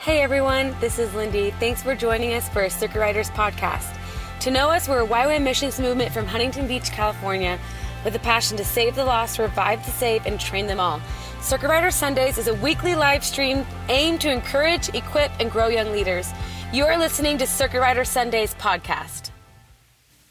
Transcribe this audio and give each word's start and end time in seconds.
Hey 0.00 0.22
everyone, 0.22 0.74
this 0.80 0.98
is 0.98 1.12
Lindy. 1.12 1.50
Thanks 1.50 1.82
for 1.82 1.94
joining 1.94 2.32
us 2.32 2.48
for 2.48 2.62
a 2.62 2.70
Circuit 2.70 2.98
Riders 2.98 3.28
podcast. 3.32 3.94
To 4.40 4.50
know 4.50 4.70
us, 4.70 4.88
we're 4.88 5.02
a 5.02 5.06
YWAM 5.06 5.42
missions 5.42 5.78
movement 5.78 6.10
from 6.10 6.26
Huntington 6.26 6.66
Beach, 6.66 6.90
California, 6.90 7.58
with 8.02 8.14
a 8.14 8.18
passion 8.20 8.56
to 8.56 8.64
save 8.64 8.94
the 8.94 9.04
lost, 9.04 9.38
revive 9.38 9.84
the 9.84 9.90
saved, 9.90 10.26
and 10.26 10.40
train 10.40 10.66
them 10.66 10.80
all. 10.80 11.02
Circuit 11.42 11.68
Rider 11.68 11.90
Sundays 11.90 12.38
is 12.38 12.48
a 12.48 12.54
weekly 12.54 12.94
live 12.94 13.22
stream 13.22 13.66
aimed 13.90 14.22
to 14.22 14.32
encourage, 14.32 14.88
equip, 14.94 15.32
and 15.38 15.50
grow 15.50 15.68
young 15.68 15.92
leaders. 15.92 16.32
You 16.72 16.86
are 16.86 16.96
listening 16.96 17.36
to 17.36 17.46
Circuit 17.46 17.80
Rider 17.80 18.06
Sundays 18.06 18.54
podcast. 18.54 19.28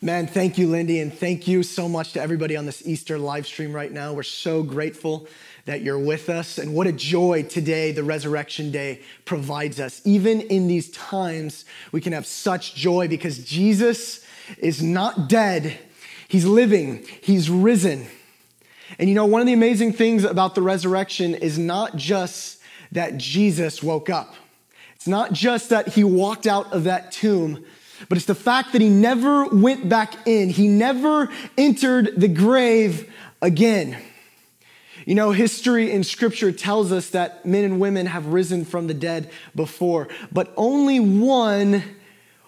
Man, 0.01 0.25
thank 0.25 0.57
you, 0.57 0.67
Lindy, 0.67 0.99
and 0.99 1.13
thank 1.13 1.47
you 1.47 1.61
so 1.61 1.87
much 1.87 2.13
to 2.13 2.21
everybody 2.21 2.57
on 2.57 2.65
this 2.65 2.87
Easter 2.87 3.19
live 3.19 3.45
stream 3.45 3.71
right 3.71 3.91
now. 3.91 4.13
We're 4.13 4.23
so 4.23 4.63
grateful 4.63 5.27
that 5.69 5.83
you're 5.83 5.99
with 5.99 6.29
us. 6.29 6.57
And 6.57 6.73
what 6.73 6.87
a 6.87 6.91
joy 6.91 7.43
today, 7.43 7.91
the 7.91 8.03
resurrection 8.03 8.71
day, 8.71 9.01
provides 9.23 9.79
us. 9.79 10.01
Even 10.03 10.41
in 10.41 10.67
these 10.67 10.89
times, 10.89 11.63
we 11.91 12.01
can 12.01 12.11
have 12.11 12.25
such 12.25 12.73
joy 12.73 13.07
because 13.07 13.37
Jesus 13.45 14.25
is 14.57 14.81
not 14.81 15.29
dead, 15.29 15.77
He's 16.27 16.43
living, 16.43 17.05
He's 17.21 17.51
risen. 17.51 18.07
And 18.97 19.09
you 19.09 19.13
know, 19.13 19.27
one 19.27 19.41
of 19.41 19.45
the 19.45 19.53
amazing 19.53 19.93
things 19.93 20.23
about 20.23 20.55
the 20.55 20.63
resurrection 20.63 21.35
is 21.35 21.59
not 21.59 21.95
just 21.95 22.59
that 22.91 23.17
Jesus 23.17 23.83
woke 23.83 24.09
up, 24.09 24.33
it's 24.95 25.07
not 25.07 25.33
just 25.33 25.69
that 25.69 25.89
He 25.89 26.03
walked 26.03 26.47
out 26.47 26.73
of 26.73 26.85
that 26.85 27.11
tomb. 27.11 27.63
But 28.07 28.17
it's 28.17 28.25
the 28.25 28.33
fact 28.33 28.71
that 28.71 28.81
he 28.81 28.87
never 28.87 29.45
went 29.45 29.89
back 29.89 30.25
in. 30.25 30.49
He 30.49 30.69
never 30.69 31.29
entered 31.57 32.13
the 32.15 32.29
grave 32.29 33.13
again. 33.41 33.97
You 35.09 35.15
know, 35.15 35.31
history 35.31 35.91
and 35.91 36.05
scripture 36.05 36.51
tells 36.51 36.91
us 36.91 37.09
that 37.09 37.43
men 37.43 37.63
and 37.63 37.79
women 37.79 38.05
have 38.05 38.27
risen 38.27 38.63
from 38.63 38.85
the 38.85 38.93
dead 38.93 39.31
before, 39.55 40.07
but 40.31 40.53
only 40.55 40.99
one 40.99 41.83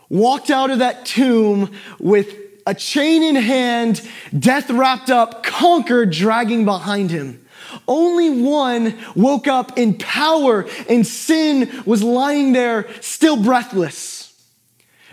walked 0.09 0.51
out 0.51 0.69
of 0.69 0.77
that 0.77 1.03
tomb 1.03 1.71
with 1.99 2.31
a 2.67 2.75
chain 2.75 3.23
in 3.23 3.35
hand, 3.35 4.07
death 4.37 4.69
wrapped 4.69 5.09
up, 5.09 5.41
conquered, 5.41 6.11
dragging 6.11 6.63
behind 6.63 7.09
him. 7.09 7.43
Only 7.87 8.29
one 8.43 8.95
woke 9.15 9.47
up 9.47 9.79
in 9.79 9.97
power, 9.97 10.67
and 10.87 11.07
sin 11.07 11.81
was 11.87 12.03
lying 12.03 12.53
there, 12.53 12.87
still 13.01 13.41
breathless. 13.41 14.39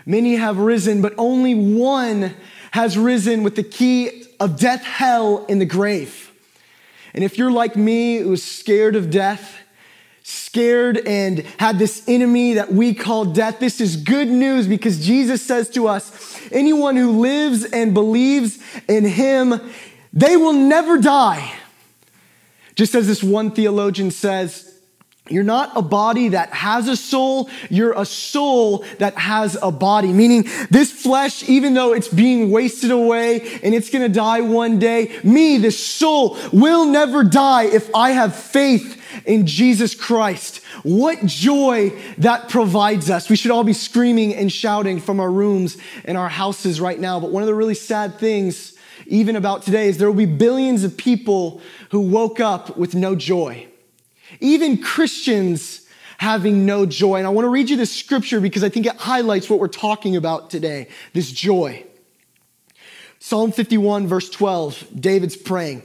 Many 0.05 0.35
have 0.35 0.59
risen, 0.59 1.01
but 1.01 1.15
only 1.17 1.55
one 1.55 2.35
has 2.69 2.95
risen 2.95 3.41
with 3.41 3.55
the 3.55 3.63
key 3.63 4.25
of 4.39 4.59
death, 4.59 4.83
hell, 4.83 5.47
and 5.49 5.59
the 5.59 5.65
grave. 5.65 6.28
And 7.13 7.23
if 7.23 7.37
you're 7.37 7.51
like 7.51 7.75
me, 7.75 8.17
who 8.17 8.29
was 8.29 8.43
scared 8.43 8.95
of 8.95 9.09
death, 9.09 9.57
scared 10.23 10.97
and 11.07 11.39
had 11.57 11.79
this 11.79 12.03
enemy 12.07 12.53
that 12.53 12.71
we 12.71 12.93
call 12.93 13.25
death, 13.25 13.59
this 13.59 13.81
is 13.81 13.95
good 13.95 14.27
news 14.27 14.67
because 14.67 15.05
Jesus 15.05 15.41
says 15.41 15.69
to 15.71 15.87
us, 15.87 16.39
anyone 16.51 16.95
who 16.95 17.19
lives 17.19 17.65
and 17.65 17.93
believes 17.93 18.59
in 18.87 19.05
him, 19.05 19.59
they 20.13 20.37
will 20.37 20.53
never 20.53 20.97
die. 20.99 21.53
Just 22.75 22.95
as 22.95 23.07
this 23.07 23.23
one 23.23 23.51
theologian 23.51 24.11
says, 24.11 24.78
you're 25.29 25.43
not 25.43 25.71
a 25.75 25.81
body 25.81 26.29
that 26.29 26.49
has 26.49 26.87
a 26.87 26.97
soul. 26.97 27.49
You're 27.69 27.93
a 27.93 28.05
soul 28.05 28.83
that 28.97 29.15
has 29.17 29.57
a 29.61 29.71
body. 29.71 30.11
Meaning 30.11 30.45
this 30.69 30.91
flesh, 30.91 31.47
even 31.47 31.73
though 31.73 31.93
it's 31.93 32.07
being 32.07 32.51
wasted 32.51 32.91
away 32.91 33.59
and 33.63 33.73
it's 33.75 33.89
going 33.89 34.03
to 34.03 34.13
die 34.13 34.41
one 34.41 34.79
day, 34.79 35.19
me, 35.23 35.57
this 35.57 35.83
soul 35.83 36.37
will 36.51 36.85
never 36.85 37.23
die 37.23 37.65
if 37.65 37.93
I 37.95 38.11
have 38.11 38.35
faith 38.35 38.99
in 39.25 39.45
Jesus 39.45 39.95
Christ. 39.95 40.57
What 40.83 41.25
joy 41.25 41.91
that 42.19 42.49
provides 42.49 43.09
us. 43.09 43.29
We 43.29 43.35
should 43.35 43.51
all 43.51 43.63
be 43.63 43.73
screaming 43.73 44.33
and 44.33 44.51
shouting 44.51 44.99
from 44.99 45.19
our 45.19 45.31
rooms 45.31 45.77
and 46.05 46.17
our 46.17 46.29
houses 46.29 46.79
right 46.79 46.99
now. 46.99 47.19
But 47.19 47.31
one 47.31 47.43
of 47.43 47.47
the 47.47 47.55
really 47.55 47.75
sad 47.75 48.17
things, 48.17 48.73
even 49.05 49.35
about 49.35 49.63
today, 49.63 49.87
is 49.87 49.97
there 49.97 50.07
will 50.07 50.17
be 50.17 50.25
billions 50.25 50.83
of 50.83 50.97
people 50.97 51.61
who 51.91 51.99
woke 51.99 52.39
up 52.39 52.77
with 52.77 52.95
no 52.95 53.15
joy. 53.15 53.68
Even 54.39 54.81
Christians 54.81 55.87
having 56.17 56.65
no 56.65 56.85
joy. 56.85 57.15
And 57.15 57.25
I 57.25 57.29
want 57.29 57.45
to 57.45 57.49
read 57.49 57.69
you 57.69 57.77
this 57.77 57.95
scripture 57.95 58.41
because 58.41 58.63
I 58.63 58.69
think 58.69 58.85
it 58.85 58.95
highlights 58.97 59.49
what 59.49 59.59
we're 59.59 59.67
talking 59.67 60.15
about 60.15 60.49
today 60.49 60.87
this 61.13 61.31
joy. 61.31 61.85
Psalm 63.19 63.51
51, 63.51 64.07
verse 64.07 64.29
12, 64.29 64.87
David's 64.99 65.35
praying. 65.35 65.83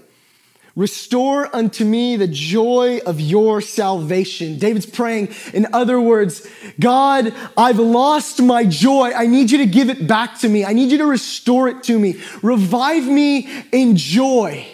Restore 0.76 1.54
unto 1.54 1.84
me 1.84 2.16
the 2.16 2.26
joy 2.26 3.00
of 3.06 3.20
your 3.20 3.60
salvation. 3.60 4.59
David's 4.59 4.86
praying, 4.86 5.32
in 5.53 5.69
other 5.72 6.00
words, 6.00 6.48
God, 6.81 7.32
I've 7.56 7.78
lost 7.78 8.42
my 8.42 8.65
joy. 8.65 9.12
I 9.12 9.26
need 9.26 9.53
you 9.53 9.59
to 9.59 9.66
give 9.66 9.88
it 9.88 10.09
back 10.09 10.41
to 10.41 10.48
me. 10.48 10.65
I 10.65 10.72
need 10.72 10.91
you 10.91 10.98
to 10.98 11.06
restore 11.06 11.69
it 11.69 11.84
to 11.84 11.97
me. 11.97 12.21
Revive 12.42 13.06
me 13.06 13.48
in 13.71 13.94
joy. 13.94 14.66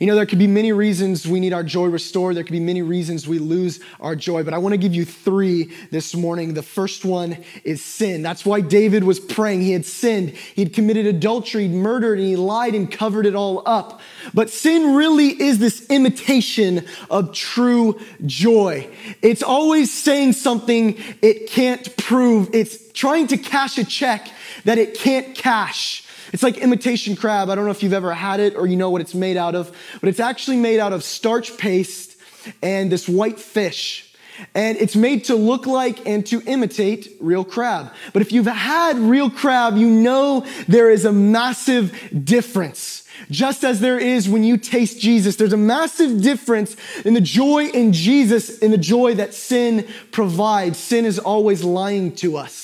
You 0.00 0.08
know, 0.08 0.16
there 0.16 0.26
could 0.26 0.38
be 0.38 0.46
many 0.46 0.72
reasons 0.72 1.26
we 1.26 1.38
need 1.38 1.52
our 1.52 1.62
joy 1.62 1.86
restored. 1.86 2.36
There 2.36 2.42
could 2.42 2.52
be 2.52 2.60
many 2.60 2.82
reasons 2.82 3.28
we 3.28 3.38
lose 3.38 3.80
our 4.00 4.16
joy, 4.16 4.42
but 4.42 4.52
I 4.52 4.58
want 4.58 4.72
to 4.72 4.78
give 4.78 4.94
you 4.94 5.04
three 5.04 5.72
this 5.90 6.14
morning. 6.14 6.54
The 6.54 6.62
first 6.62 7.04
one 7.04 7.38
is 7.62 7.84
sin. 7.84 8.22
That's 8.22 8.44
why 8.44 8.60
David 8.60 9.04
was 9.04 9.20
praying. 9.20 9.60
He 9.60 9.72
had 9.72 9.86
sinned, 9.86 10.30
he 10.30 10.62
had 10.62 10.72
committed 10.72 11.06
adultery, 11.06 11.68
murdered, 11.68 12.18
and 12.18 12.26
he 12.26 12.36
lied 12.36 12.74
and 12.74 12.90
covered 12.90 13.26
it 13.26 13.34
all 13.36 13.62
up. 13.66 14.00
But 14.32 14.50
sin 14.50 14.94
really 14.94 15.28
is 15.28 15.58
this 15.58 15.86
imitation 15.90 16.86
of 17.08 17.32
true 17.32 18.00
joy. 18.26 18.88
It's 19.22 19.42
always 19.42 19.92
saying 19.92 20.32
something 20.32 20.96
it 21.22 21.48
can't 21.48 21.96
prove, 21.96 22.50
it's 22.52 22.92
trying 22.92 23.28
to 23.28 23.36
cash 23.36 23.78
a 23.78 23.84
check 23.84 24.28
that 24.64 24.78
it 24.78 24.94
can't 24.94 25.34
cash. 25.34 26.04
It's 26.34 26.42
like 26.42 26.58
imitation 26.58 27.14
crab. 27.14 27.48
I 27.48 27.54
don't 27.54 27.64
know 27.64 27.70
if 27.70 27.84
you've 27.84 27.92
ever 27.92 28.12
had 28.12 28.40
it 28.40 28.56
or 28.56 28.66
you 28.66 28.74
know 28.74 28.90
what 28.90 29.00
it's 29.00 29.14
made 29.14 29.36
out 29.36 29.54
of, 29.54 29.70
but 30.00 30.08
it's 30.08 30.18
actually 30.18 30.56
made 30.56 30.80
out 30.80 30.92
of 30.92 31.04
starch 31.04 31.56
paste 31.56 32.16
and 32.60 32.90
this 32.90 33.08
white 33.08 33.38
fish. 33.38 34.12
And 34.52 34.76
it's 34.78 34.96
made 34.96 35.26
to 35.26 35.36
look 35.36 35.64
like 35.64 36.08
and 36.08 36.26
to 36.26 36.42
imitate 36.44 37.16
real 37.20 37.44
crab. 37.44 37.92
But 38.12 38.20
if 38.20 38.32
you've 38.32 38.46
had 38.46 38.98
real 38.98 39.30
crab, 39.30 39.76
you 39.76 39.88
know 39.88 40.44
there 40.66 40.90
is 40.90 41.04
a 41.04 41.12
massive 41.12 41.96
difference. 42.24 43.08
Just 43.30 43.62
as 43.62 43.78
there 43.78 44.00
is 44.00 44.28
when 44.28 44.42
you 44.42 44.56
taste 44.56 44.98
Jesus, 45.00 45.36
there's 45.36 45.52
a 45.52 45.56
massive 45.56 46.20
difference 46.20 46.76
in 47.04 47.14
the 47.14 47.20
joy 47.20 47.66
in 47.66 47.92
Jesus, 47.92 48.58
in 48.58 48.72
the 48.72 48.76
joy 48.76 49.14
that 49.14 49.34
sin 49.34 49.86
provides. 50.10 50.78
Sin 50.80 51.04
is 51.04 51.20
always 51.20 51.62
lying 51.62 52.10
to 52.16 52.36
us. 52.36 52.63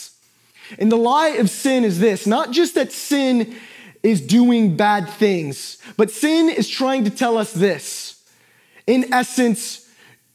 And 0.78 0.90
the 0.90 0.96
lie 0.96 1.30
of 1.30 1.50
sin 1.50 1.84
is 1.84 1.98
this 1.98 2.26
not 2.26 2.50
just 2.50 2.74
that 2.74 2.92
sin 2.92 3.54
is 4.02 4.20
doing 4.20 4.76
bad 4.76 5.08
things, 5.08 5.78
but 5.96 6.10
sin 6.10 6.48
is 6.48 6.68
trying 6.68 7.04
to 7.04 7.10
tell 7.10 7.36
us 7.36 7.52
this. 7.52 8.22
In 8.86 9.12
essence, 9.12 9.86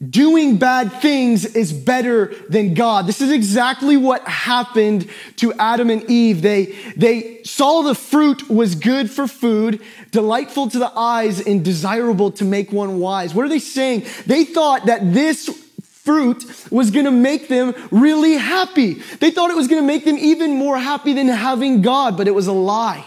doing 0.09 0.57
bad 0.57 0.91
things 1.01 1.46
is 1.46 1.73
better 1.73 2.34
than 2.50 2.73
God. 2.73 3.07
This 3.07 3.22
is 3.22 3.31
exactly 3.31 3.97
what 3.97 4.28
happened 4.28 5.09
to 5.38 5.53
Adam 5.53 5.90
and 5.90 6.09
Eve. 6.09 6.41
They, 6.41 6.75
they 6.96 7.41
saw 7.44 7.81
the 7.81 7.96
fruit 7.96 8.50
was 8.50 8.75
good 8.75 9.09
for 9.09 9.28
food, 9.28 9.81
delightful 10.12 10.69
to 10.69 10.79
the 10.79 10.91
eyes, 10.96 11.40
and 11.40 11.63
desirable 11.63 12.31
to 12.31 12.46
make 12.46 12.72
one 12.72 13.00
wise. 13.00 13.34
What 13.34 13.46
are 13.46 13.50
they 13.50 13.59
saying? 13.59 14.06
They 14.25 14.44
thought 14.44 14.85
that 14.88 15.13
this 15.13 15.65
fruit 16.05 16.45
was 16.71 16.91
going 16.91 17.05
to 17.05 17.11
make 17.11 17.47
them 17.47 17.73
really 17.91 18.35
happy. 18.35 18.93
They 19.19 19.31
thought 19.31 19.49
it 19.49 19.57
was 19.57 19.67
going 19.67 19.81
to 19.81 19.88
make 19.88 20.05
them 20.05 20.17
even 20.17 20.55
more 20.55 20.77
happy 20.77 21.13
than 21.13 21.27
having 21.27 21.81
God, 21.81 22.16
but 22.16 22.27
it 22.27 22.31
was 22.31 22.47
a 22.47 22.53
lie. 22.53 23.03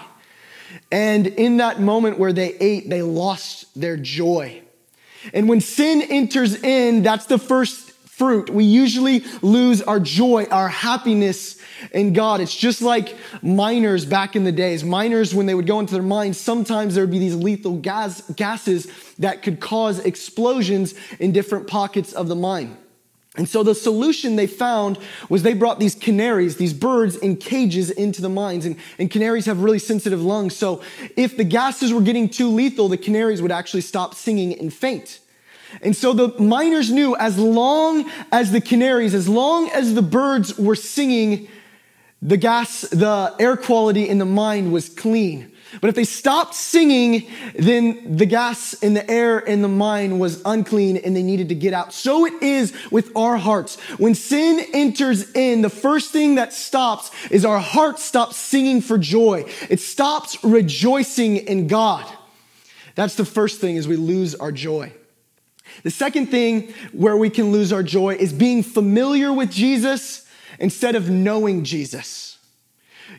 And 0.91 1.27
in 1.27 1.59
that 1.59 1.81
moment 1.81 2.19
where 2.19 2.33
they 2.33 2.55
ate, 2.55 2.91
they 2.91 3.03
lost 3.03 3.67
their 3.81 3.97
joy. 3.97 4.63
And 5.33 5.49
when 5.49 5.61
sin 5.61 6.03
enters 6.03 6.63
in, 6.63 7.03
that's 7.03 7.27
the 7.27 7.39
first 7.39 7.93
fruit. 8.19 8.51
We 8.51 8.65
usually 8.65 9.21
lose 9.43 9.81
our 9.81 10.01
joy, 10.01 10.47
our 10.51 10.69
happiness 10.69 11.57
in 11.93 12.13
God. 12.13 12.41
It's 12.41 12.55
just 12.55 12.83
like 12.83 13.17
miners 13.43 14.05
back 14.05 14.35
in 14.35 14.43
the 14.43 14.51
days. 14.51 14.83
Miners, 14.83 15.33
when 15.33 15.47
they 15.47 15.55
would 15.55 15.69
go 15.69 15.79
into 15.79 15.95
their 15.95 16.03
mines, 16.03 16.39
sometimes 16.39 16.95
there 16.97 17.05
would 17.05 17.13
be 17.13 17.21
these 17.21 17.37
lethal 17.37 17.77
gas, 17.77 18.23
gases 18.33 18.89
that 19.19 19.43
could 19.43 19.61
cause 19.61 20.01
explosions 20.01 20.95
in 21.21 21.31
different 21.31 21.69
pockets 21.69 22.13
of 22.13 22.27
the 22.27 22.35
mine. 22.35 22.77
And 23.39 23.49
so 23.49 23.63
the 23.63 23.75
solution 23.75 24.35
they 24.35 24.49
found 24.49 24.99
was 25.29 25.45
they 25.45 25.55
brought 25.55 25.79
these 25.79 25.95
canaries, 25.95 26.57
these 26.57 26.73
birds 26.73 27.15
in 27.17 27.37
cages 27.37 27.89
into 27.89 28.21
the 28.21 28.29
mines. 28.29 28.67
And, 28.67 28.77
and, 28.99 29.09
canaries 29.09 29.47
have 29.47 29.63
really 29.63 29.79
sensitive 29.79 30.21
lungs. 30.21 30.57
So 30.57 30.83
if 31.17 31.37
the 31.37 31.45
gases 31.45 31.93
were 31.93 32.01
getting 32.01 32.29
too 32.29 32.49
lethal, 32.49 32.89
the 32.89 32.99
canaries 32.99 33.41
would 33.41 33.53
actually 33.53 33.83
stop 33.83 34.15
singing 34.15 34.59
and 34.59 34.75
faint. 34.75 35.21
And 35.83 35.95
so 35.95 36.13
the 36.13 36.37
miners 36.43 36.91
knew 36.91 37.15
as 37.17 37.39
long 37.39 38.11
as 38.33 38.51
the 38.51 38.61
canaries, 38.61 39.15
as 39.15 39.29
long 39.29 39.71
as 39.71 39.95
the 39.95 40.03
birds 40.03 40.59
were 40.59 40.75
singing, 40.75 41.49
the 42.21 42.37
gas, 42.37 42.81
the 42.81 43.37
air 43.39 43.57
quality 43.57 44.09
in 44.09 44.19
the 44.19 44.25
mine 44.27 44.73
was 44.73 44.89
clean. 44.89 45.53
But 45.81 45.89
if 45.89 45.95
they 45.95 46.05
stopped 46.05 46.55
singing, 46.55 47.29
then 47.55 48.17
the 48.17 48.27
gas 48.27 48.73
in 48.75 48.95
the 48.95 49.09
air 49.11 49.39
in 49.39 49.61
the 49.61 49.69
mind 49.69 50.19
was 50.19 50.41
unclean 50.45 50.97
and 50.97 51.15
they 51.15 51.23
needed 51.23 51.51
to 51.51 51.55
get 51.55 51.75
out. 51.75 51.93
So 51.93 52.25
it 52.25 52.43
is 52.43 52.73
with 52.91 53.15
our 53.15 53.37
hearts. 53.37 53.79
When 53.99 54.15
sin 54.15 54.65
enters 54.73 55.31
in, 55.33 55.61
the 55.61 55.71
first 55.71 56.11
thing 56.11 56.37
that 56.37 56.53
stops 56.53 57.11
is 57.31 57.45
our 57.45 57.59
heart 57.59 57.99
stops 57.99 58.37
singing 58.37 58.81
for 58.81 58.97
joy. 58.97 59.45
It 59.69 59.81
stops 59.81 60.43
rejoicing 60.43 61.37
in 61.37 61.67
God. 61.67 62.07
That's 62.95 63.15
the 63.15 63.25
first 63.25 63.61
thing 63.61 63.77
is 63.77 63.87
we 63.87 63.97
lose 63.97 64.35
our 64.35 64.53
joy. 64.53 64.93
The 65.83 65.91
second 65.91 66.27
thing 66.27 66.73
where 66.93 67.17
we 67.17 67.31
can 67.31 67.53
lose 67.53 67.73
our 67.73 67.83
joy 67.83 68.15
is 68.15 68.33
being 68.33 68.63
familiar 68.63 69.33
with 69.33 69.51
Jesus 69.51 70.27
instead 70.59 70.95
of 70.97 71.09
knowing 71.09 71.63
Jesus. 71.63 72.28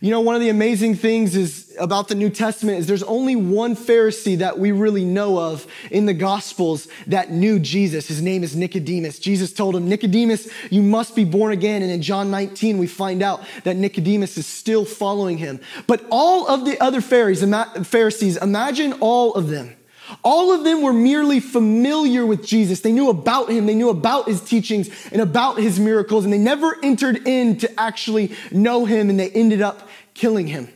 You 0.01 0.11
know, 0.11 0.21
one 0.21 0.35
of 0.35 0.41
the 0.41 0.49
amazing 0.49 0.95
things 0.95 1.35
is 1.35 1.75
about 1.77 2.07
the 2.07 2.15
New 2.15 2.29
Testament 2.29 2.77
is 2.77 2.87
there's 2.87 3.03
only 3.03 3.35
one 3.35 3.75
Pharisee 3.75 4.37
that 4.37 4.57
we 4.57 4.71
really 4.71 5.03
know 5.03 5.37
of 5.37 5.67
in 5.91 6.05
the 6.05 6.13
Gospels 6.13 6.87
that 7.07 7.31
knew 7.31 7.59
Jesus. 7.59 8.07
His 8.07 8.21
name 8.21 8.43
is 8.43 8.55
Nicodemus. 8.55 9.19
Jesus 9.19 9.51
told 9.51 9.75
him, 9.75 9.89
Nicodemus, 9.89 10.49
you 10.69 10.81
must 10.81 11.15
be 11.15 11.25
born 11.25 11.51
again. 11.51 11.81
And 11.81 11.91
in 11.91 12.01
John 12.01 12.31
19, 12.31 12.77
we 12.77 12.87
find 12.87 13.21
out 13.21 13.41
that 13.65 13.75
Nicodemus 13.75 14.37
is 14.37 14.47
still 14.47 14.85
following 14.85 15.37
him. 15.37 15.59
But 15.85 16.05
all 16.09 16.47
of 16.47 16.63
the 16.63 16.81
other 16.81 17.01
Pharisees, 17.01 17.53
Pharisees 17.83 18.37
imagine 18.37 18.93
all 19.01 19.33
of 19.33 19.49
them 19.49 19.75
all 20.23 20.51
of 20.51 20.63
them 20.63 20.81
were 20.81 20.93
merely 20.93 21.39
familiar 21.39 22.25
with 22.25 22.45
Jesus. 22.45 22.81
They 22.81 22.91
knew 22.91 23.09
about 23.09 23.49
him, 23.49 23.65
they 23.65 23.75
knew 23.75 23.89
about 23.89 24.27
his 24.27 24.41
teachings 24.41 24.89
and 25.11 25.21
about 25.21 25.59
his 25.59 25.79
miracles, 25.79 26.23
and 26.23 26.33
they 26.33 26.37
never 26.37 26.77
entered 26.83 27.27
in 27.27 27.57
to 27.57 27.79
actually 27.79 28.31
know 28.51 28.85
him, 28.85 29.09
and 29.09 29.19
they 29.19 29.29
ended 29.31 29.61
up 29.61 29.87
killing 30.13 30.47
him. 30.47 30.69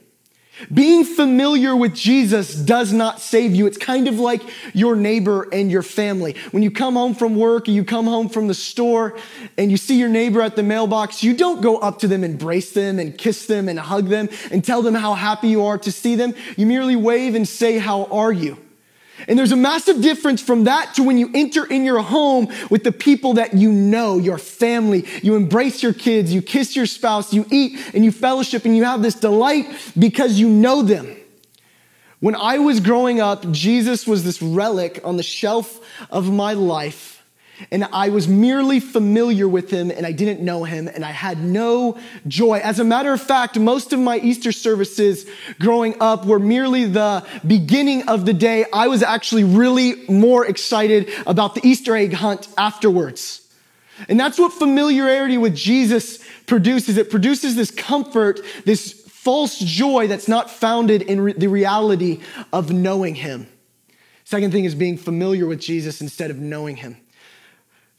Being 0.72 1.04
familiar 1.04 1.76
with 1.76 1.96
Jesus 1.96 2.54
does 2.54 2.94
not 2.94 3.20
save 3.20 3.56
you. 3.56 3.66
It's 3.66 3.78
kind 3.78 4.08
of 4.08 4.20
like 4.20 4.42
your 4.74 4.96
neighbor 4.96 5.48
and 5.52 5.72
your 5.72 5.82
family. 5.82 6.36
When 6.52 6.62
you 6.62 6.70
come 6.70 6.94
home 6.94 7.16
from 7.16 7.36
work 7.36 7.68
or 7.68 7.72
you 7.72 7.84
come 7.84 8.06
home 8.06 8.30
from 8.30 8.48
the 8.48 8.54
store 8.54 9.18
and 9.58 9.72
you 9.72 9.78
see 9.78 9.98
your 9.98 10.10
neighbor 10.10 10.42
at 10.42 10.56
the 10.56 10.62
mailbox, 10.62 11.24
you 11.24 11.36
don't 11.36 11.62
go 11.62 11.78
up 11.78 12.00
to 12.00 12.08
them, 12.08 12.24
embrace 12.24 12.72
them 12.72 13.00
and 13.00 13.18
kiss 13.18 13.48
them 13.48 13.68
and 13.68 13.80
hug 13.80 14.08
them 14.10 14.30
and 14.52 14.64
tell 14.64 14.84
them 14.84 14.94
how 14.94 15.16
happy 15.16 15.48
you 15.48 15.66
are 15.66 15.80
to 15.80 15.92
see 15.92 16.16
them. 16.16 16.36
You 16.56 16.68
merely 16.68 16.96
wave 16.96 17.34
and 17.34 17.48
say, 17.48 17.80
How 17.80 18.06
are 18.06 18.32
you? 18.32 18.63
And 19.28 19.38
there's 19.38 19.52
a 19.52 19.58
massive 19.58 20.02
difference 20.02 20.42
from 20.42 20.66
that 20.66 20.96
to 20.96 21.04
when 21.04 21.18
you 21.18 21.30
enter 21.34 21.66
in 21.66 21.86
your 21.86 22.02
home 22.02 22.48
with 22.70 22.84
the 22.84 22.92
people 22.92 23.34
that 23.34 23.54
you 23.54 23.72
know, 23.72 24.18
your 24.18 24.38
family. 24.38 25.06
You 25.22 25.36
embrace 25.36 25.84
your 25.84 25.94
kids, 25.94 26.34
you 26.34 26.42
kiss 26.42 26.76
your 26.76 26.86
spouse, 26.86 27.34
you 27.34 27.46
eat 27.52 27.80
and 27.94 28.04
you 28.04 28.12
fellowship 28.12 28.66
and 28.66 28.76
you 28.76 28.84
have 28.84 29.02
this 29.02 29.16
delight 29.16 29.68
because 29.98 30.40
you 30.40 30.50
know 30.50 30.82
them. 30.82 31.16
When 32.20 32.36
I 32.36 32.58
was 32.60 32.80
growing 32.80 33.20
up, 33.20 33.50
Jesus 33.52 34.08
was 34.08 34.24
this 34.24 34.42
relic 34.42 35.02
on 35.04 35.18
the 35.18 35.24
shelf 35.24 35.80
of 36.10 36.32
my 36.32 36.54
life 36.54 37.13
and 37.72 37.86
I 37.86 38.10
was 38.10 38.28
merely 38.28 38.80
familiar 38.80 39.48
with 39.48 39.70
him 39.70 39.92
and 39.92 40.06
I 40.06 40.12
didn't 40.12 40.42
know 40.42 40.64
him 40.64 40.88
and 40.88 41.04
I 41.04 41.12
had 41.12 41.44
no 41.44 41.98
joy. 42.28 42.60
As 42.60 42.80
a 42.80 42.84
matter 42.84 43.14
of 43.14 43.22
fact, 43.22 43.58
most 43.58 43.94
of 43.94 44.00
my 44.00 44.18
Easter 44.18 44.52
services 44.52 45.26
growing 45.60 45.96
up 46.00 46.26
were 46.26 46.40
merely 46.40 46.86
the 46.86 47.26
beginning 47.46 48.08
of 48.08 48.26
the 48.26 48.34
day. 48.34 48.66
I 48.74 48.88
was 48.88 49.04
actually 49.04 49.44
really 49.44 50.06
more 50.08 50.46
excited 50.46 51.10
about 51.26 51.56
the 51.56 51.68
Easter 51.68 51.96
egg 51.96 52.14
hunt 52.14 52.48
afterwards. 52.58 53.42
And 54.10 54.20
that's 54.20 54.40
what 54.40 54.54
familiarity 54.54 55.38
with 55.38 55.56
Jesus 55.56 56.24
produces. 56.46 56.98
It 56.98 57.10
produces 57.10 57.56
this 57.56 57.72
comfort, 57.72 58.40
this 58.66 58.92
false 59.08 59.58
joy 59.60 60.08
that's 60.08 60.28
not 60.28 60.50
founded 60.50 61.02
in 61.04 61.22
re- 61.22 61.34
the 61.34 61.48
reality 61.48 62.20
of 62.52 62.72
knowing 62.72 63.16
him. 63.16 63.48
Second 64.26 64.52
thing 64.52 64.66
is 64.66 64.76
being 64.76 64.98
familiar 64.98 65.46
with 65.46 65.60
Jesus 65.60 66.02
instead 66.02 66.32
of 66.32 66.38
knowing 66.38 66.78
him. 66.78 66.98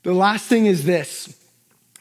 The 0.05 0.13
last 0.13 0.47
thing 0.47 0.67
is 0.67 0.85
this 0.85 1.35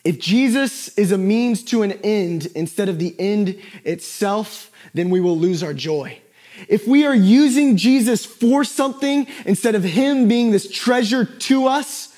if 0.03 0.19
Jesus 0.19 0.89
is 0.97 1.11
a 1.11 1.17
means 1.17 1.63
to 1.65 1.81
an 1.81 1.93
end 2.03 2.47
instead 2.55 2.89
of 2.89 2.99
the 2.99 3.15
end 3.17 3.57
itself, 3.85 4.69
then 4.93 5.09
we 5.09 5.21
will 5.21 5.37
lose 5.37 5.63
our 5.63 5.73
joy. 5.73 6.19
If 6.67 6.85
we 6.87 7.05
are 7.05 7.15
using 7.15 7.77
Jesus 7.77 8.25
for 8.25 8.63
something 8.63 9.25
instead 9.45 9.75
of 9.75 9.83
Him 9.83 10.27
being 10.27 10.51
this 10.51 10.69
treasure 10.69 11.25
to 11.25 11.67
us, 11.67 12.13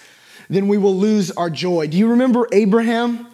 then 0.49 0.67
we 0.67 0.77
will 0.77 0.95
lose 0.95 1.31
our 1.31 1.49
joy. 1.49 1.87
Do 1.87 1.97
you 1.97 2.09
remember 2.09 2.47
Abraham? 2.51 3.27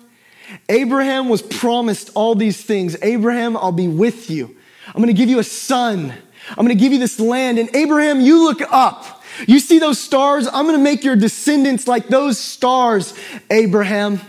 Abraham 0.68 1.30
was 1.30 1.42
promised 1.42 2.12
all 2.14 2.36
these 2.36 2.62
things. 2.62 2.98
Abraham, 3.02 3.56
I'll 3.56 3.72
be 3.72 3.88
with 3.88 4.30
you. 4.30 4.56
I'm 4.88 5.02
gonna 5.02 5.14
give 5.14 5.30
you 5.30 5.40
a 5.40 5.44
son. 5.44 6.14
I'm 6.50 6.66
gonna 6.66 6.76
give 6.76 6.92
you 6.92 7.00
this 7.00 7.20
land. 7.20 7.58
And 7.58 7.74
Abraham, 7.74 8.20
you 8.20 8.44
look 8.44 8.62
up. 8.72 9.21
You 9.48 9.60
see 9.60 9.80
those 9.80 10.00
stars? 10.00 10.48
I'm 10.48 10.66
going 10.66 10.78
to 10.78 10.84
make 10.84 11.04
your 11.04 11.16
descendants 11.16 11.88
like 11.88 12.08
those 12.08 12.40
stars, 12.40 13.14
Abraham. 13.50 14.20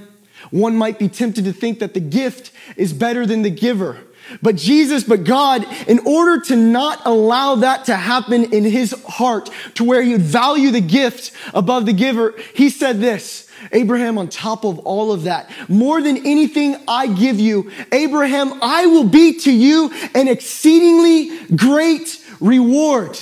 One 0.51 0.77
might 0.77 0.99
be 0.99 1.09
tempted 1.09 1.45
to 1.45 1.53
think 1.53 1.79
that 1.79 1.95
the 1.95 2.01
gift 2.01 2.53
is 2.77 2.93
better 2.93 3.27
than 3.27 3.43
the 3.43 3.51
giver. 3.51 3.99
But 4.41 4.57
Jesus, 4.57 5.05
but 5.05 5.25
God, 5.25 5.67
in 5.89 5.99
order 6.01 6.43
to 6.45 6.57
not 6.57 7.03
allow 7.05 7.57
that 7.57 7.87
to 7.87 7.97
happen 7.97 8.53
in 8.53 8.65
his 8.65 8.95
heart, 9.07 9.51
to 9.75 9.85
where 9.85 10.03
he 10.03 10.13
would 10.13 10.23
value 10.23 10.71
the 10.71 10.81
gift 10.81 11.33
above 11.53 11.87
the 11.87 11.93
giver, 11.93 12.35
he 12.55 12.71
said 12.71 13.01
this, 13.01 13.49
Abraham, 13.73 14.19
on 14.19 14.29
top 14.29 14.65
of 14.65 14.79
all 14.81 15.13
of 15.13 15.25
that, 15.25 15.51
more 15.69 16.03
than 16.03 16.19
anything 16.27 16.77
I 16.89 17.07
give 17.07 17.39
you, 17.39 17.71
Abraham, 17.93 18.59
I 18.63 18.87
will 18.87 19.05
be 19.05 19.39
to 19.41 19.53
you 19.53 19.93
an 20.15 20.29
exceedingly 20.29 21.47
great 21.55 22.21
reward. 22.41 23.19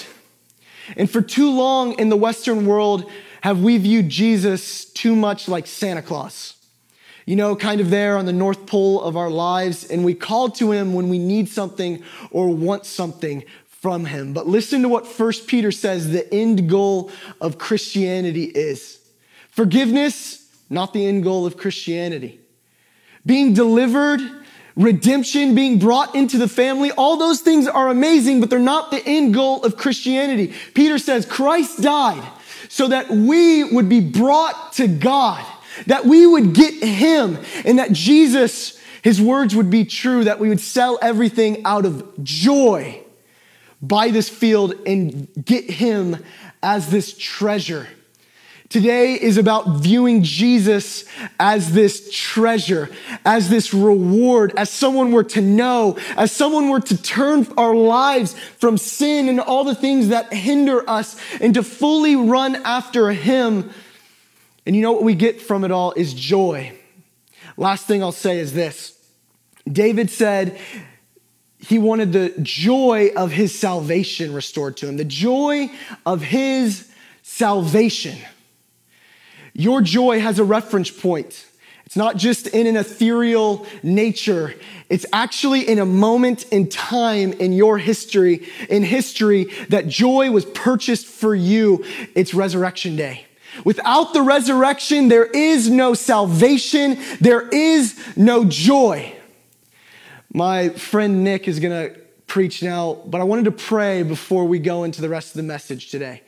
And 1.00 1.10
for 1.10 1.22
too 1.22 1.50
long 1.50 1.98
in 1.98 2.10
the 2.10 2.16
Western 2.16 2.66
world, 2.66 3.10
have 3.40 3.62
we 3.62 3.78
viewed 3.78 4.10
Jesus 4.10 4.84
too 4.84 5.16
much 5.16 5.48
like 5.48 5.66
Santa 5.66 6.02
Claus? 6.02 6.58
You 7.24 7.36
know, 7.36 7.56
kind 7.56 7.80
of 7.80 7.88
there 7.88 8.18
on 8.18 8.26
the 8.26 8.34
North 8.34 8.66
Pole 8.66 9.00
of 9.00 9.16
our 9.16 9.30
lives, 9.30 9.90
and 9.90 10.04
we 10.04 10.12
call 10.12 10.50
to 10.50 10.72
him 10.72 10.92
when 10.92 11.08
we 11.08 11.18
need 11.18 11.48
something 11.48 12.02
or 12.30 12.50
want 12.50 12.84
something 12.84 13.44
from 13.66 14.04
him. 14.04 14.34
But 14.34 14.46
listen 14.46 14.82
to 14.82 14.90
what 14.90 15.06
First 15.06 15.46
Peter 15.46 15.72
says 15.72 16.12
the 16.12 16.30
end 16.34 16.68
goal 16.68 17.10
of 17.40 17.56
Christianity 17.56 18.44
is 18.44 19.00
forgiveness, 19.48 20.46
not 20.68 20.92
the 20.92 21.06
end 21.06 21.24
goal 21.24 21.46
of 21.46 21.56
Christianity. 21.56 22.40
Being 23.24 23.54
delivered, 23.54 24.20
redemption, 24.76 25.54
being 25.54 25.78
brought 25.78 26.14
into 26.14 26.38
the 26.38 26.48
family, 26.48 26.90
all 26.92 27.16
those 27.16 27.40
things 27.40 27.66
are 27.66 27.88
amazing, 27.88 28.40
but 28.40 28.50
they're 28.50 28.58
not 28.58 28.90
the 28.90 29.02
end 29.04 29.34
goal 29.34 29.62
of 29.64 29.76
Christianity. 29.76 30.54
Peter 30.74 30.98
says 30.98 31.26
Christ 31.26 31.82
died 31.82 32.26
so 32.68 32.88
that 32.88 33.10
we 33.10 33.64
would 33.64 33.88
be 33.88 34.00
brought 34.00 34.74
to 34.74 34.86
God, 34.86 35.44
that 35.86 36.04
we 36.06 36.26
would 36.26 36.54
get 36.54 36.74
Him, 36.82 37.38
and 37.64 37.78
that 37.78 37.92
Jesus, 37.92 38.78
His 39.02 39.20
words 39.20 39.54
would 39.56 39.70
be 39.70 39.84
true, 39.84 40.24
that 40.24 40.38
we 40.38 40.48
would 40.48 40.60
sell 40.60 40.98
everything 41.02 41.64
out 41.64 41.84
of 41.84 42.22
joy, 42.22 43.02
buy 43.82 44.10
this 44.10 44.28
field, 44.28 44.74
and 44.86 45.28
get 45.44 45.68
Him 45.68 46.24
as 46.62 46.90
this 46.90 47.16
treasure. 47.18 47.88
Today 48.70 49.14
is 49.14 49.36
about 49.36 49.80
viewing 49.80 50.22
Jesus 50.22 51.04
as 51.40 51.72
this 51.72 52.08
treasure, 52.12 52.88
as 53.24 53.50
this 53.50 53.74
reward, 53.74 54.52
as 54.56 54.70
someone 54.70 55.10
we're 55.10 55.24
to 55.24 55.40
know, 55.40 55.98
as 56.16 56.30
someone 56.30 56.68
we're 56.68 56.78
to 56.78 57.02
turn 57.02 57.48
our 57.58 57.74
lives 57.74 58.38
from 58.58 58.78
sin 58.78 59.28
and 59.28 59.40
all 59.40 59.64
the 59.64 59.74
things 59.74 60.08
that 60.08 60.32
hinder 60.32 60.88
us 60.88 61.20
and 61.40 61.54
to 61.54 61.64
fully 61.64 62.14
run 62.14 62.54
after 62.64 63.10
Him. 63.10 63.70
And 64.64 64.76
you 64.76 64.82
know 64.82 64.92
what 64.92 65.02
we 65.02 65.16
get 65.16 65.42
from 65.42 65.64
it 65.64 65.72
all 65.72 65.92
is 65.94 66.14
joy. 66.14 66.72
Last 67.56 67.88
thing 67.88 68.04
I'll 68.04 68.12
say 68.12 68.38
is 68.38 68.52
this 68.52 68.96
David 69.70 70.10
said, 70.10 70.56
he 71.58 71.78
wanted 71.78 72.12
the 72.12 72.32
joy 72.40 73.10
of 73.16 73.32
his 73.32 73.58
salvation 73.58 74.32
restored 74.32 74.76
to 74.78 74.88
him, 74.88 74.96
the 74.96 75.04
joy 75.04 75.70
of 76.06 76.22
his 76.22 76.88
salvation. 77.22 78.16
Your 79.52 79.80
joy 79.80 80.20
has 80.20 80.38
a 80.38 80.44
reference 80.44 80.90
point. 80.90 81.46
It's 81.86 81.96
not 81.96 82.16
just 82.16 82.46
in 82.46 82.68
an 82.68 82.76
ethereal 82.76 83.66
nature. 83.82 84.54
It's 84.88 85.04
actually 85.12 85.68
in 85.68 85.80
a 85.80 85.84
moment 85.84 86.44
in 86.52 86.68
time 86.68 87.32
in 87.32 87.52
your 87.52 87.78
history, 87.78 88.46
in 88.68 88.84
history, 88.84 89.50
that 89.70 89.88
joy 89.88 90.30
was 90.30 90.44
purchased 90.44 91.06
for 91.06 91.34
you. 91.34 91.84
It's 92.14 92.32
resurrection 92.32 92.94
day. 92.94 93.26
Without 93.64 94.14
the 94.14 94.22
resurrection, 94.22 95.08
there 95.08 95.26
is 95.26 95.68
no 95.68 95.94
salvation. 95.94 96.96
There 97.20 97.48
is 97.48 97.98
no 98.16 98.44
joy. 98.44 99.12
My 100.32 100.68
friend 100.68 101.24
Nick 101.24 101.48
is 101.48 101.58
going 101.58 101.72
to 101.72 102.00
preach 102.28 102.62
now, 102.62 103.02
but 103.06 103.20
I 103.20 103.24
wanted 103.24 103.46
to 103.46 103.50
pray 103.50 104.04
before 104.04 104.44
we 104.44 104.60
go 104.60 104.84
into 104.84 105.00
the 105.00 105.08
rest 105.08 105.30
of 105.30 105.38
the 105.38 105.42
message 105.42 105.90
today. 105.90 106.22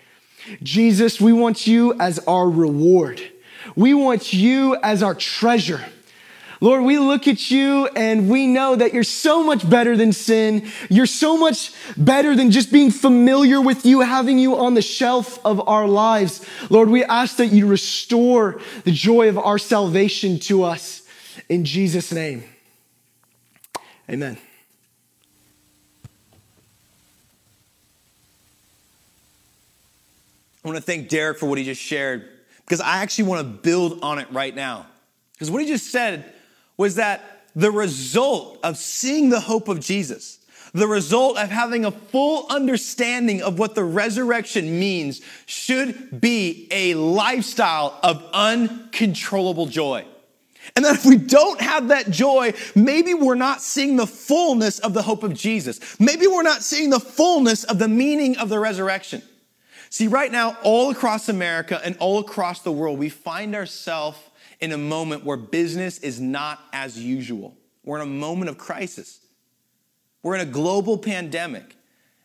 Jesus, 0.62 1.20
we 1.20 1.32
want 1.32 1.66
you 1.66 1.94
as 1.98 2.18
our 2.20 2.48
reward. 2.48 3.22
We 3.76 3.94
want 3.94 4.32
you 4.32 4.76
as 4.82 5.02
our 5.02 5.14
treasure. 5.14 5.84
Lord, 6.60 6.84
we 6.84 6.96
look 6.96 7.26
at 7.26 7.50
you 7.50 7.88
and 7.88 8.28
we 8.30 8.46
know 8.46 8.76
that 8.76 8.94
you're 8.94 9.02
so 9.02 9.42
much 9.42 9.68
better 9.68 9.96
than 9.96 10.12
sin. 10.12 10.70
You're 10.88 11.06
so 11.06 11.36
much 11.36 11.72
better 11.96 12.36
than 12.36 12.52
just 12.52 12.70
being 12.70 12.92
familiar 12.92 13.60
with 13.60 13.84
you, 13.84 14.00
having 14.00 14.38
you 14.38 14.56
on 14.56 14.74
the 14.74 14.82
shelf 14.82 15.44
of 15.44 15.66
our 15.68 15.88
lives. 15.88 16.46
Lord, 16.70 16.88
we 16.88 17.02
ask 17.02 17.36
that 17.38 17.48
you 17.48 17.66
restore 17.66 18.60
the 18.84 18.92
joy 18.92 19.28
of 19.28 19.38
our 19.38 19.58
salvation 19.58 20.38
to 20.40 20.62
us 20.62 21.02
in 21.48 21.64
Jesus' 21.64 22.12
name. 22.12 22.44
Amen. 24.08 24.38
I 30.64 30.68
want 30.68 30.76
to 30.76 30.82
thank 30.82 31.08
Derek 31.08 31.38
for 31.38 31.46
what 31.46 31.58
he 31.58 31.64
just 31.64 31.80
shared 31.80 32.28
because 32.64 32.80
I 32.80 32.98
actually 32.98 33.24
want 33.24 33.40
to 33.40 33.62
build 33.62 34.02
on 34.02 34.18
it 34.18 34.28
right 34.30 34.54
now. 34.54 34.86
Because 35.32 35.50
what 35.50 35.62
he 35.62 35.68
just 35.68 35.90
said 35.90 36.32
was 36.76 36.96
that 36.96 37.42
the 37.54 37.70
result 37.70 38.58
of 38.62 38.76
seeing 38.76 39.28
the 39.28 39.40
hope 39.40 39.68
of 39.68 39.80
Jesus, 39.80 40.38
the 40.72 40.86
result 40.86 41.36
of 41.36 41.50
having 41.50 41.84
a 41.84 41.90
full 41.90 42.46
understanding 42.48 43.42
of 43.42 43.58
what 43.58 43.74
the 43.74 43.84
resurrection 43.84 44.78
means, 44.78 45.20
should 45.46 46.20
be 46.20 46.68
a 46.70 46.94
lifestyle 46.94 47.98
of 48.02 48.24
uncontrollable 48.32 49.66
joy. 49.66 50.06
And 50.76 50.84
that 50.84 50.94
if 50.94 51.04
we 51.04 51.16
don't 51.16 51.60
have 51.60 51.88
that 51.88 52.10
joy, 52.10 52.54
maybe 52.76 53.14
we're 53.14 53.34
not 53.34 53.60
seeing 53.60 53.96
the 53.96 54.06
fullness 54.06 54.78
of 54.78 54.94
the 54.94 55.02
hope 55.02 55.24
of 55.24 55.34
Jesus. 55.34 55.98
Maybe 55.98 56.28
we're 56.28 56.44
not 56.44 56.62
seeing 56.62 56.88
the 56.88 57.00
fullness 57.00 57.64
of 57.64 57.80
the 57.80 57.88
meaning 57.88 58.38
of 58.38 58.48
the 58.48 58.60
resurrection. 58.60 59.22
See, 59.92 60.08
right 60.08 60.32
now, 60.32 60.56
all 60.62 60.88
across 60.88 61.28
America 61.28 61.78
and 61.84 61.98
all 61.98 62.18
across 62.18 62.62
the 62.62 62.72
world, 62.72 62.98
we 62.98 63.10
find 63.10 63.54
ourselves 63.54 64.18
in 64.58 64.72
a 64.72 64.78
moment 64.78 65.22
where 65.22 65.36
business 65.36 65.98
is 65.98 66.18
not 66.18 66.58
as 66.72 66.98
usual. 66.98 67.54
We're 67.84 67.96
in 67.96 68.02
a 68.02 68.10
moment 68.10 68.48
of 68.48 68.56
crisis. 68.56 69.20
We're 70.22 70.36
in 70.36 70.40
a 70.40 70.50
global 70.50 70.96
pandemic. 70.96 71.76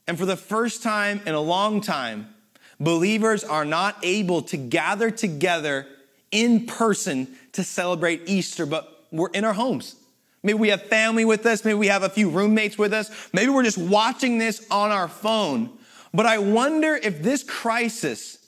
And 0.07 0.17
for 0.17 0.25
the 0.25 0.37
first 0.37 0.81
time 0.81 1.19
in 1.25 1.33
a 1.33 1.41
long 1.41 1.81
time, 1.81 2.33
believers 2.79 3.43
are 3.43 3.65
not 3.65 3.97
able 4.01 4.43
to 4.43 4.55
gather 4.55 5.11
together 5.11 5.87
in 6.31 6.67
person 6.67 7.27
to 7.51 7.65
celebrate 7.65 8.21
Easter, 8.27 8.65
but 8.65 9.07
we're 9.11 9.31
in 9.31 9.43
our 9.43 9.51
homes. 9.51 9.97
Maybe 10.41 10.57
we 10.57 10.69
have 10.69 10.83
family 10.83 11.25
with 11.25 11.45
us. 11.45 11.65
Maybe 11.65 11.77
we 11.77 11.87
have 11.87 12.03
a 12.03 12.09
few 12.09 12.29
roommates 12.29 12.77
with 12.77 12.93
us. 12.93 13.11
Maybe 13.33 13.51
we're 13.51 13.63
just 13.63 13.77
watching 13.77 14.37
this 14.37 14.65
on 14.71 14.91
our 14.91 15.09
phone. 15.09 15.76
But 16.17 16.25
I 16.25 16.39
wonder 16.39 16.95
if 16.95 17.21
this 17.21 17.43
crisis 17.43 18.39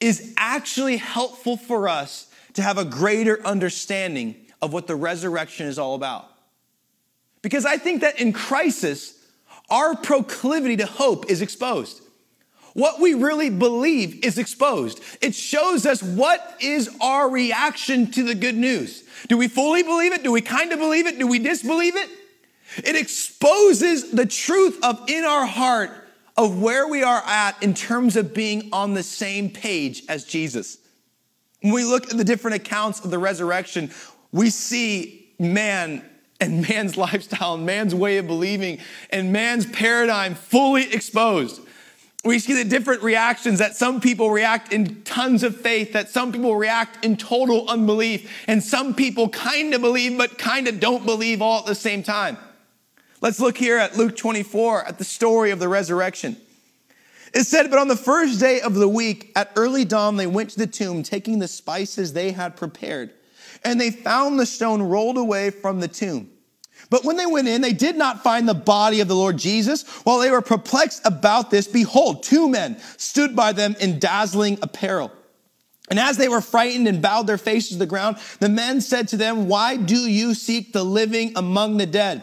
is 0.00 0.32
actually 0.38 0.96
helpful 0.96 1.58
for 1.58 1.86
us 1.86 2.28
to 2.54 2.62
have 2.62 2.78
a 2.78 2.84
greater 2.86 3.46
understanding 3.46 4.36
of 4.62 4.72
what 4.72 4.86
the 4.86 4.96
resurrection 4.96 5.66
is 5.66 5.78
all 5.78 5.94
about. 5.94 6.26
Because 7.42 7.66
I 7.66 7.76
think 7.76 8.00
that 8.00 8.18
in 8.18 8.32
crisis, 8.32 9.22
our 9.68 9.94
proclivity 9.94 10.78
to 10.78 10.86
hope 10.86 11.30
is 11.30 11.42
exposed. 11.42 12.00
What 12.72 13.02
we 13.02 13.12
really 13.12 13.50
believe 13.50 14.24
is 14.24 14.38
exposed. 14.38 15.02
It 15.20 15.34
shows 15.34 15.84
us 15.84 16.02
what 16.02 16.56
is 16.58 16.88
our 17.02 17.28
reaction 17.28 18.10
to 18.12 18.22
the 18.22 18.34
good 18.34 18.56
news. 18.56 19.04
Do 19.28 19.36
we 19.36 19.48
fully 19.48 19.82
believe 19.82 20.14
it? 20.14 20.22
Do 20.22 20.32
we 20.32 20.40
kind 20.40 20.72
of 20.72 20.78
believe 20.78 21.06
it? 21.06 21.18
Do 21.18 21.26
we 21.26 21.38
disbelieve 21.38 21.96
it? 21.96 22.08
It 22.78 22.96
exposes 22.96 24.10
the 24.10 24.24
truth 24.24 24.82
of 24.82 25.10
in 25.10 25.22
our 25.22 25.44
heart 25.44 25.90
of 26.36 26.60
where 26.60 26.86
we 26.86 27.02
are 27.02 27.22
at 27.26 27.62
in 27.62 27.74
terms 27.74 28.16
of 28.16 28.34
being 28.34 28.68
on 28.72 28.94
the 28.94 29.02
same 29.02 29.50
page 29.50 30.02
as 30.08 30.24
Jesus. 30.24 30.78
When 31.62 31.72
we 31.72 31.84
look 31.84 32.10
at 32.10 32.16
the 32.16 32.24
different 32.24 32.56
accounts 32.56 33.04
of 33.04 33.10
the 33.10 33.18
resurrection, 33.18 33.90
we 34.32 34.50
see 34.50 35.32
man 35.38 36.04
and 36.40 36.62
man's 36.68 36.96
lifestyle 36.96 37.54
and 37.54 37.64
man's 37.64 37.94
way 37.94 38.18
of 38.18 38.26
believing 38.26 38.78
and 39.10 39.32
man's 39.32 39.66
paradigm 39.66 40.34
fully 40.34 40.92
exposed. 40.92 41.62
We 42.24 42.40
see 42.40 42.54
the 42.54 42.68
different 42.68 43.02
reactions 43.02 43.60
that 43.60 43.76
some 43.76 44.00
people 44.00 44.30
react 44.30 44.72
in 44.72 45.02
tons 45.02 45.44
of 45.44 45.56
faith, 45.56 45.92
that 45.92 46.10
some 46.10 46.32
people 46.32 46.56
react 46.56 47.04
in 47.04 47.16
total 47.16 47.68
unbelief, 47.68 48.28
and 48.48 48.62
some 48.62 48.94
people 48.94 49.28
kind 49.28 49.72
of 49.74 49.80
believe 49.80 50.18
but 50.18 50.36
kind 50.36 50.66
of 50.66 50.80
don't 50.80 51.06
believe 51.06 51.40
all 51.40 51.60
at 51.60 51.66
the 51.66 51.74
same 51.74 52.02
time. 52.02 52.36
Let's 53.26 53.40
look 53.40 53.58
here 53.58 53.76
at 53.76 53.96
Luke 53.96 54.16
24 54.16 54.84
at 54.84 54.98
the 54.98 55.04
story 55.04 55.50
of 55.50 55.58
the 55.58 55.66
resurrection. 55.66 56.36
It 57.34 57.42
said, 57.42 57.70
But 57.70 57.80
on 57.80 57.88
the 57.88 57.96
first 57.96 58.38
day 58.38 58.60
of 58.60 58.74
the 58.74 58.86
week, 58.86 59.32
at 59.34 59.50
early 59.56 59.84
dawn, 59.84 60.16
they 60.16 60.28
went 60.28 60.50
to 60.50 60.58
the 60.58 60.66
tomb, 60.68 61.02
taking 61.02 61.40
the 61.40 61.48
spices 61.48 62.12
they 62.12 62.30
had 62.30 62.54
prepared. 62.54 63.10
And 63.64 63.80
they 63.80 63.90
found 63.90 64.38
the 64.38 64.46
stone 64.46 64.80
rolled 64.80 65.18
away 65.18 65.50
from 65.50 65.80
the 65.80 65.88
tomb. 65.88 66.30
But 66.88 67.04
when 67.04 67.16
they 67.16 67.26
went 67.26 67.48
in, 67.48 67.62
they 67.62 67.72
did 67.72 67.96
not 67.96 68.22
find 68.22 68.48
the 68.48 68.54
body 68.54 69.00
of 69.00 69.08
the 69.08 69.16
Lord 69.16 69.38
Jesus. 69.38 69.82
While 70.04 70.20
they 70.20 70.30
were 70.30 70.40
perplexed 70.40 71.04
about 71.04 71.50
this, 71.50 71.66
behold, 71.66 72.22
two 72.22 72.48
men 72.48 72.78
stood 72.96 73.34
by 73.34 73.50
them 73.50 73.74
in 73.80 73.98
dazzling 73.98 74.60
apparel. 74.62 75.10
And 75.90 75.98
as 75.98 76.16
they 76.16 76.28
were 76.28 76.40
frightened 76.40 76.86
and 76.86 77.02
bowed 77.02 77.26
their 77.26 77.38
faces 77.38 77.70
to 77.70 77.78
the 77.78 77.86
ground, 77.86 78.18
the 78.38 78.48
men 78.48 78.80
said 78.80 79.08
to 79.08 79.16
them, 79.16 79.48
Why 79.48 79.76
do 79.76 80.08
you 80.08 80.32
seek 80.32 80.72
the 80.72 80.84
living 80.84 81.32
among 81.34 81.78
the 81.78 81.86
dead? 81.86 82.22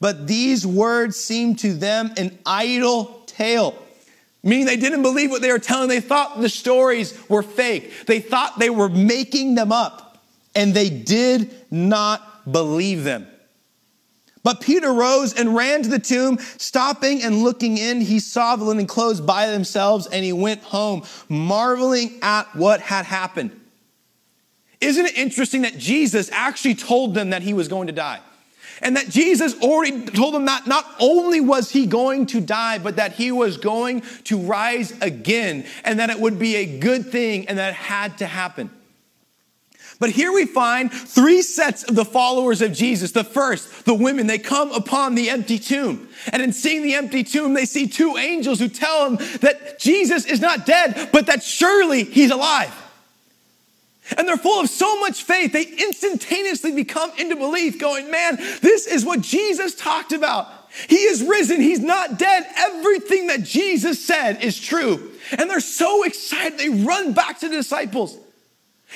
But 0.00 0.26
these 0.26 0.66
words 0.66 1.16
seemed 1.16 1.58
to 1.60 1.74
them 1.74 2.12
an 2.16 2.38
idle 2.44 3.22
tale. 3.26 3.76
Meaning 4.42 4.66
they 4.66 4.76
didn't 4.76 5.02
believe 5.02 5.30
what 5.30 5.42
they 5.42 5.52
were 5.52 5.58
telling. 5.58 5.88
They 5.88 6.00
thought 6.00 6.40
the 6.40 6.48
stories 6.48 7.16
were 7.28 7.42
fake. 7.42 8.06
They 8.06 8.18
thought 8.20 8.58
they 8.58 8.70
were 8.70 8.88
making 8.88 9.54
them 9.54 9.70
up. 9.70 10.22
And 10.54 10.74
they 10.74 10.90
did 10.90 11.54
not 11.70 12.50
believe 12.50 13.04
them. 13.04 13.26
But 14.42 14.60
Peter 14.60 14.92
rose 14.92 15.34
and 15.34 15.54
ran 15.54 15.82
to 15.84 15.88
the 15.88 16.00
tomb, 16.00 16.38
stopping 16.58 17.22
and 17.22 17.44
looking 17.44 17.78
in. 17.78 18.00
He 18.00 18.18
saw 18.18 18.56
the 18.56 18.64
linen 18.64 18.86
clothes 18.86 19.20
by 19.20 19.46
themselves, 19.46 20.08
and 20.08 20.24
he 20.24 20.32
went 20.32 20.62
home, 20.62 21.04
marveling 21.28 22.18
at 22.22 22.54
what 22.56 22.80
had 22.80 23.04
happened. 23.04 23.58
Isn't 24.80 25.06
it 25.06 25.16
interesting 25.16 25.62
that 25.62 25.78
Jesus 25.78 26.28
actually 26.32 26.74
told 26.74 27.14
them 27.14 27.30
that 27.30 27.42
he 27.42 27.54
was 27.54 27.68
going 27.68 27.86
to 27.86 27.92
die? 27.92 28.18
And 28.82 28.96
that 28.96 29.08
Jesus 29.08 29.54
already 29.60 30.06
told 30.06 30.34
them 30.34 30.46
that 30.46 30.66
not 30.66 30.84
only 30.98 31.40
was 31.40 31.70
he 31.70 31.86
going 31.86 32.26
to 32.26 32.40
die, 32.40 32.78
but 32.78 32.96
that 32.96 33.12
he 33.12 33.30
was 33.30 33.56
going 33.56 34.02
to 34.24 34.38
rise 34.38 34.92
again, 35.00 35.64
and 35.84 36.00
that 36.00 36.10
it 36.10 36.18
would 36.18 36.38
be 36.38 36.56
a 36.56 36.78
good 36.78 37.06
thing, 37.06 37.48
and 37.48 37.58
that 37.58 37.70
it 37.70 37.76
had 37.76 38.18
to 38.18 38.26
happen. 38.26 38.70
But 40.00 40.10
here 40.10 40.32
we 40.32 40.46
find 40.46 40.92
three 40.92 41.42
sets 41.42 41.84
of 41.84 41.94
the 41.94 42.04
followers 42.04 42.60
of 42.60 42.72
Jesus. 42.72 43.12
The 43.12 43.22
first, 43.22 43.84
the 43.84 43.94
women, 43.94 44.26
they 44.26 44.38
come 44.38 44.72
upon 44.72 45.14
the 45.14 45.30
empty 45.30 45.60
tomb. 45.60 46.08
And 46.32 46.42
in 46.42 46.52
seeing 46.52 46.82
the 46.82 46.94
empty 46.94 47.22
tomb, 47.22 47.54
they 47.54 47.66
see 47.66 47.86
two 47.86 48.16
angels 48.16 48.58
who 48.58 48.68
tell 48.68 49.08
them 49.08 49.24
that 49.42 49.78
Jesus 49.78 50.24
is 50.24 50.40
not 50.40 50.66
dead, 50.66 51.10
but 51.12 51.26
that 51.26 51.44
surely 51.44 52.02
he's 52.02 52.32
alive. 52.32 52.74
And 54.16 54.26
they're 54.26 54.36
full 54.36 54.60
of 54.60 54.68
so 54.68 55.00
much 55.00 55.22
faith, 55.22 55.52
they 55.52 55.64
instantaneously 55.64 56.72
become 56.72 57.12
into 57.18 57.36
belief, 57.36 57.78
going, 57.78 58.10
Man, 58.10 58.36
this 58.36 58.86
is 58.86 59.04
what 59.04 59.20
Jesus 59.20 59.74
talked 59.74 60.12
about. 60.12 60.48
He 60.88 60.96
is 60.96 61.22
risen. 61.22 61.60
He's 61.60 61.80
not 61.80 62.18
dead. 62.18 62.46
Everything 62.56 63.26
that 63.26 63.42
Jesus 63.42 64.04
said 64.04 64.42
is 64.42 64.58
true. 64.58 65.12
And 65.36 65.50
they're 65.50 65.60
so 65.60 66.02
excited, 66.04 66.58
they 66.58 66.70
run 66.70 67.12
back 67.12 67.40
to 67.40 67.48
the 67.48 67.56
disciples. 67.56 68.16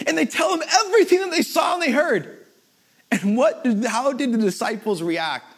And 0.06 0.16
they 0.16 0.26
tell 0.26 0.56
them 0.56 0.66
everything 0.86 1.20
that 1.20 1.30
they 1.30 1.42
saw 1.42 1.74
and 1.74 1.82
they 1.82 1.90
heard. 1.90 2.38
And 3.10 3.36
what 3.36 3.64
did, 3.64 3.84
how 3.84 4.12
did 4.12 4.32
the 4.32 4.38
disciples 4.38 5.02
react? 5.02 5.54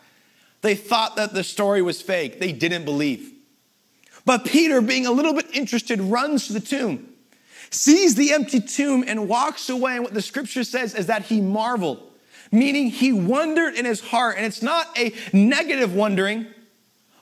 They 0.60 0.74
thought 0.74 1.16
that 1.16 1.32
the 1.32 1.44
story 1.44 1.82
was 1.82 2.02
fake. 2.02 2.40
They 2.40 2.52
didn't 2.52 2.84
believe. 2.84 3.32
But 4.24 4.44
Peter, 4.44 4.80
being 4.80 5.06
a 5.06 5.12
little 5.12 5.32
bit 5.32 5.46
interested, 5.54 6.00
runs 6.00 6.48
to 6.48 6.52
the 6.52 6.60
tomb, 6.60 7.08
sees 7.70 8.14
the 8.14 8.32
empty 8.32 8.60
tomb, 8.60 9.04
and 9.06 9.28
walks 9.28 9.68
away. 9.68 9.94
And 9.94 10.04
what 10.04 10.14
the 10.14 10.22
scripture 10.22 10.64
says 10.64 10.94
is 10.94 11.06
that 11.06 11.22
he 11.22 11.40
marveled, 11.40 12.00
meaning 12.50 12.88
he 12.88 13.12
wondered 13.12 13.75
in 13.75 13.84
his 13.84 14.00
heart. 14.00 14.37
And 14.37 14.46
it's 14.46 14.62
not 14.62 14.87
a 14.98 15.12
negative 15.32 15.94
wondering, 15.94 16.46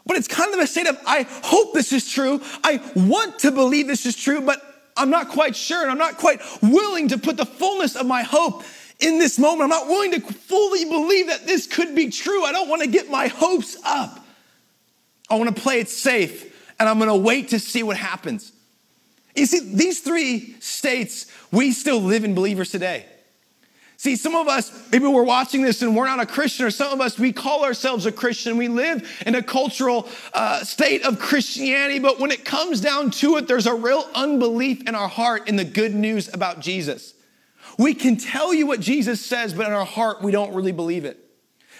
but 0.06 0.16
it's 0.16 0.28
kind 0.28 0.52
of 0.54 0.60
a 0.60 0.66
state 0.66 0.86
of, 0.86 0.98
I 1.06 1.26
hope 1.28 1.74
this 1.74 1.92
is 1.92 2.10
true. 2.10 2.40
I 2.62 2.80
want 2.94 3.40
to 3.40 3.50
believe 3.50 3.86
this 3.86 4.06
is 4.06 4.16
true, 4.16 4.40
but 4.40 4.62
I'm 4.96 5.10
not 5.10 5.28
quite 5.28 5.56
sure 5.56 5.82
and 5.82 5.90
I'm 5.90 5.98
not 5.98 6.16
quite 6.16 6.40
willing 6.62 7.08
to 7.08 7.18
put 7.18 7.36
the 7.36 7.46
fullness 7.46 7.96
of 7.96 8.06
my 8.06 8.22
hope 8.22 8.64
in 9.00 9.18
this 9.18 9.38
moment, 9.38 9.62
I'm 9.62 9.68
not 9.68 9.88
willing 9.88 10.12
to 10.12 10.20
fully 10.20 10.84
believe 10.84 11.26
that 11.26 11.46
this 11.46 11.66
could 11.66 11.94
be 11.94 12.08
true. 12.08 12.44
I 12.44 12.52
don't 12.52 12.68
want 12.68 12.82
to 12.82 12.88
get 12.88 13.10
my 13.10 13.28
hopes 13.28 13.76
up. 13.84 14.24
I 15.28 15.34
want 15.36 15.54
to 15.54 15.60
play 15.60 15.80
it 15.80 15.88
safe 15.88 16.74
and 16.78 16.88
I'm 16.88 16.98
going 16.98 17.10
to 17.10 17.16
wait 17.16 17.48
to 17.50 17.58
see 17.58 17.82
what 17.82 17.96
happens. 17.96 18.52
You 19.36 19.46
see, 19.46 19.60
these 19.60 20.00
three 20.00 20.56
states, 20.60 21.26
we 21.52 21.72
still 21.72 22.00
live 22.00 22.24
in 22.24 22.34
believers 22.34 22.70
today. 22.70 23.04
See, 23.98 24.16
some 24.16 24.34
of 24.34 24.46
us, 24.46 24.90
maybe 24.92 25.06
we're 25.06 25.22
watching 25.22 25.62
this 25.62 25.80
and 25.80 25.96
we're 25.96 26.06
not 26.06 26.20
a 26.20 26.26
Christian, 26.26 26.66
or 26.66 26.70
some 26.70 26.92
of 26.92 27.00
us, 27.00 27.18
we 27.18 27.32
call 27.32 27.64
ourselves 27.64 28.04
a 28.04 28.12
Christian. 28.12 28.56
We 28.56 28.68
live 28.68 29.22
in 29.26 29.34
a 29.34 29.42
cultural 29.42 30.08
uh, 30.34 30.64
state 30.64 31.04
of 31.04 31.18
Christianity, 31.18 31.98
but 31.98 32.18
when 32.18 32.30
it 32.30 32.44
comes 32.44 32.80
down 32.80 33.10
to 33.12 33.36
it, 33.36 33.48
there's 33.48 33.66
a 33.66 33.74
real 33.74 34.06
unbelief 34.14 34.86
in 34.86 34.94
our 34.94 35.08
heart 35.08 35.48
in 35.48 35.56
the 35.56 35.64
good 35.64 35.94
news 35.94 36.32
about 36.32 36.60
Jesus. 36.60 37.14
We 37.78 37.94
can 37.94 38.16
tell 38.16 38.54
you 38.54 38.66
what 38.66 38.80
Jesus 38.80 39.24
says, 39.24 39.54
but 39.54 39.66
in 39.66 39.72
our 39.72 39.84
heart, 39.86 40.22
we 40.22 40.30
don't 40.30 40.54
really 40.54 40.72
believe 40.72 41.04
it. 41.04 41.25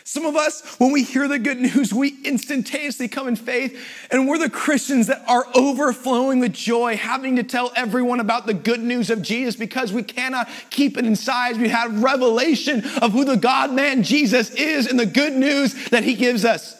Some 0.08 0.24
of 0.24 0.36
us, 0.36 0.62
when 0.78 0.92
we 0.92 1.02
hear 1.02 1.26
the 1.26 1.36
good 1.36 1.58
news, 1.58 1.92
we 1.92 2.16
instantaneously 2.22 3.08
come 3.08 3.26
in 3.26 3.34
faith, 3.34 3.76
and 4.08 4.28
we're 4.28 4.38
the 4.38 4.48
Christians 4.48 5.08
that 5.08 5.24
are 5.26 5.44
overflowing 5.52 6.38
with 6.38 6.52
joy, 6.52 6.96
having 6.96 7.34
to 7.34 7.42
tell 7.42 7.72
everyone 7.74 8.20
about 8.20 8.46
the 8.46 8.54
good 8.54 8.80
news 8.80 9.10
of 9.10 9.20
Jesus 9.20 9.56
because 9.56 9.92
we 9.92 10.04
cannot 10.04 10.48
keep 10.70 10.96
it 10.96 11.04
inside. 11.04 11.56
We 11.56 11.70
have 11.70 12.04
revelation 12.04 12.84
of 13.02 13.10
who 13.10 13.24
the 13.24 13.36
God 13.36 13.72
man 13.72 14.04
Jesus 14.04 14.50
is 14.50 14.86
and 14.86 14.98
the 14.98 15.06
good 15.06 15.32
news 15.32 15.88
that 15.88 16.04
he 16.04 16.14
gives 16.14 16.44
us. 16.44 16.74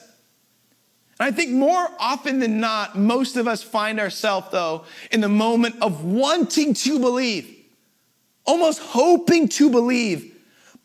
And 1.19 1.27
I 1.27 1.33
think 1.33 1.51
more 1.51 1.89
often 1.99 2.39
than 2.39 2.61
not, 2.61 2.97
most 2.97 3.37
of 3.37 3.49
us 3.49 3.61
find 3.61 3.99
ourselves, 3.99 4.53
though, 4.53 4.85
in 5.11 5.21
the 5.21 5.29
moment 5.29 5.75
of 5.83 6.05
wanting 6.05 6.75
to 6.75 7.01
believe, 7.01 7.53
almost 8.45 8.79
hoping 8.79 9.49
to 9.49 9.69
believe 9.69 10.36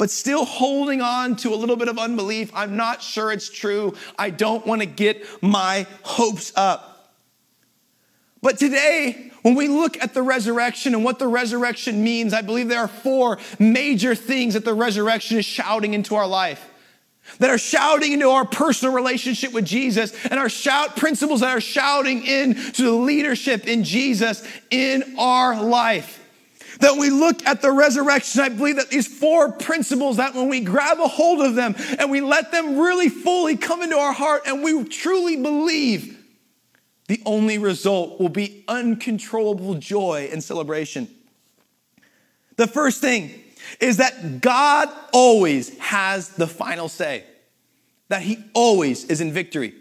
but 0.01 0.09
still 0.09 0.45
holding 0.45 0.99
on 0.99 1.35
to 1.35 1.53
a 1.53 1.55
little 1.55 1.75
bit 1.75 1.87
of 1.87 1.99
unbelief. 1.99 2.49
I'm 2.55 2.75
not 2.75 3.03
sure 3.03 3.31
it's 3.31 3.51
true. 3.51 3.93
I 4.17 4.31
don't 4.31 4.65
want 4.65 4.81
to 4.81 4.87
get 4.87 5.23
my 5.43 5.85
hopes 6.01 6.51
up. 6.55 7.13
But 8.41 8.57
today, 8.57 9.31
when 9.43 9.53
we 9.53 9.67
look 9.67 10.01
at 10.01 10.15
the 10.15 10.23
resurrection 10.23 10.95
and 10.95 11.03
what 11.03 11.19
the 11.19 11.27
resurrection 11.27 12.03
means, 12.03 12.33
I 12.33 12.41
believe 12.41 12.67
there 12.67 12.79
are 12.79 12.87
four 12.87 13.37
major 13.59 14.15
things 14.15 14.55
that 14.55 14.65
the 14.65 14.73
resurrection 14.73 15.37
is 15.37 15.45
shouting 15.45 15.93
into 15.93 16.15
our 16.15 16.25
life 16.25 16.67
that 17.37 17.51
are 17.51 17.59
shouting 17.59 18.11
into 18.11 18.27
our 18.27 18.43
personal 18.43 18.95
relationship 18.95 19.53
with 19.53 19.65
Jesus 19.65 20.15
and 20.25 20.39
our 20.39 20.49
shout 20.49 20.95
principles 20.95 21.41
that 21.41 21.55
are 21.55 21.61
shouting 21.61 22.25
into 22.25 22.81
the 22.81 22.91
leadership 22.91 23.67
in 23.67 23.83
Jesus 23.83 24.43
in 24.71 25.15
our 25.19 25.61
life 25.61 26.20
that 26.81 26.97
we 26.97 27.09
look 27.09 27.45
at 27.45 27.61
the 27.61 27.71
resurrection, 27.71 28.41
I 28.41 28.49
believe 28.49 28.75
that 28.75 28.89
these 28.89 29.07
four 29.07 29.51
principles 29.51 30.17
that 30.17 30.33
when 30.33 30.49
we 30.49 30.61
grab 30.61 30.99
a 30.99 31.07
hold 31.07 31.41
of 31.41 31.55
them 31.55 31.75
and 31.99 32.11
we 32.11 32.21
let 32.21 32.51
them 32.51 32.77
really 32.77 33.09
fully 33.09 33.55
come 33.55 33.81
into 33.81 33.97
our 33.97 34.13
heart 34.13 34.43
and 34.45 34.63
we 34.63 34.83
truly 34.85 35.37
believe, 35.37 36.17
the 37.07 37.21
only 37.25 37.57
result 37.57 38.19
will 38.19 38.29
be 38.29 38.63
uncontrollable 38.67 39.75
joy 39.75 40.29
and 40.31 40.43
celebration. 40.43 41.07
The 42.57 42.67
first 42.67 43.01
thing 43.01 43.31
is 43.79 43.97
that 43.97 44.41
God 44.41 44.89
always 45.13 45.77
has 45.79 46.29
the 46.29 46.47
final 46.47 46.89
say, 46.89 47.23
that 48.09 48.21
He 48.21 48.37
always 48.53 49.05
is 49.05 49.21
in 49.21 49.33
victory. 49.33 49.73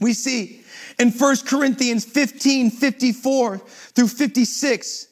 We 0.00 0.12
see 0.12 0.62
in 0.98 1.10
1 1.10 1.36
Corinthians 1.46 2.04
15 2.04 2.70
54 2.70 3.58
through 3.58 4.08
56 4.08 5.07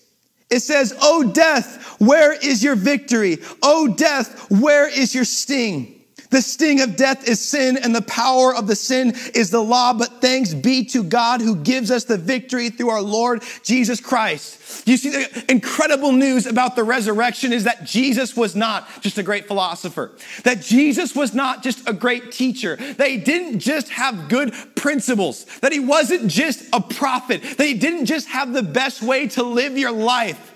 it 0.50 0.60
says, 0.60 0.94
Oh, 1.02 1.30
death, 1.32 1.96
where 2.00 2.32
is 2.32 2.62
your 2.62 2.76
victory? 2.76 3.38
Oh, 3.62 3.88
death, 3.88 4.50
where 4.50 4.88
is 4.88 5.14
your 5.14 5.24
sting? 5.24 5.95
The 6.30 6.42
sting 6.42 6.80
of 6.80 6.96
death 6.96 7.28
is 7.28 7.40
sin, 7.40 7.76
and 7.76 7.94
the 7.94 8.02
power 8.02 8.54
of 8.54 8.66
the 8.66 8.76
sin 8.76 9.14
is 9.34 9.50
the 9.50 9.62
law. 9.62 9.92
But 9.92 10.20
thanks 10.20 10.54
be 10.54 10.84
to 10.86 11.02
God 11.02 11.40
who 11.40 11.56
gives 11.56 11.90
us 11.90 12.04
the 12.04 12.18
victory 12.18 12.70
through 12.70 12.90
our 12.90 13.02
Lord 13.02 13.42
Jesus 13.62 14.00
Christ. 14.00 14.86
You 14.86 14.96
see, 14.96 15.10
the 15.10 15.44
incredible 15.48 16.12
news 16.12 16.46
about 16.46 16.76
the 16.76 16.84
resurrection 16.84 17.52
is 17.52 17.64
that 17.64 17.84
Jesus 17.84 18.36
was 18.36 18.56
not 18.56 18.88
just 19.02 19.18
a 19.18 19.22
great 19.22 19.46
philosopher, 19.46 20.12
that 20.44 20.60
Jesus 20.60 21.14
was 21.14 21.34
not 21.34 21.62
just 21.62 21.88
a 21.88 21.92
great 21.92 22.32
teacher, 22.32 22.76
that 22.76 23.08
he 23.08 23.16
didn't 23.16 23.60
just 23.60 23.88
have 23.90 24.28
good 24.28 24.54
principles, 24.74 25.44
that 25.60 25.72
he 25.72 25.80
wasn't 25.80 26.28
just 26.28 26.64
a 26.72 26.80
prophet, 26.80 27.42
that 27.42 27.66
he 27.66 27.74
didn't 27.74 28.06
just 28.06 28.28
have 28.28 28.52
the 28.52 28.62
best 28.62 29.02
way 29.02 29.28
to 29.28 29.42
live 29.42 29.78
your 29.78 29.92
life. 29.92 30.54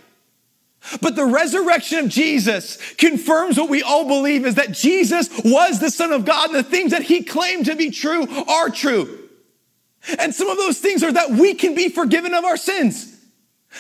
But 1.03 1.15
the 1.15 1.27
resurrection 1.27 1.99
of 1.99 2.09
Jesus 2.09 2.79
confirms 2.95 3.59
what 3.59 3.69
we 3.69 3.83
all 3.83 4.07
believe 4.07 4.47
is 4.47 4.55
that 4.55 4.73
Jesus 4.73 5.29
was 5.45 5.79
the 5.79 5.91
Son 5.91 6.13
of 6.13 6.25
God 6.25 6.51
and 6.51 6.59
the 6.59 6.63
things 6.63 6.93
that 6.93 7.03
he 7.03 7.23
claimed 7.23 7.67
to 7.67 7.77
be 7.77 7.91
true 7.91 8.27
are 8.49 8.71
true. 8.71 9.29
And 10.19 10.35
some 10.35 10.49
of 10.49 10.57
those 10.57 10.79
things 10.79 11.03
are 11.03 11.13
that 11.13 11.31
we 11.31 11.55
can 11.55 11.75
be 11.75 11.91
forgiven 11.91 12.35
of 12.35 12.45
our 12.45 12.57
sins. 12.57 13.17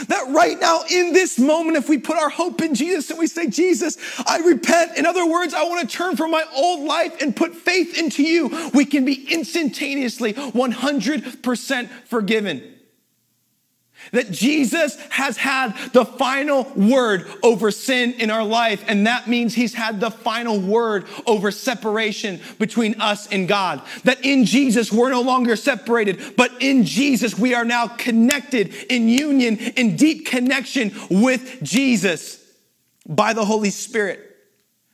That 0.06 0.28
right 0.28 0.60
now, 0.60 0.82
in 0.88 1.12
this 1.12 1.38
moment, 1.38 1.76
if 1.76 1.88
we 1.88 1.98
put 1.98 2.16
our 2.16 2.28
hope 2.28 2.62
in 2.62 2.74
Jesus 2.74 3.10
and 3.10 3.18
we 3.18 3.26
say, 3.26 3.48
Jesus, 3.48 3.96
I 4.24 4.38
repent. 4.38 4.96
In 4.96 5.04
other 5.04 5.26
words, 5.26 5.52
I 5.52 5.64
want 5.64 5.88
to 5.88 5.96
turn 5.96 6.16
from 6.16 6.30
my 6.30 6.44
old 6.54 6.86
life 6.86 7.20
and 7.20 7.34
put 7.34 7.56
faith 7.56 7.98
into 7.98 8.22
you, 8.22 8.70
we 8.72 8.84
can 8.84 9.04
be 9.04 9.26
instantaneously 9.32 10.34
100% 10.34 11.88
forgiven. 12.04 12.79
That 14.12 14.30
Jesus 14.32 14.96
has 15.10 15.36
had 15.36 15.76
the 15.92 16.04
final 16.04 16.64
word 16.74 17.30
over 17.42 17.70
sin 17.70 18.14
in 18.14 18.30
our 18.30 18.44
life, 18.44 18.82
and 18.88 19.06
that 19.06 19.28
means 19.28 19.54
he's 19.54 19.74
had 19.74 20.00
the 20.00 20.10
final 20.10 20.58
word 20.58 21.06
over 21.26 21.50
separation 21.52 22.40
between 22.58 23.00
us 23.00 23.28
and 23.28 23.46
God. 23.46 23.82
That 24.04 24.24
in 24.24 24.46
Jesus 24.46 24.92
we're 24.92 25.10
no 25.10 25.22
longer 25.22 25.54
separated, 25.54 26.36
but 26.36 26.50
in 26.60 26.84
Jesus 26.84 27.38
we 27.38 27.54
are 27.54 27.64
now 27.64 27.86
connected 27.86 28.74
in 28.88 29.08
union, 29.08 29.58
in 29.58 29.96
deep 29.96 30.26
connection 30.26 30.92
with 31.08 31.62
Jesus 31.62 32.44
by 33.06 33.32
the 33.32 33.44
Holy 33.44 33.70
Spirit. 33.70 34.36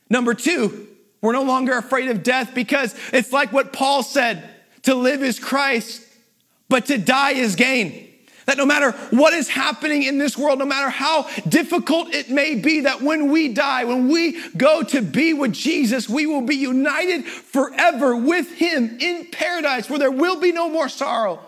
Number 0.09 0.33
two, 0.33 0.87
we're 1.21 1.33
no 1.33 1.43
longer 1.43 1.77
afraid 1.77 2.09
of 2.09 2.23
death 2.23 2.53
because 2.53 2.95
it's 3.11 3.33
like 3.33 3.51
what 3.51 3.73
Paul 3.73 4.03
said 4.03 4.47
to 4.83 4.93
live 4.95 5.23
is 5.23 5.39
Christ, 5.39 6.03
but 6.69 6.85
to 6.85 6.97
die 6.97 7.31
is 7.31 7.55
gain. 7.55 8.06
That 8.47 8.57
no 8.57 8.65
matter 8.65 8.91
what 9.11 9.33
is 9.33 9.49
happening 9.49 10.03
in 10.03 10.17
this 10.17 10.37
world, 10.37 10.59
no 10.59 10.65
matter 10.65 10.89
how 10.89 11.27
difficult 11.49 12.13
it 12.13 12.29
may 12.29 12.55
be, 12.55 12.79
that 12.81 13.01
when 13.01 13.29
we 13.29 13.49
die, 13.49 13.83
when 13.83 14.07
we 14.07 14.41
go 14.55 14.83
to 14.83 15.01
be 15.01 15.33
with 15.33 15.51
Jesus, 15.51 16.07
we 16.07 16.25
will 16.25 16.41
be 16.41 16.55
united 16.55 17.25
forever 17.25 18.15
with 18.15 18.49
Him 18.53 18.99
in 19.01 19.27
paradise 19.33 19.89
where 19.89 19.99
there 19.99 20.11
will 20.11 20.39
be 20.39 20.53
no 20.53 20.69
more 20.69 20.87
sorrow, 20.87 21.41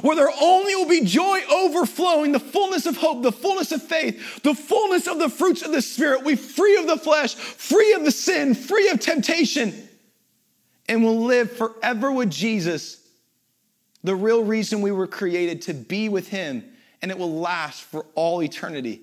where 0.00 0.16
there 0.16 0.32
only 0.42 0.74
will 0.74 0.88
be 0.88 1.04
joy 1.04 1.40
overflowing, 1.48 2.32
the 2.32 2.40
fullness 2.40 2.84
of 2.84 2.96
hope, 2.96 3.22
the 3.22 3.30
fullness 3.30 3.70
of 3.70 3.80
faith, 3.80 4.42
the 4.42 4.54
fullness 4.54 5.06
of 5.06 5.20
the 5.20 5.28
fruits 5.28 5.62
of 5.62 5.70
the 5.70 5.80
Spirit. 5.80 6.24
We 6.24 6.34
free 6.34 6.76
of 6.78 6.88
the 6.88 6.96
flesh, 6.96 7.36
free 7.36 7.92
of 7.92 8.04
the 8.04 8.10
sin, 8.10 8.56
free 8.56 8.88
of 8.88 8.98
temptation, 8.98 9.72
and 10.88 11.04
will 11.04 11.26
live 11.26 11.52
forever 11.52 12.10
with 12.10 12.28
Jesus 12.28 12.99
the 14.02 14.14
real 14.14 14.44
reason 14.44 14.80
we 14.80 14.92
were 14.92 15.06
created 15.06 15.62
to 15.62 15.74
be 15.74 16.08
with 16.08 16.28
Him, 16.28 16.64
and 17.02 17.10
it 17.10 17.18
will 17.18 17.40
last 17.40 17.82
for 17.82 18.06
all 18.14 18.42
eternity. 18.42 19.02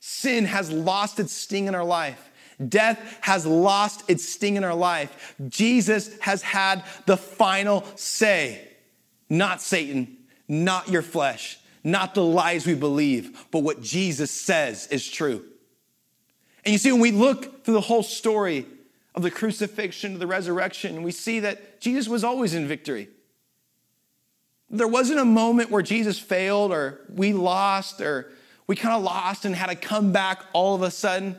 Sin 0.00 0.44
has 0.44 0.70
lost 0.70 1.18
its 1.18 1.32
sting 1.32 1.66
in 1.66 1.74
our 1.74 1.84
life. 1.84 2.30
Death 2.66 3.18
has 3.20 3.46
lost 3.46 4.08
its 4.08 4.28
sting 4.28 4.56
in 4.56 4.64
our 4.64 4.74
life. 4.74 5.34
Jesus 5.48 6.18
has 6.20 6.42
had 6.42 6.84
the 7.06 7.16
final 7.16 7.84
say. 7.94 8.68
Not 9.28 9.60
Satan, 9.60 10.16
not 10.48 10.88
your 10.88 11.02
flesh, 11.02 11.58
not 11.84 12.14
the 12.14 12.24
lies 12.24 12.66
we 12.66 12.74
believe, 12.74 13.46
but 13.50 13.60
what 13.60 13.82
Jesus 13.82 14.30
says 14.30 14.86
is 14.88 15.08
true. 15.08 15.44
And 16.64 16.72
you 16.72 16.78
see, 16.78 16.92
when 16.92 17.00
we 17.00 17.12
look 17.12 17.64
through 17.64 17.74
the 17.74 17.80
whole 17.80 18.02
story 18.02 18.66
of 19.14 19.22
the 19.22 19.30
crucifixion, 19.30 20.12
to 20.12 20.18
the 20.18 20.26
resurrection, 20.26 21.02
we 21.02 21.12
see 21.12 21.40
that 21.40 21.80
Jesus 21.80 22.08
was 22.08 22.24
always 22.24 22.54
in 22.54 22.66
victory. 22.66 23.08
There 24.70 24.88
wasn't 24.88 25.20
a 25.20 25.24
moment 25.24 25.70
where 25.70 25.82
Jesus 25.82 26.18
failed 26.18 26.72
or 26.72 27.00
we 27.08 27.32
lost 27.32 28.00
or 28.00 28.30
we 28.66 28.76
kind 28.76 28.94
of 28.94 29.02
lost 29.02 29.44
and 29.44 29.54
had 29.54 29.70
to 29.70 29.76
come 29.76 30.12
back 30.12 30.42
all 30.52 30.74
of 30.74 30.82
a 30.82 30.90
sudden. 30.90 31.36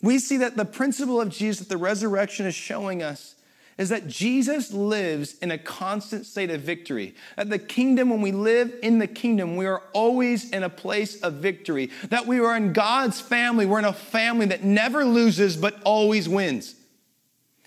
We 0.00 0.18
see 0.18 0.36
that 0.38 0.56
the 0.56 0.64
principle 0.64 1.20
of 1.20 1.28
Jesus 1.28 1.58
that 1.58 1.68
the 1.68 1.76
resurrection 1.76 2.46
is 2.46 2.54
showing 2.54 3.02
us 3.02 3.34
is 3.78 3.90
that 3.90 4.06
Jesus 4.06 4.72
lives 4.72 5.36
in 5.38 5.50
a 5.50 5.58
constant 5.58 6.24
state 6.24 6.50
of 6.50 6.62
victory. 6.62 7.14
That 7.36 7.50
the 7.50 7.58
kingdom, 7.58 8.08
when 8.08 8.22
we 8.22 8.32
live 8.32 8.72
in 8.82 8.98
the 8.98 9.06
kingdom, 9.06 9.56
we 9.56 9.66
are 9.66 9.82
always 9.92 10.48
in 10.50 10.62
a 10.62 10.70
place 10.70 11.20
of 11.20 11.34
victory. 11.34 11.90
That 12.08 12.26
we 12.26 12.40
are 12.40 12.56
in 12.56 12.72
God's 12.72 13.20
family. 13.20 13.66
We're 13.66 13.80
in 13.80 13.84
a 13.84 13.92
family 13.92 14.46
that 14.46 14.64
never 14.64 15.04
loses 15.04 15.56
but 15.56 15.80
always 15.82 16.28
wins. 16.28 16.74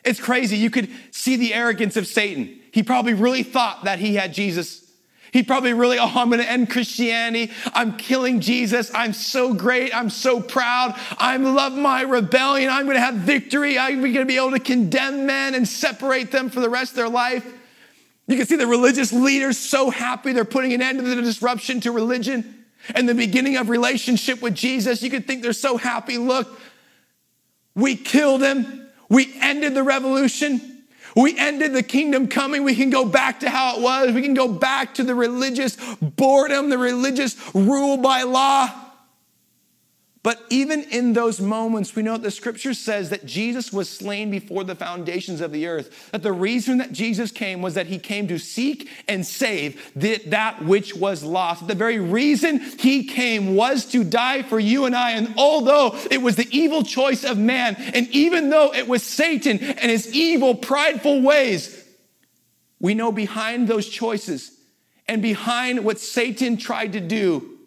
It's 0.03 0.19
crazy. 0.19 0.57
You 0.57 0.71
could 0.71 0.89
see 1.11 1.35
the 1.35 1.53
arrogance 1.53 1.95
of 1.95 2.07
Satan. 2.07 2.58
He 2.71 2.84
probably 2.84 3.13
really 3.13 3.43
thought 3.43 3.86
that 3.86 3.99
he 3.99 4.15
had 4.15 4.34
Jesus. 4.34 4.86
He 5.32 5.43
probably 5.43 5.73
really, 5.73 5.99
oh, 5.99 6.12
I'm 6.15 6.29
going 6.29 6.41
to 6.41 6.49
end 6.49 6.69
Christianity. 6.69 7.51
I'm 7.73 7.97
killing 7.97 8.39
Jesus. 8.39 8.91
I'm 8.93 9.13
so 9.13 9.53
great. 9.53 9.95
I'm 9.95 10.10
so 10.10 10.41
proud. 10.41 10.95
I 11.17 11.38
love 11.38 11.73
my 11.73 12.01
rebellion. 12.01 12.69
I'm 12.69 12.86
going 12.86 12.95
to 12.95 13.01
have 13.01 13.15
victory. 13.15 13.77
I'm 13.77 14.01
going 14.01 14.13
to 14.13 14.25
be 14.25 14.38
able 14.38 14.51
to 14.51 14.60
condemn 14.60 15.27
men 15.27 15.53
and 15.53 15.67
separate 15.67 16.32
them 16.32 16.49
for 16.49 16.62
the 16.62 16.69
rest 16.69 16.93
of 16.93 16.95
their 16.97 17.10
life. 17.10 17.45
You 18.27 18.38
can 18.38 18.45
see 18.45 18.55
the 18.55 18.67
religious 18.67 19.12
leaders 19.12 19.58
so 19.58 19.89
happy 19.89 20.34
they're 20.34 20.45
putting 20.45 20.73
an 20.73 20.82
end 20.82 20.99
to 20.99 21.03
the 21.03 21.21
disruption 21.21 21.82
to 21.82 21.91
religion 21.91 22.65
and 22.95 23.08
the 23.08 23.15
beginning 23.15 23.58
of 23.58 23.69
relationship 23.69 24.41
with 24.41 24.55
Jesus. 24.55 25.01
You 25.03 25.10
could 25.10 25.27
think 25.27 25.43
they're 25.43 25.53
so 25.53 25.77
happy. 25.77 26.17
Look, 26.17 26.60
we 27.75 27.95
killed 27.95 28.41
him. 28.41 28.88
We 29.10 29.34
ended 29.41 29.73
the 29.73 29.84
revolution. 29.84 30.68
We 31.15 31.37
ended 31.37 31.73
the 31.73 31.83
kingdom 31.83 32.27
coming. 32.27 32.63
We 32.63 32.75
can 32.75 32.89
go 32.89 33.05
back 33.05 33.41
to 33.41 33.49
how 33.49 33.77
it 33.77 33.81
was. 33.81 34.13
We 34.13 34.21
can 34.21 34.33
go 34.33 34.47
back 34.47 34.95
to 34.95 35.03
the 35.03 35.15
religious 35.15 35.77
boredom, 36.01 36.69
the 36.69 36.77
religious 36.77 37.35
rule 37.53 37.97
by 37.97 38.23
law. 38.23 38.88
But 40.29 40.45
even 40.51 40.83
in 40.83 41.13
those 41.13 41.41
moments, 41.41 41.95
we 41.95 42.03
know 42.03 42.13
that 42.13 42.21
the 42.21 42.29
scripture 42.29 42.75
says 42.75 43.09
that 43.09 43.25
Jesus 43.25 43.73
was 43.73 43.89
slain 43.89 44.29
before 44.29 44.63
the 44.63 44.75
foundations 44.75 45.41
of 45.41 45.51
the 45.51 45.65
earth. 45.65 46.11
That 46.11 46.21
the 46.21 46.31
reason 46.31 46.77
that 46.77 46.91
Jesus 46.91 47.31
came 47.31 47.63
was 47.63 47.73
that 47.73 47.87
he 47.87 47.97
came 47.97 48.27
to 48.27 48.37
seek 48.37 48.87
and 49.07 49.25
save 49.25 49.91
that 49.95 50.63
which 50.63 50.95
was 50.95 51.23
lost. 51.23 51.67
The 51.67 51.73
very 51.73 51.97
reason 51.97 52.59
he 52.59 53.05
came 53.05 53.55
was 53.55 53.85
to 53.85 54.03
die 54.03 54.43
for 54.43 54.59
you 54.59 54.85
and 54.85 54.95
I. 54.95 55.13
And 55.13 55.33
although 55.35 55.97
it 56.11 56.21
was 56.21 56.35
the 56.35 56.47
evil 56.55 56.83
choice 56.83 57.23
of 57.23 57.39
man, 57.39 57.73
and 57.95 58.07
even 58.09 58.51
though 58.51 58.71
it 58.71 58.87
was 58.87 59.01
Satan 59.01 59.57
and 59.57 59.89
his 59.89 60.13
evil, 60.13 60.53
prideful 60.53 61.23
ways, 61.23 61.83
we 62.79 62.93
know 62.93 63.11
behind 63.11 63.67
those 63.67 63.89
choices 63.89 64.55
and 65.07 65.23
behind 65.23 65.83
what 65.83 65.99
Satan 65.99 66.57
tried 66.57 66.93
to 66.93 66.99
do 66.99 67.58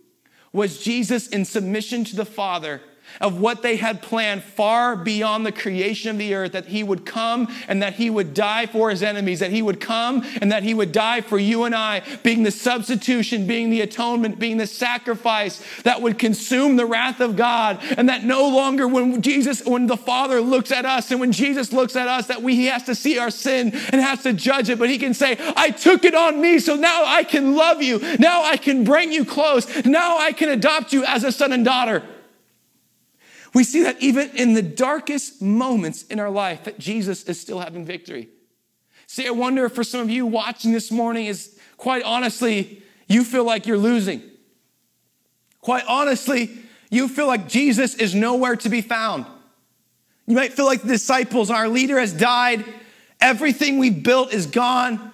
was 0.52 0.78
Jesus 0.78 1.26
in 1.28 1.44
submission 1.44 2.04
to 2.04 2.16
the 2.16 2.24
Father 2.24 2.80
of 3.20 3.40
what 3.40 3.62
they 3.62 3.76
had 3.76 4.02
planned 4.02 4.42
far 4.42 4.96
beyond 4.96 5.46
the 5.46 5.52
creation 5.52 6.10
of 6.10 6.18
the 6.18 6.34
earth 6.34 6.52
that 6.52 6.66
he 6.66 6.82
would 6.82 7.04
come 7.04 7.48
and 7.68 7.82
that 7.82 7.94
he 7.94 8.10
would 8.10 8.34
die 8.34 8.66
for 8.66 8.90
his 8.90 9.02
enemies, 9.02 9.40
that 9.40 9.50
he 9.50 9.62
would 9.62 9.80
come 9.80 10.24
and 10.40 10.52
that 10.52 10.62
he 10.62 10.74
would 10.74 10.92
die 10.92 11.20
for 11.20 11.38
you 11.38 11.64
and 11.64 11.74
I, 11.74 12.02
being 12.22 12.42
the 12.42 12.50
substitution, 12.50 13.46
being 13.46 13.70
the 13.70 13.80
atonement, 13.80 14.38
being 14.38 14.56
the 14.56 14.66
sacrifice 14.66 15.62
that 15.82 16.02
would 16.02 16.18
consume 16.18 16.76
the 16.76 16.86
wrath 16.86 17.20
of 17.20 17.36
God. 17.36 17.78
And 17.96 18.08
that 18.08 18.24
no 18.24 18.48
longer 18.48 18.88
when 18.88 19.22
Jesus, 19.22 19.64
when 19.64 19.86
the 19.86 19.96
Father 19.96 20.40
looks 20.40 20.72
at 20.72 20.84
us 20.84 21.10
and 21.10 21.20
when 21.20 21.32
Jesus 21.32 21.72
looks 21.72 21.96
at 21.96 22.08
us, 22.08 22.26
that 22.28 22.42
we, 22.42 22.56
he 22.56 22.66
has 22.66 22.84
to 22.84 22.94
see 22.94 23.18
our 23.18 23.30
sin 23.30 23.72
and 23.90 24.00
has 24.00 24.22
to 24.22 24.32
judge 24.32 24.68
it, 24.68 24.78
but 24.78 24.90
he 24.90 24.98
can 24.98 25.14
say, 25.14 25.36
I 25.56 25.70
took 25.70 26.04
it 26.04 26.14
on 26.14 26.40
me, 26.40 26.58
so 26.58 26.76
now 26.76 27.04
I 27.04 27.24
can 27.24 27.54
love 27.54 27.82
you. 27.82 27.98
Now 28.18 28.44
I 28.44 28.56
can 28.56 28.84
bring 28.84 29.12
you 29.12 29.24
close. 29.24 29.84
Now 29.84 30.18
I 30.18 30.32
can 30.32 30.48
adopt 30.48 30.92
you 30.92 31.04
as 31.04 31.24
a 31.24 31.32
son 31.32 31.52
and 31.52 31.64
daughter. 31.64 32.02
We 33.54 33.64
see 33.64 33.82
that 33.82 34.00
even 34.00 34.30
in 34.30 34.54
the 34.54 34.62
darkest 34.62 35.42
moments 35.42 36.04
in 36.04 36.18
our 36.18 36.30
life, 36.30 36.64
that 36.64 36.78
Jesus 36.78 37.24
is 37.24 37.38
still 37.38 37.60
having 37.60 37.84
victory. 37.84 38.28
See, 39.06 39.26
I 39.26 39.30
wonder 39.30 39.66
if 39.66 39.72
for 39.72 39.84
some 39.84 40.00
of 40.00 40.10
you 40.10 40.24
watching 40.24 40.72
this 40.72 40.90
morning 40.90 41.26
is 41.26 41.58
quite 41.76 42.02
honestly, 42.02 42.82
you 43.08 43.24
feel 43.24 43.44
like 43.44 43.66
you're 43.66 43.76
losing. 43.76 44.22
Quite 45.60 45.84
honestly, 45.86 46.50
you 46.90 47.08
feel 47.08 47.26
like 47.26 47.48
Jesus 47.48 47.94
is 47.94 48.14
nowhere 48.14 48.56
to 48.56 48.68
be 48.68 48.80
found. 48.80 49.26
You 50.26 50.34
might 50.34 50.52
feel 50.52 50.64
like 50.64 50.82
the 50.82 50.88
disciples, 50.88 51.50
our 51.50 51.68
leader 51.68 51.98
has 51.98 52.12
died, 52.12 52.64
everything 53.20 53.78
we've 53.78 54.02
built 54.02 54.32
is 54.32 54.46
gone. 54.46 55.10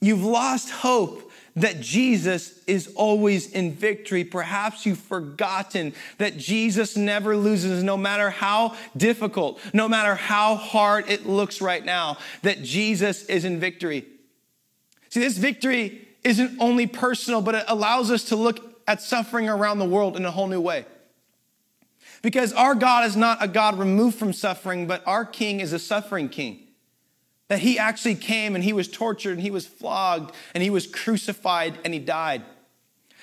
You've 0.00 0.24
lost 0.24 0.70
hope 0.70 1.30
that 1.56 1.80
Jesus 1.80 2.58
is 2.66 2.92
always 2.94 3.50
in 3.50 3.72
victory. 3.72 4.24
Perhaps 4.24 4.86
you've 4.86 4.98
forgotten 4.98 5.92
that 6.18 6.36
Jesus 6.36 6.96
never 6.96 7.36
loses, 7.36 7.82
no 7.82 7.96
matter 7.96 8.30
how 8.30 8.74
difficult, 8.96 9.60
no 9.74 9.88
matter 9.88 10.14
how 10.14 10.56
hard 10.56 11.10
it 11.10 11.26
looks 11.26 11.60
right 11.60 11.84
now, 11.84 12.16
that 12.42 12.62
Jesus 12.62 13.24
is 13.26 13.44
in 13.44 13.60
victory. 13.60 14.06
See, 15.10 15.20
this 15.20 15.36
victory 15.36 16.08
isn't 16.24 16.58
only 16.58 16.86
personal, 16.86 17.42
but 17.42 17.54
it 17.54 17.64
allows 17.68 18.10
us 18.10 18.24
to 18.24 18.36
look 18.36 18.80
at 18.88 19.02
suffering 19.02 19.48
around 19.48 19.78
the 19.78 19.84
world 19.84 20.16
in 20.16 20.24
a 20.24 20.30
whole 20.30 20.48
new 20.48 20.60
way. 20.60 20.86
Because 22.22 22.52
our 22.52 22.74
God 22.74 23.04
is 23.04 23.16
not 23.16 23.42
a 23.42 23.48
God 23.48 23.78
removed 23.78 24.16
from 24.18 24.32
suffering, 24.32 24.86
but 24.86 25.02
our 25.06 25.24
King 25.24 25.60
is 25.60 25.72
a 25.72 25.78
suffering 25.78 26.28
King 26.28 26.60
that 27.52 27.58
he 27.58 27.78
actually 27.78 28.14
came 28.14 28.54
and 28.54 28.64
he 28.64 28.72
was 28.72 28.88
tortured 28.88 29.32
and 29.32 29.40
he 29.42 29.50
was 29.50 29.66
flogged 29.66 30.34
and 30.54 30.62
he 30.62 30.70
was 30.70 30.86
crucified 30.86 31.78
and 31.84 31.92
he 31.92 32.00
died. 32.00 32.42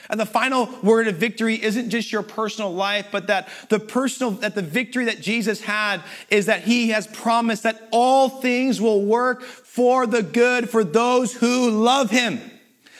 And 0.07 0.19
the 0.19 0.25
final 0.27 0.69
word 0.83 1.07
of 1.07 1.15
victory 1.15 1.59
isn't 1.59 1.89
just 1.89 2.11
your 2.11 2.21
personal 2.21 2.71
life, 2.71 3.07
but 3.11 3.25
that 3.25 3.49
the 3.69 3.79
personal, 3.79 4.33
that 4.33 4.53
the 4.53 4.61
victory 4.61 5.05
that 5.05 5.19
Jesus 5.19 5.61
had 5.61 6.03
is 6.29 6.45
that 6.45 6.61
he 6.61 6.89
has 6.89 7.07
promised 7.07 7.63
that 7.63 7.81
all 7.89 8.29
things 8.29 8.79
will 8.79 9.03
work 9.03 9.41
for 9.41 10.05
the 10.05 10.21
good 10.21 10.69
for 10.69 10.83
those 10.83 11.33
who 11.33 11.71
love 11.71 12.11
him. 12.11 12.39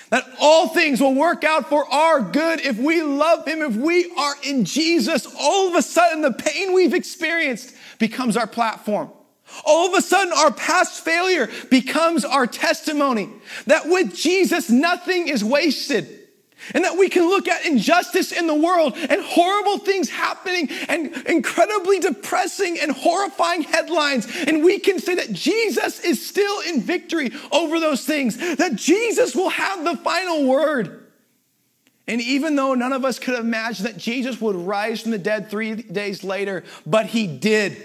That 0.10 0.26
all 0.42 0.68
things 0.70 1.00
will 1.00 1.13
work 1.13 1.44
out 1.44 1.70
for 1.70 1.88
our 1.94 2.22
good 2.22 2.60
if 2.62 2.80
we 2.80 3.04
love 3.04 3.48
him, 3.48 3.62
if 3.62 3.76
we 3.76 4.12
are 4.18 4.34
in 4.44 4.65
Jesus. 4.65 5.28
All 5.39 5.68
of 5.68 5.76
a 5.76 5.84
sudden, 5.84 6.24
the 6.24 6.34
pain 6.34 6.74
we've 6.74 6.96
experienced 6.96 7.76
becomes 8.00 8.36
our 8.36 8.48
platform. 8.48 9.12
All 9.65 9.88
of 9.88 9.93
a 9.93 10.01
sudden, 10.01 10.33
our 10.33 10.51
past 10.51 11.03
failure 11.03 11.49
becomes 11.69 12.25
our 12.25 12.47
testimony 12.47 13.29
that 13.65 13.88
with 13.88 14.15
Jesus, 14.15 14.69
nothing 14.69 15.27
is 15.27 15.43
wasted. 15.43 16.15
And 16.73 16.83
that 16.83 16.97
we 16.97 17.09
can 17.09 17.23
look 17.23 17.47
at 17.47 17.65
injustice 17.65 18.31
in 18.31 18.45
the 18.45 18.53
world 18.53 18.93
and 18.95 19.21
horrible 19.21 19.77
things 19.79 20.09
happening 20.09 20.69
and 20.89 21.15
incredibly 21.25 21.99
depressing 21.99 22.77
and 22.79 22.91
horrifying 22.91 23.63
headlines. 23.63 24.27
And 24.45 24.63
we 24.63 24.77
can 24.79 24.99
say 24.99 25.15
that 25.15 25.31
Jesus 25.31 26.01
is 26.01 26.25
still 26.25 26.59
in 26.67 26.81
victory 26.81 27.31
over 27.51 27.79
those 27.79 28.05
things, 28.05 28.38
that 28.57 28.75
Jesus 28.75 29.35
will 29.35 29.49
have 29.49 29.83
the 29.83 29.97
final 29.97 30.45
word. 30.45 31.07
And 32.07 32.21
even 32.21 32.55
though 32.55 32.73
none 32.73 32.91
of 32.91 33.05
us 33.05 33.19
could 33.19 33.39
imagine 33.39 33.85
that 33.85 33.97
Jesus 33.97 34.41
would 34.41 34.55
rise 34.55 35.01
from 35.01 35.12
the 35.12 35.17
dead 35.17 35.49
three 35.49 35.75
days 35.75 36.23
later, 36.23 36.63
but 36.85 37.05
he 37.05 37.25
did. 37.27 37.77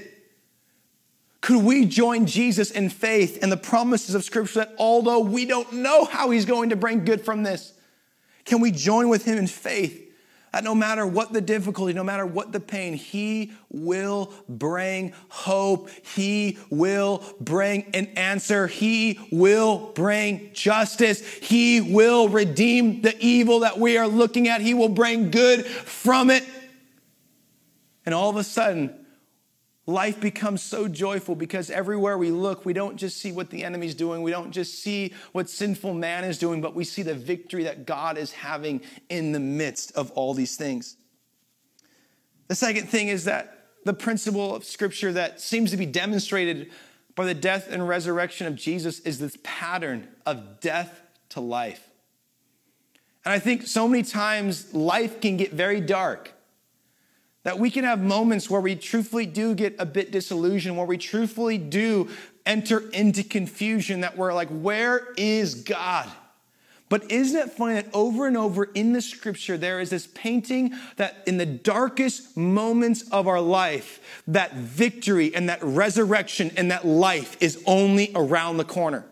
Could 1.45 1.63
we 1.63 1.85
join 1.85 2.25
Jesus 2.25 2.71
in 2.71 2.89
faith 2.89 3.41
and 3.43 3.53
the 3.53 3.59
promises 3.59 4.15
of 4.15 4.25
Scripture 4.25 4.61
that 4.61 4.75
although 4.79 5.21
we 5.21 5.45
don't 5.45 5.71
know 5.75 6.07
how 6.07 6.31
He's 6.31 6.47
going 6.47 6.71
to 6.71 6.77
bring 6.77 7.05
good 7.05 7.21
from 7.21 7.43
this, 7.43 7.75
can 8.47 8.63
we 8.63 8.71
join 8.71 9.11
with 9.11 9.27
Him 9.27 9.37
in 9.37 9.47
faith 9.47 10.11
that 10.55 10.65
no 10.65 10.75
matter 10.75 11.07
what 11.07 11.35
the 11.35 11.43
difficulty, 11.43 11.93
no 11.93 12.03
matter 12.03 12.25
what 12.25 12.53
the 12.53 12.61
pain, 12.61 12.95
He 12.95 13.53
will 13.69 14.33
bring 14.49 15.13
hope. 15.29 15.91
He 15.91 16.57
will 16.71 17.23
bring 17.43 17.91
an 17.93 18.07
answer. 18.17 18.67
He 18.67 19.21
will 19.31 19.93
bring 19.95 20.49
justice. 20.55 21.21
He 21.43 21.83
will 21.83 22.31
redeem 22.31 23.03
the 23.03 23.15
evil 23.21 23.61
that 23.61 23.79
we 23.79 23.99
are 23.99 24.09
looking 24.09 24.49
at. 24.49 24.63
He 24.63 24.73
will 24.73 24.89
bring 24.89 25.31
good 25.31 25.67
from 25.67 26.31
it. 26.31 26.43
And 28.07 28.15
all 28.15 28.31
of 28.31 28.37
a 28.37 28.45
sudden, 28.45 29.04
Life 29.87 30.18
becomes 30.18 30.62
so 30.62 30.88
joyful 30.88 31.35
because 31.35 31.68
everywhere 31.70 32.16
we 32.16 32.31
look, 32.31 32.64
we 32.64 32.73
don't 32.73 32.97
just 32.97 33.18
see 33.18 33.33
what 33.33 33.51
the 33.51 33.64
enemy's 33.64 33.94
doing. 33.94 34.23
We 34.23 34.31
don't 34.31 34.51
just 34.51 34.83
see 34.83 35.12
what 35.33 35.51
sinful 35.51 35.92
man 35.92 36.25
is 36.25 36.38
doing, 36.38 36.62
but 36.62 36.75
we 36.75 36.85
see 36.85 37.03
the 37.03 37.14
victory 37.14 37.64
that 37.64 37.85
God 37.85 38.16
is 38.16 38.33
having 38.33 38.81
in 39.11 39.33
the 39.33 39.40
midst 39.40 39.92
of 39.92 40.11
all 40.12 40.33
these 40.33 40.57
things. 40.57 40.97
The 42.49 42.55
second 42.55 42.88
thing 42.88 43.09
is 43.09 43.25
that 43.25 43.66
the 43.85 43.92
principle 43.92 44.55
of 44.55 44.64
scripture 44.64 45.12
that 45.12 45.40
seems 45.40 45.70
to 45.70 45.77
be 45.77 45.87
demonstrated 45.87 46.70
by 47.14 47.27
the 47.27 47.35
death 47.35 47.68
and 47.70 47.87
resurrection 47.87 48.47
of 48.47 48.57
Jesus 48.57 49.01
is 49.01 49.18
this 49.18 49.37
pattern 49.42 50.09
of 50.25 50.61
death 50.61 51.03
to 51.31 51.40
life. 51.40 51.90
And 53.25 53.33
I 53.33 53.38
think 53.38 53.66
so 53.66 53.87
many 53.88 54.03
times 54.03 54.73
life 54.75 55.20
can 55.20 55.37
get 55.37 55.53
very 55.53 55.81
dark. 55.81 56.34
That 57.45 57.59
we 57.59 57.71
can 57.71 57.85
have 57.85 58.01
moments 58.01 58.51
where 58.51 58.61
we 58.61 58.75
truthfully 58.75 59.27
do 59.27 59.55
get 59.55 59.77
a 59.79 59.87
bit 59.87 60.11
disillusioned, 60.11 60.77
where 60.77 60.87
we 60.87 60.99
truthfully 60.99 61.59
do 61.59 62.09
enter 62.45 62.91
into 62.91 63.23
confusion, 63.23 64.01
that 64.01 64.17
we're 64.17 64.35
like, 64.35 64.49
where 64.49 65.13
is 65.17 65.55
God? 65.55 66.11
But 66.89 67.11
isn't 67.11 67.39
it 67.39 67.51
funny 67.51 67.75
that 67.75 67.89
over 67.93 68.27
and 68.27 68.37
over 68.37 68.65
in 68.65 68.93
the 68.93 69.01
scripture, 69.03 69.57
there 69.57 69.81
is 69.81 69.91
this 69.91 70.07
painting 70.07 70.75
that 70.97 71.23
in 71.27 71.39
the 71.39 71.47
darkest 71.47 72.37
moments 72.37 73.09
of 73.11 73.27
our 73.27 73.41
life, 73.41 74.23
that 74.27 74.55
victory 74.55 75.35
and 75.35 75.49
that 75.49 75.63
resurrection 75.63 76.51
and 76.57 76.71
that 76.71 76.87
life 76.87 77.37
is 77.41 77.63
only 77.67 78.13
around 78.15 78.59
the 78.59 78.65
corner. 78.65 79.07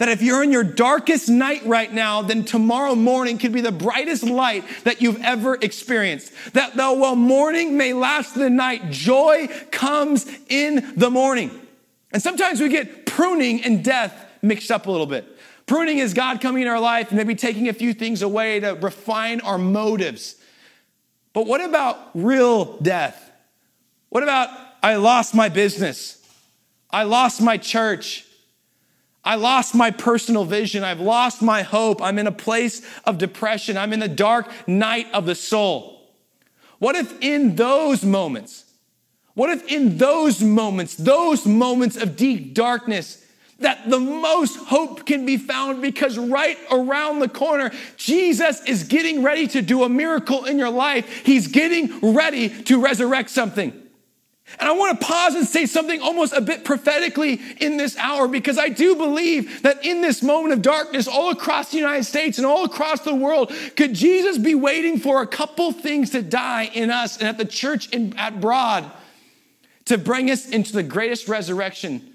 That 0.00 0.08
if 0.08 0.22
you're 0.22 0.42
in 0.42 0.50
your 0.50 0.64
darkest 0.64 1.28
night 1.28 1.60
right 1.66 1.92
now, 1.92 2.22
then 2.22 2.46
tomorrow 2.46 2.94
morning 2.94 3.36
could 3.36 3.52
be 3.52 3.60
the 3.60 3.70
brightest 3.70 4.22
light 4.22 4.64
that 4.84 5.02
you've 5.02 5.20
ever 5.20 5.56
experienced. 5.56 6.32
That 6.54 6.74
though 6.74 6.94
while 6.94 7.16
morning 7.16 7.76
may 7.76 7.92
last 7.92 8.34
the 8.34 8.48
night, 8.48 8.88
joy 8.90 9.48
comes 9.70 10.26
in 10.48 10.94
the 10.96 11.10
morning. 11.10 11.50
And 12.14 12.22
sometimes 12.22 12.62
we 12.62 12.70
get 12.70 13.04
pruning 13.04 13.62
and 13.62 13.84
death 13.84 14.14
mixed 14.40 14.70
up 14.70 14.86
a 14.86 14.90
little 14.90 15.04
bit. 15.04 15.26
Pruning 15.66 15.98
is 15.98 16.14
God 16.14 16.40
coming 16.40 16.62
in 16.62 16.68
our 16.68 16.80
life 16.80 17.10
and 17.10 17.18
maybe 17.18 17.34
taking 17.34 17.68
a 17.68 17.74
few 17.74 17.92
things 17.92 18.22
away 18.22 18.58
to 18.60 18.70
refine 18.76 19.42
our 19.42 19.58
motives. 19.58 20.36
But 21.34 21.46
what 21.46 21.60
about 21.60 21.98
real 22.14 22.78
death? 22.78 23.30
What 24.08 24.22
about 24.22 24.48
I 24.82 24.96
lost 24.96 25.34
my 25.34 25.50
business? 25.50 26.26
I 26.90 27.02
lost 27.02 27.42
my 27.42 27.58
church. 27.58 28.24
I 29.24 29.34
lost 29.34 29.74
my 29.74 29.90
personal 29.90 30.44
vision. 30.44 30.82
I've 30.82 31.00
lost 31.00 31.42
my 31.42 31.62
hope. 31.62 32.00
I'm 32.00 32.18
in 32.18 32.26
a 32.26 32.32
place 32.32 32.82
of 33.04 33.18
depression. 33.18 33.76
I'm 33.76 33.92
in 33.92 34.00
the 34.00 34.08
dark 34.08 34.50
night 34.66 35.06
of 35.12 35.26
the 35.26 35.34
soul. 35.34 36.00
What 36.78 36.96
if 36.96 37.20
in 37.20 37.56
those 37.56 38.02
moments, 38.02 38.64
what 39.34 39.50
if 39.50 39.66
in 39.68 39.98
those 39.98 40.42
moments, 40.42 40.94
those 40.94 41.44
moments 41.46 41.96
of 41.96 42.16
deep 42.16 42.54
darkness, 42.54 43.24
that 43.58 43.90
the 43.90 44.00
most 44.00 44.56
hope 44.56 45.04
can 45.04 45.26
be 45.26 45.36
found 45.36 45.82
because 45.82 46.18
right 46.18 46.56
around 46.70 47.18
the 47.18 47.28
corner, 47.28 47.70
Jesus 47.98 48.62
is 48.64 48.84
getting 48.84 49.22
ready 49.22 49.46
to 49.48 49.60
do 49.60 49.84
a 49.84 49.88
miracle 49.88 50.46
in 50.46 50.58
your 50.58 50.70
life. 50.70 51.26
He's 51.26 51.46
getting 51.46 52.14
ready 52.14 52.48
to 52.64 52.80
resurrect 52.82 53.28
something. 53.28 53.89
And 54.58 54.68
I 54.68 54.72
want 54.72 55.00
to 55.00 55.06
pause 55.06 55.34
and 55.34 55.46
say 55.46 55.66
something 55.66 56.00
almost 56.00 56.32
a 56.32 56.40
bit 56.40 56.64
prophetically 56.64 57.40
in 57.60 57.76
this 57.76 57.96
hour 57.96 58.26
because 58.26 58.58
I 58.58 58.68
do 58.68 58.96
believe 58.96 59.62
that 59.62 59.84
in 59.84 60.02
this 60.02 60.22
moment 60.22 60.52
of 60.52 60.62
darkness, 60.62 61.06
all 61.06 61.30
across 61.30 61.70
the 61.70 61.78
United 61.78 62.04
States 62.04 62.38
and 62.38 62.46
all 62.46 62.64
across 62.64 63.00
the 63.00 63.14
world, 63.14 63.52
could 63.76 63.94
Jesus 63.94 64.38
be 64.38 64.54
waiting 64.54 64.98
for 64.98 65.22
a 65.22 65.26
couple 65.26 65.72
things 65.72 66.10
to 66.10 66.22
die 66.22 66.64
in 66.74 66.90
us 66.90 67.18
and 67.18 67.28
at 67.28 67.38
the 67.38 67.44
church 67.44 67.88
in, 67.90 68.16
at 68.18 68.40
Broad 68.40 68.90
to 69.86 69.96
bring 69.96 70.30
us 70.30 70.48
into 70.48 70.72
the 70.72 70.82
greatest 70.82 71.28
resurrection 71.28 72.14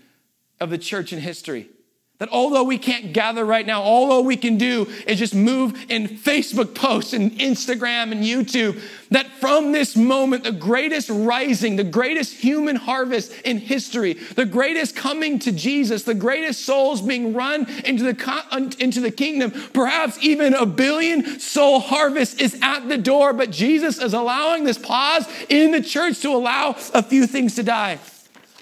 of 0.59 0.69
the 0.69 0.77
church 0.77 1.13
in 1.13 1.19
history? 1.19 1.69
That 2.17 2.29
although 2.31 2.63
we 2.63 2.77
can't 2.77 3.11
gather 3.11 3.43
right 3.43 3.65
now, 3.65 3.81
although 3.81 4.21
we 4.21 4.37
can 4.37 4.57
do 4.57 4.87
is 5.05 5.19
just 5.19 5.35
move 5.35 5.73
in 5.89 6.07
Facebook 6.07 6.73
posts 6.73 7.11
and 7.11 7.31
Instagram 7.33 8.13
and 8.13 8.23
YouTube, 8.23 8.81
that 9.09 9.27
from 9.41 9.73
this 9.73 9.97
moment, 9.97 10.45
the 10.45 10.53
greatest 10.53 11.09
rising, 11.09 11.75
the 11.75 11.83
greatest 11.83 12.33
human 12.33 12.77
harvest 12.77 13.33
in 13.43 13.57
history, 13.57 14.13
the 14.13 14.45
greatest 14.45 14.95
coming 14.95 15.39
to 15.39 15.51
Jesus, 15.51 16.03
the 16.03 16.13
greatest 16.13 16.63
souls 16.63 17.01
being 17.01 17.33
run 17.33 17.67
into 17.83 18.03
the, 18.03 18.75
into 18.79 19.01
the 19.01 19.11
kingdom, 19.11 19.51
perhaps 19.73 20.17
even 20.21 20.53
a 20.53 20.65
billion 20.65 21.37
soul 21.41 21.81
harvest 21.81 22.39
is 22.39 22.57
at 22.61 22.87
the 22.87 22.97
door, 22.97 23.33
but 23.33 23.51
Jesus 23.51 24.01
is 24.01 24.13
allowing 24.13 24.63
this 24.63 24.77
pause 24.77 25.27
in 25.49 25.71
the 25.71 25.81
church 25.81 26.21
to 26.21 26.29
allow 26.29 26.77
a 26.93 27.03
few 27.03 27.27
things 27.27 27.55
to 27.55 27.63
die. 27.63 27.99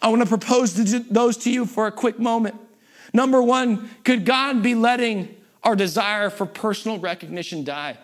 I 0.01 0.07
want 0.07 0.23
to 0.23 0.27
propose 0.27 0.73
those 1.07 1.37
to 1.37 1.51
you 1.51 1.67
for 1.67 1.85
a 1.85 1.91
quick 1.91 2.17
moment. 2.17 2.55
Number 3.13 3.41
one, 3.41 3.89
could 4.03 4.25
God 4.25 4.63
be 4.63 4.75
letting 4.75 5.35
our 5.63 5.75
desire 5.75 6.29
for 6.29 6.45
personal 6.45 6.97
recognition 6.97 7.63
die? 7.63 7.97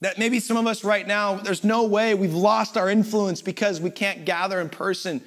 That 0.00 0.18
maybe 0.18 0.40
some 0.40 0.56
of 0.56 0.66
us 0.66 0.84
right 0.84 1.06
now, 1.06 1.36
there's 1.36 1.64
no 1.64 1.84
way 1.84 2.14
we've 2.14 2.34
lost 2.34 2.76
our 2.76 2.90
influence 2.90 3.40
because 3.40 3.80
we 3.80 3.90
can't 3.90 4.24
gather 4.24 4.60
in 4.60 4.68
person. 4.68 5.22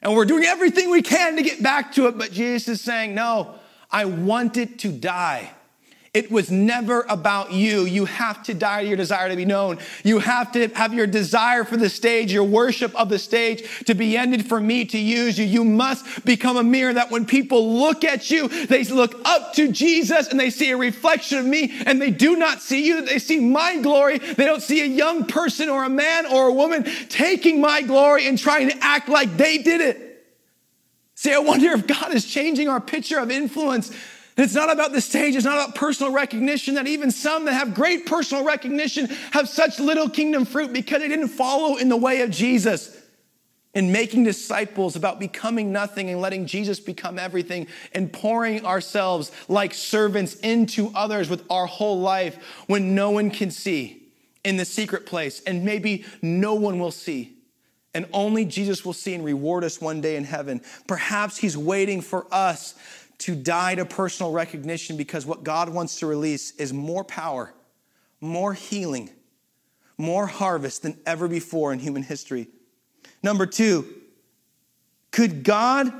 And 0.00 0.14
we're 0.14 0.24
doing 0.24 0.44
everything 0.44 0.90
we 0.90 1.02
can 1.02 1.36
to 1.36 1.42
get 1.42 1.62
back 1.62 1.92
to 1.94 2.06
it, 2.06 2.16
but 2.16 2.30
Jesus 2.30 2.68
is 2.68 2.80
saying, 2.80 3.14
No, 3.14 3.56
I 3.90 4.04
want 4.04 4.56
it 4.56 4.78
to 4.80 4.92
die. 4.92 5.50
It 6.16 6.30
was 6.30 6.50
never 6.50 7.04
about 7.10 7.52
you. 7.52 7.82
You 7.82 8.06
have 8.06 8.42
to 8.44 8.54
die 8.54 8.84
to 8.84 8.88
your 8.88 8.96
desire 8.96 9.28
to 9.28 9.36
be 9.36 9.44
known. 9.44 9.76
You 10.02 10.18
have 10.20 10.50
to 10.52 10.68
have 10.68 10.94
your 10.94 11.06
desire 11.06 11.62
for 11.62 11.76
the 11.76 11.90
stage, 11.90 12.32
your 12.32 12.42
worship 12.42 12.94
of 12.94 13.10
the 13.10 13.18
stage 13.18 13.84
to 13.84 13.94
be 13.94 14.16
ended 14.16 14.46
for 14.46 14.58
me 14.58 14.86
to 14.86 14.98
use 14.98 15.38
you. 15.38 15.44
You 15.44 15.62
must 15.62 16.24
become 16.24 16.56
a 16.56 16.62
mirror 16.62 16.94
that 16.94 17.10
when 17.10 17.26
people 17.26 17.74
look 17.74 18.02
at 18.02 18.30
you, 18.30 18.48
they 18.48 18.82
look 18.84 19.14
up 19.26 19.52
to 19.56 19.70
Jesus 19.70 20.28
and 20.28 20.40
they 20.40 20.48
see 20.48 20.70
a 20.70 20.76
reflection 20.78 21.36
of 21.36 21.44
me 21.44 21.82
and 21.84 22.00
they 22.00 22.12
do 22.12 22.34
not 22.34 22.62
see 22.62 22.86
you. 22.86 23.02
They 23.02 23.18
see 23.18 23.38
my 23.38 23.82
glory. 23.82 24.16
They 24.16 24.46
don't 24.46 24.62
see 24.62 24.80
a 24.80 24.86
young 24.86 25.26
person 25.26 25.68
or 25.68 25.84
a 25.84 25.90
man 25.90 26.24
or 26.24 26.48
a 26.48 26.52
woman 26.54 26.84
taking 27.10 27.60
my 27.60 27.82
glory 27.82 28.26
and 28.26 28.38
trying 28.38 28.70
to 28.70 28.78
act 28.80 29.10
like 29.10 29.36
they 29.36 29.58
did 29.58 29.82
it. 29.82 30.24
See, 31.14 31.34
I 31.34 31.40
wonder 31.40 31.72
if 31.72 31.86
God 31.86 32.14
is 32.14 32.24
changing 32.24 32.70
our 32.70 32.80
picture 32.80 33.18
of 33.18 33.30
influence 33.30 33.94
it's 34.36 34.54
not 34.54 34.70
about 34.70 34.92
the 34.92 35.00
stage, 35.00 35.34
it's 35.34 35.46
not 35.46 35.56
about 35.56 35.74
personal 35.74 36.12
recognition, 36.12 36.74
that 36.74 36.86
even 36.86 37.10
some 37.10 37.46
that 37.46 37.54
have 37.54 37.74
great 37.74 38.04
personal 38.04 38.44
recognition 38.44 39.06
have 39.30 39.48
such 39.48 39.80
little 39.80 40.10
kingdom 40.10 40.44
fruit 40.44 40.72
because 40.72 41.00
they 41.00 41.08
didn't 41.08 41.28
follow 41.28 41.76
in 41.76 41.88
the 41.88 41.96
way 41.96 42.20
of 42.20 42.30
Jesus. 42.30 42.94
In 43.72 43.92
making 43.92 44.24
disciples 44.24 44.96
about 44.96 45.20
becoming 45.20 45.70
nothing 45.70 46.08
and 46.08 46.18
letting 46.18 46.46
Jesus 46.46 46.80
become 46.80 47.18
everything 47.18 47.66
and 47.92 48.10
pouring 48.10 48.64
ourselves 48.64 49.30
like 49.48 49.74
servants 49.74 50.34
into 50.36 50.90
others 50.94 51.28
with 51.28 51.44
our 51.50 51.66
whole 51.66 52.00
life 52.00 52.42
when 52.68 52.94
no 52.94 53.10
one 53.10 53.30
can 53.30 53.50
see 53.50 54.02
in 54.44 54.56
the 54.56 54.64
secret 54.64 55.04
place 55.04 55.42
and 55.42 55.62
maybe 55.62 56.06
no 56.22 56.54
one 56.54 56.78
will 56.78 56.90
see 56.90 57.36
and 57.96 58.06
only 58.12 58.44
Jesus 58.44 58.84
will 58.84 58.92
see 58.92 59.14
and 59.14 59.24
reward 59.24 59.64
us 59.64 59.80
one 59.80 60.02
day 60.02 60.16
in 60.16 60.24
heaven. 60.24 60.60
Perhaps 60.86 61.38
He's 61.38 61.56
waiting 61.56 62.02
for 62.02 62.26
us 62.30 62.74
to 63.18 63.34
die 63.34 63.74
to 63.74 63.84
personal 63.84 64.32
recognition 64.32 64.96
because 64.96 65.24
what 65.26 65.42
God 65.42 65.68
wants 65.68 66.00
to 66.00 66.06
release 66.06 66.52
is 66.52 66.72
more 66.72 67.04
power, 67.04 67.54
more 68.20 68.52
healing, 68.52 69.10
more 69.98 70.26
harvest 70.26 70.82
than 70.82 70.98
ever 71.06 71.28
before 71.28 71.72
in 71.72 71.78
human 71.78 72.02
history. 72.02 72.48
Number 73.22 73.46
two, 73.46 73.86
could 75.10 75.42
God 75.42 75.92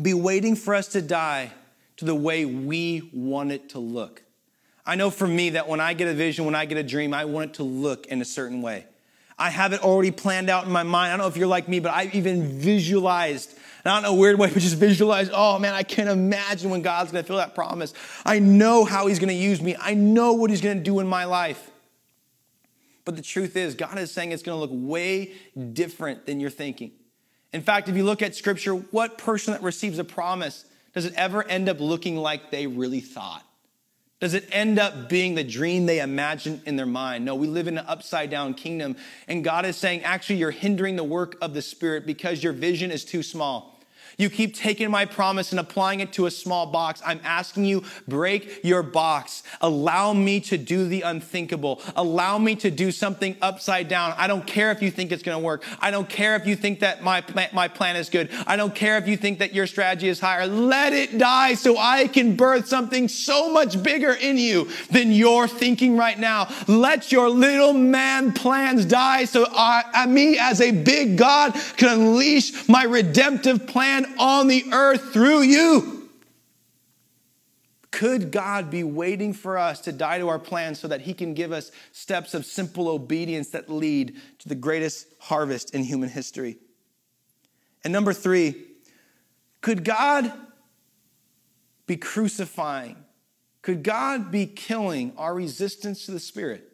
be 0.00 0.14
waiting 0.14 0.54
for 0.54 0.74
us 0.74 0.88
to 0.88 1.02
die 1.02 1.52
to 1.96 2.04
the 2.04 2.14
way 2.14 2.44
we 2.44 3.10
want 3.12 3.52
it 3.52 3.70
to 3.70 3.78
look? 3.78 4.22
I 4.84 4.94
know 4.94 5.10
for 5.10 5.26
me 5.26 5.50
that 5.50 5.68
when 5.68 5.80
I 5.80 5.94
get 5.94 6.08
a 6.08 6.14
vision, 6.14 6.44
when 6.44 6.54
I 6.54 6.64
get 6.64 6.78
a 6.78 6.82
dream, 6.82 7.12
I 7.12 7.24
want 7.24 7.50
it 7.50 7.54
to 7.54 7.62
look 7.62 8.06
in 8.06 8.22
a 8.22 8.24
certain 8.24 8.62
way. 8.62 8.86
I 9.38 9.50
have 9.50 9.72
it 9.72 9.82
already 9.82 10.10
planned 10.10 10.50
out 10.50 10.64
in 10.64 10.72
my 10.72 10.82
mind. 10.82 11.12
I 11.12 11.16
don't 11.16 11.24
know 11.24 11.28
if 11.28 11.36
you're 11.36 11.46
like 11.46 11.68
me, 11.68 11.78
but 11.80 11.92
I've 11.92 12.14
even 12.14 12.58
visualized 12.58 13.58
not 13.84 14.04
in 14.04 14.10
a 14.10 14.14
weird 14.14 14.38
way, 14.38 14.50
but 14.52 14.60
just 14.60 14.76
visualize, 14.76 15.30
oh 15.32 15.58
man, 15.58 15.74
I 15.74 15.82
can't 15.82 16.08
imagine 16.08 16.70
when 16.70 16.82
God's 16.82 17.10
gonna 17.12 17.24
fill 17.24 17.36
that 17.36 17.54
promise. 17.54 17.94
I 18.24 18.38
know 18.38 18.84
how 18.84 19.06
He's 19.06 19.18
gonna 19.18 19.32
use 19.32 19.62
me. 19.62 19.76
I 19.80 19.94
know 19.94 20.34
what 20.34 20.50
He's 20.50 20.60
gonna 20.60 20.80
do 20.80 21.00
in 21.00 21.06
my 21.06 21.24
life. 21.24 21.70
But 23.04 23.16
the 23.16 23.22
truth 23.22 23.56
is, 23.56 23.74
God 23.74 23.96
is 23.98 24.10
saying 24.10 24.32
it's 24.32 24.42
gonna 24.42 24.58
look 24.58 24.70
way 24.72 25.32
different 25.72 26.26
than 26.26 26.40
you're 26.40 26.50
thinking. 26.50 26.92
In 27.52 27.62
fact, 27.62 27.88
if 27.88 27.96
you 27.96 28.04
look 28.04 28.20
at 28.20 28.34
scripture, 28.34 28.74
what 28.74 29.16
person 29.16 29.54
that 29.54 29.62
receives 29.62 29.98
a 29.98 30.04
promise 30.04 30.66
does 30.92 31.06
it 31.06 31.14
ever 31.16 31.42
end 31.44 31.68
up 31.68 31.80
looking 31.80 32.16
like 32.16 32.50
they 32.50 32.66
really 32.66 33.00
thought? 33.00 33.44
Does 34.20 34.34
it 34.34 34.48
end 34.50 34.80
up 34.80 35.08
being 35.08 35.36
the 35.36 35.44
dream 35.44 35.86
they 35.86 36.00
imagined 36.00 36.62
in 36.66 36.74
their 36.74 36.86
mind? 36.86 37.24
No, 37.24 37.36
we 37.36 37.46
live 37.46 37.68
in 37.68 37.78
an 37.78 37.84
upside 37.86 38.30
down 38.30 38.54
kingdom. 38.54 38.96
And 39.28 39.44
God 39.44 39.64
is 39.64 39.76
saying, 39.76 40.02
actually, 40.02 40.36
you're 40.36 40.50
hindering 40.50 40.96
the 40.96 41.04
work 41.04 41.36
of 41.40 41.54
the 41.54 41.62
Spirit 41.62 42.04
because 42.04 42.42
your 42.42 42.52
vision 42.52 42.90
is 42.90 43.04
too 43.04 43.22
small. 43.22 43.77
You 44.16 44.30
keep 44.30 44.54
taking 44.54 44.90
my 44.90 45.04
promise 45.04 45.52
and 45.52 45.60
applying 45.60 46.00
it 46.00 46.12
to 46.14 46.26
a 46.26 46.30
small 46.30 46.66
box. 46.66 47.02
I'm 47.04 47.20
asking 47.24 47.66
you, 47.66 47.84
break 48.06 48.64
your 48.64 48.82
box. 48.82 49.42
Allow 49.60 50.12
me 50.12 50.40
to 50.40 50.58
do 50.58 50.88
the 50.88 51.02
unthinkable. 51.02 51.80
Allow 51.96 52.38
me 52.38 52.56
to 52.56 52.70
do 52.70 52.90
something 52.90 53.36
upside 53.42 53.88
down. 53.88 54.14
I 54.16 54.26
don't 54.26 54.46
care 54.46 54.70
if 54.70 54.82
you 54.82 54.90
think 54.90 55.12
it's 55.12 55.22
going 55.22 55.38
to 55.38 55.44
work. 55.44 55.64
I 55.80 55.90
don't 55.90 56.08
care 56.08 56.36
if 56.36 56.46
you 56.46 56.56
think 56.56 56.80
that 56.80 57.02
my, 57.02 57.22
my 57.52 57.68
plan 57.68 57.96
is 57.96 58.08
good. 58.08 58.30
I 58.46 58.56
don't 58.56 58.74
care 58.74 58.98
if 58.98 59.06
you 59.06 59.16
think 59.16 59.40
that 59.40 59.54
your 59.54 59.66
strategy 59.66 60.08
is 60.08 60.20
higher. 60.20 60.46
Let 60.46 60.92
it 60.92 61.18
die 61.18 61.54
so 61.54 61.76
I 61.76 62.08
can 62.08 62.36
birth 62.36 62.66
something 62.68 63.08
so 63.08 63.52
much 63.52 63.82
bigger 63.82 64.12
in 64.12 64.38
you 64.38 64.68
than 64.90 65.12
you're 65.12 65.48
thinking 65.48 65.96
right 65.96 66.18
now. 66.18 66.48
Let 66.66 67.12
your 67.12 67.28
little 67.28 67.72
man 67.72 68.32
plans 68.32 68.84
die 68.84 69.24
so 69.24 69.46
I, 69.50 70.06
me 70.06 70.38
as 70.38 70.60
a 70.60 70.70
big 70.70 71.16
God 71.18 71.54
can 71.76 71.88
unleash 71.88 72.68
my 72.68 72.84
redemptive 72.84 73.66
plan 73.66 73.97
on 74.18 74.48
the 74.48 74.64
earth 74.72 75.12
through 75.12 75.42
you. 75.42 76.08
Could 77.90 78.30
God 78.30 78.70
be 78.70 78.84
waiting 78.84 79.32
for 79.32 79.58
us 79.58 79.80
to 79.80 79.92
die 79.92 80.18
to 80.18 80.28
our 80.28 80.38
plans 80.38 80.78
so 80.78 80.88
that 80.88 81.00
He 81.00 81.14
can 81.14 81.34
give 81.34 81.52
us 81.52 81.72
steps 81.90 82.34
of 82.34 82.44
simple 82.44 82.88
obedience 82.88 83.48
that 83.50 83.70
lead 83.70 84.16
to 84.40 84.48
the 84.48 84.54
greatest 84.54 85.08
harvest 85.18 85.74
in 85.74 85.82
human 85.82 86.08
history? 86.08 86.58
And 87.82 87.92
number 87.92 88.12
three, 88.12 88.54
could 89.62 89.84
God 89.84 90.32
be 91.86 91.96
crucifying? 91.96 92.96
Could 93.62 93.82
God 93.82 94.30
be 94.30 94.46
killing 94.46 95.12
our 95.16 95.34
resistance 95.34 96.06
to 96.06 96.12
the 96.12 96.20
Spirit? 96.20 96.64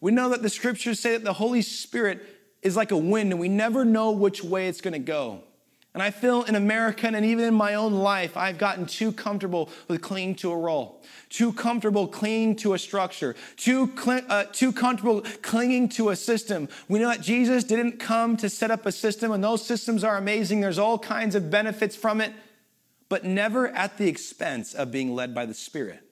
We 0.00 0.12
know 0.12 0.28
that 0.30 0.42
the 0.42 0.50
scriptures 0.50 1.00
say 1.00 1.12
that 1.12 1.24
the 1.24 1.32
Holy 1.32 1.62
Spirit 1.62 2.22
is 2.62 2.76
like 2.76 2.92
a 2.92 2.96
wind 2.96 3.32
and 3.32 3.40
we 3.40 3.48
never 3.48 3.84
know 3.84 4.12
which 4.12 4.44
way 4.44 4.68
it's 4.68 4.80
going 4.80 4.92
to 4.92 4.98
go. 4.98 5.42
And 5.94 6.02
I 6.02 6.10
feel 6.10 6.42
in 6.44 6.54
America 6.54 7.06
and 7.06 7.24
even 7.24 7.44
in 7.44 7.52
my 7.52 7.74
own 7.74 7.92
life, 7.92 8.34
I've 8.34 8.56
gotten 8.56 8.86
too 8.86 9.12
comfortable 9.12 9.68
with 9.88 10.00
clinging 10.00 10.36
to 10.36 10.50
a 10.50 10.56
role, 10.56 11.02
too 11.28 11.52
comfortable 11.52 12.08
clinging 12.08 12.56
to 12.56 12.72
a 12.72 12.78
structure, 12.78 13.36
too, 13.56 13.92
cl- 14.02 14.24
uh, 14.28 14.44
too 14.52 14.72
comfortable 14.72 15.20
clinging 15.42 15.90
to 15.90 16.08
a 16.08 16.16
system. 16.16 16.68
We 16.88 16.98
know 16.98 17.08
that 17.08 17.20
Jesus 17.20 17.62
didn't 17.62 17.98
come 17.98 18.38
to 18.38 18.48
set 18.48 18.70
up 18.70 18.86
a 18.86 18.92
system, 18.92 19.32
and 19.32 19.44
those 19.44 19.64
systems 19.66 20.02
are 20.02 20.16
amazing. 20.16 20.60
There's 20.60 20.78
all 20.78 20.98
kinds 20.98 21.34
of 21.34 21.50
benefits 21.50 21.94
from 21.94 22.20
it. 22.20 22.32
but 23.10 23.24
never 23.26 23.68
at 23.68 23.98
the 23.98 24.08
expense 24.08 24.72
of 24.72 24.90
being 24.90 25.14
led 25.14 25.34
by 25.34 25.44
the 25.44 25.52
Spirit 25.52 26.02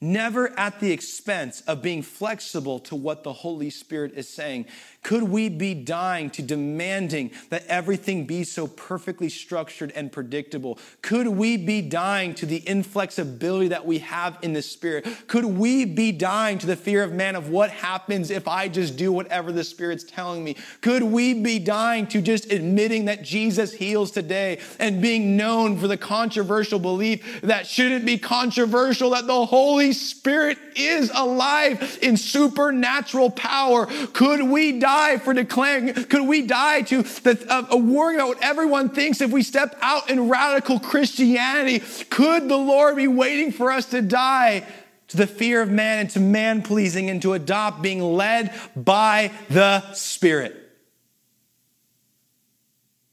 never 0.00 0.58
at 0.58 0.80
the 0.80 0.92
expense 0.92 1.62
of 1.62 1.82
being 1.82 2.02
flexible 2.02 2.78
to 2.80 2.94
what 2.94 3.22
the 3.22 3.32
Holy 3.32 3.70
Spirit 3.70 4.12
is 4.14 4.28
saying. 4.28 4.66
Could 5.06 5.22
we 5.22 5.48
be 5.48 5.72
dying 5.72 6.30
to 6.30 6.42
demanding 6.42 7.30
that 7.50 7.64
everything 7.68 8.26
be 8.26 8.42
so 8.42 8.66
perfectly 8.66 9.28
structured 9.28 9.92
and 9.94 10.10
predictable? 10.10 10.80
Could 11.00 11.28
we 11.28 11.56
be 11.56 11.80
dying 11.80 12.34
to 12.34 12.44
the 12.44 12.68
inflexibility 12.68 13.68
that 13.68 13.86
we 13.86 14.00
have 14.00 14.36
in 14.42 14.52
the 14.52 14.62
Spirit? 14.62 15.06
Could 15.28 15.44
we 15.44 15.84
be 15.84 16.10
dying 16.10 16.58
to 16.58 16.66
the 16.66 16.74
fear 16.74 17.04
of 17.04 17.12
man 17.12 17.36
of 17.36 17.50
what 17.50 17.70
happens 17.70 18.32
if 18.32 18.48
I 18.48 18.66
just 18.66 18.96
do 18.96 19.12
whatever 19.12 19.52
the 19.52 19.62
Spirit's 19.62 20.02
telling 20.02 20.42
me? 20.42 20.56
Could 20.80 21.04
we 21.04 21.34
be 21.34 21.60
dying 21.60 22.08
to 22.08 22.20
just 22.20 22.50
admitting 22.50 23.04
that 23.04 23.22
Jesus 23.22 23.72
heals 23.72 24.10
today 24.10 24.58
and 24.80 25.00
being 25.00 25.36
known 25.36 25.78
for 25.78 25.86
the 25.86 25.96
controversial 25.96 26.80
belief 26.80 27.42
that 27.42 27.68
shouldn't 27.68 28.06
be 28.06 28.18
controversial, 28.18 29.10
that 29.10 29.28
the 29.28 29.46
Holy 29.46 29.92
Spirit 29.92 30.58
is 30.74 31.12
alive 31.14 31.96
in 32.02 32.16
supernatural 32.16 33.30
power? 33.30 33.86
Could 34.12 34.42
we 34.42 34.80
die? 34.80 34.95
Die 34.96 35.18
for 35.18 35.34
declaring? 35.34 35.92
Could 35.92 36.26
we 36.26 36.42
die 36.42 36.82
to 36.82 37.02
the, 37.02 37.46
uh, 37.48 37.76
worrying 37.76 38.20
about 38.20 38.28
what 38.28 38.44
everyone 38.44 38.88
thinks 38.88 39.20
if 39.20 39.30
we 39.30 39.42
step 39.42 39.76
out 39.82 40.10
in 40.10 40.28
radical 40.28 40.78
Christianity? 40.80 41.84
Could 42.10 42.48
the 42.48 42.56
Lord 42.56 42.96
be 42.96 43.08
waiting 43.08 43.52
for 43.52 43.70
us 43.70 43.86
to 43.86 44.00
die 44.02 44.66
to 45.08 45.16
the 45.16 45.26
fear 45.26 45.62
of 45.62 45.70
man 45.70 46.00
and 46.00 46.10
to 46.10 46.20
man 46.20 46.62
pleasing 46.62 47.10
and 47.10 47.20
to 47.22 47.34
adopt 47.34 47.82
being 47.82 48.00
led 48.00 48.54
by 48.74 49.32
the 49.48 49.92
Spirit? 49.92 50.62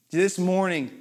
This 0.09 0.37
morning, 0.37 0.91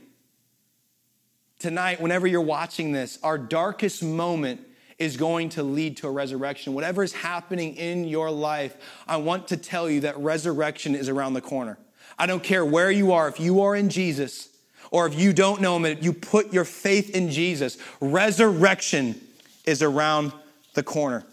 tonight, 1.59 2.01
whenever 2.01 2.27
you're 2.27 2.41
watching 2.41 2.93
this, 2.93 3.19
our 3.23 3.39
darkest 3.39 4.03
moment 4.03 4.67
is 5.03 5.17
going 5.17 5.49
to 5.49 5.65
lead 5.65 5.97
to 5.97 6.07
a 6.07 6.11
resurrection. 6.11 6.75
Whatever 6.75 7.03
is 7.03 7.13
happening 7.13 7.75
in 7.75 8.05
your 8.05 8.31
life, 8.31 8.77
I 9.09 9.17
want 9.17 9.49
to 9.49 9.57
tell 9.57 9.91
you 9.91 10.01
that 10.01 10.17
resurrection 10.17 10.95
is 10.95 11.09
around 11.09 11.35
the 11.35 11.41
corner. 11.41 11.77
I 12.17 12.27
don't 12.27 12.43
care 12.43 12.65
where 12.65 12.91
you 12.91 13.13
are, 13.13 13.29
if 13.29 13.41
you 13.41 13.63
are 13.63 13.75
in 13.75 13.89
Jesus 13.89 14.49
or 14.93 15.07
if 15.07 15.19
you 15.19 15.33
don't 15.33 15.61
know 15.61 15.77
him, 15.77 15.99
you 16.01 16.13
put 16.13 16.53
your 16.53 16.65
faith 16.65 17.17
in 17.17 17.31
Jesus, 17.31 17.79
resurrection 18.01 19.21
is 19.65 19.83
around 19.83 20.33
the 20.75 20.85
corner. 20.85 21.25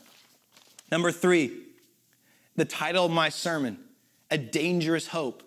Number 0.92 1.12
three, 1.12 1.52
the 2.56 2.66
title 2.66 3.06
of 3.06 3.12
my 3.12 3.30
sermon, 3.30 3.78
A 4.32 4.38
Dangerous 4.38 5.08
Hope. 5.08 5.44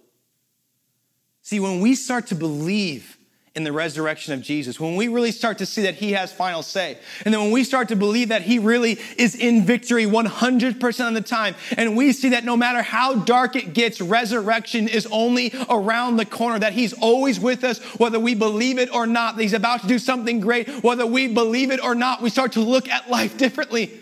See, 1.42 1.58
when 1.58 1.80
we 1.80 1.96
start 1.96 2.28
to 2.28 2.36
believe 2.36 3.16
in 3.54 3.64
the 3.64 3.72
resurrection 3.72 4.32
of 4.32 4.40
Jesus, 4.40 4.80
when 4.80 4.96
we 4.96 5.08
really 5.08 5.30
start 5.30 5.58
to 5.58 5.66
see 5.66 5.82
that 5.82 5.96
he 5.96 6.12
has 6.12 6.32
final 6.32 6.62
say, 6.62 6.96
and 7.24 7.34
then 7.34 7.42
when 7.42 7.50
we 7.50 7.64
start 7.64 7.88
to 7.88 7.96
believe 7.96 8.28
that 8.30 8.40
he 8.40 8.58
really 8.58 8.98
is 9.18 9.34
in 9.34 9.64
victory 9.64 10.06
100% 10.06 11.08
of 11.08 11.14
the 11.14 11.20
time, 11.20 11.54
and 11.76 11.94
we 11.94 12.12
see 12.12 12.30
that 12.30 12.44
no 12.44 12.56
matter 12.56 12.80
how 12.80 13.14
dark 13.14 13.54
it 13.54 13.74
gets, 13.74 14.00
resurrection 14.00 14.88
is 14.88 15.06
only 15.10 15.52
around 15.68 16.16
the 16.16 16.24
corner, 16.24 16.58
that 16.58 16.72
he's 16.72 16.94
always 16.94 17.38
with 17.38 17.62
us, 17.62 17.78
whether 17.98 18.18
we 18.18 18.34
believe 18.34 18.78
it 18.78 18.92
or 18.94 19.06
not, 19.06 19.36
that 19.36 19.42
he's 19.42 19.52
about 19.52 19.82
to 19.82 19.86
do 19.86 19.98
something 19.98 20.40
great, 20.40 20.66
whether 20.82 21.04
we 21.04 21.28
believe 21.28 21.70
it 21.70 21.82
or 21.82 21.94
not, 21.94 22.22
we 22.22 22.30
start 22.30 22.52
to 22.52 22.60
look 22.60 22.88
at 22.88 23.10
life 23.10 23.36
differently. 23.36 23.92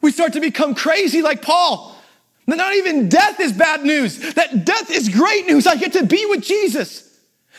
We 0.00 0.12
start 0.12 0.34
to 0.34 0.40
become 0.40 0.76
crazy 0.76 1.22
like 1.22 1.42
Paul. 1.42 1.96
That 2.46 2.56
not 2.56 2.74
even 2.74 3.08
death 3.08 3.40
is 3.40 3.52
bad 3.52 3.82
news, 3.82 4.34
that 4.34 4.64
death 4.64 4.92
is 4.92 5.08
great 5.08 5.46
news. 5.48 5.66
I 5.66 5.74
get 5.74 5.94
to 5.94 6.06
be 6.06 6.24
with 6.26 6.44
Jesus. 6.44 7.05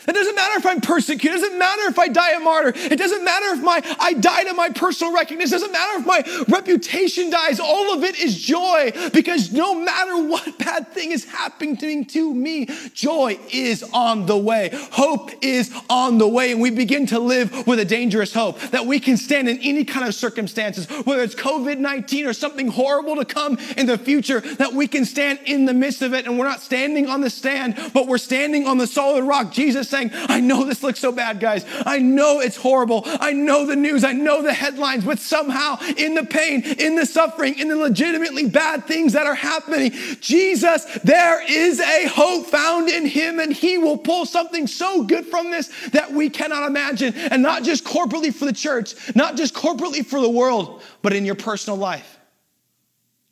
It 0.08 0.14
doesn't 0.14 0.34
matter 0.34 0.58
if 0.58 0.64
I'm 0.64 0.80
persecuted. 0.80 1.38
It 1.38 1.42
doesn't 1.42 1.58
matter 1.58 1.82
if 1.82 1.98
I 1.98 2.08
die 2.08 2.32
a 2.32 2.40
martyr. 2.40 2.72
It 2.74 2.96
doesn't 2.96 3.24
matter 3.24 3.46
if 3.52 3.62
my 3.62 3.82
I 4.00 4.14
die 4.14 4.44
to 4.44 4.54
my 4.54 4.70
personal 4.70 5.12
recognition. 5.12 5.48
It 5.48 5.60
doesn't 5.60 5.72
matter 5.72 6.00
if 6.00 6.06
my 6.06 6.44
reputation 6.48 7.28
dies. 7.28 7.60
All 7.60 7.92
of 7.92 8.04
it 8.04 8.18
is 8.18 8.40
joy 8.40 8.92
because 9.12 9.52
no 9.52 9.74
matter 9.74 10.26
what 10.26 10.58
bad 10.58 10.88
thing 10.92 11.12
is 11.12 11.26
happening 11.26 12.06
to 12.06 12.32
me, 12.32 12.68
joy 12.94 13.38
is 13.52 13.82
on 13.92 14.24
the 14.24 14.36
way. 14.36 14.70
Hope 14.92 15.30
is 15.42 15.70
on 15.90 16.16
the 16.16 16.28
way. 16.28 16.52
And 16.52 16.60
we 16.62 16.70
begin 16.70 17.04
to 17.08 17.18
live 17.18 17.66
with 17.66 17.78
a 17.78 17.84
dangerous 17.84 18.32
hope 18.32 18.58
that 18.70 18.86
we 18.86 19.00
can 19.00 19.18
stand 19.18 19.46
in 19.46 19.58
any 19.58 19.84
kind 19.84 20.08
of 20.08 20.14
circumstances, 20.14 20.86
whether 21.04 21.22
it's 21.22 21.34
COVID 21.34 21.78
19 21.78 22.26
or 22.26 22.32
something 22.32 22.68
horrible 22.68 23.16
to 23.16 23.26
come 23.26 23.58
in 23.76 23.84
the 23.84 23.98
future, 23.98 24.40
that 24.40 24.72
we 24.72 24.88
can 24.88 25.04
stand 25.04 25.38
in 25.44 25.66
the 25.66 25.74
midst 25.74 26.00
of 26.00 26.14
it. 26.14 26.26
And 26.26 26.38
we're 26.38 26.48
not 26.48 26.62
standing 26.62 27.08
on 27.08 27.20
the 27.20 27.28
stand, 27.28 27.76
but 27.92 28.06
we're 28.06 28.16
standing 28.16 28.66
on 28.66 28.78
the 28.78 28.86
solid 28.86 29.24
rock. 29.24 29.52
Jesus 29.52 29.90
said, 29.90 29.97
saying, 29.98 30.10
I 30.28 30.40
know 30.40 30.64
this 30.64 30.82
looks 30.82 31.00
so 31.00 31.12
bad, 31.12 31.40
guys. 31.40 31.64
I 31.84 31.98
know 31.98 32.40
it's 32.40 32.56
horrible. 32.56 33.02
I 33.04 33.32
know 33.32 33.66
the 33.66 33.76
news. 33.76 34.04
I 34.04 34.12
know 34.12 34.42
the 34.42 34.52
headlines, 34.52 35.04
but 35.04 35.18
somehow 35.18 35.78
in 35.96 36.14
the 36.14 36.24
pain, 36.24 36.62
in 36.62 36.96
the 36.96 37.06
suffering, 37.06 37.58
in 37.58 37.68
the 37.68 37.76
legitimately 37.76 38.48
bad 38.48 38.86
things 38.86 39.12
that 39.12 39.26
are 39.26 39.34
happening, 39.34 39.92
Jesus, 40.20 40.84
there 41.04 41.42
is 41.48 41.80
a 41.80 42.06
hope 42.08 42.46
found 42.46 42.88
in 42.88 43.06
him 43.06 43.38
and 43.38 43.52
he 43.52 43.78
will 43.78 43.98
pull 43.98 44.26
something 44.26 44.66
so 44.66 45.04
good 45.04 45.26
from 45.26 45.50
this 45.50 45.68
that 45.90 46.12
we 46.12 46.30
cannot 46.30 46.66
imagine. 46.66 47.14
And 47.14 47.42
not 47.42 47.62
just 47.62 47.84
corporately 47.84 48.34
for 48.34 48.44
the 48.44 48.52
church, 48.52 48.94
not 49.14 49.36
just 49.36 49.54
corporately 49.54 50.04
for 50.04 50.20
the 50.20 50.30
world, 50.30 50.82
but 51.02 51.12
in 51.12 51.24
your 51.24 51.34
personal 51.34 51.78
life. 51.78 52.18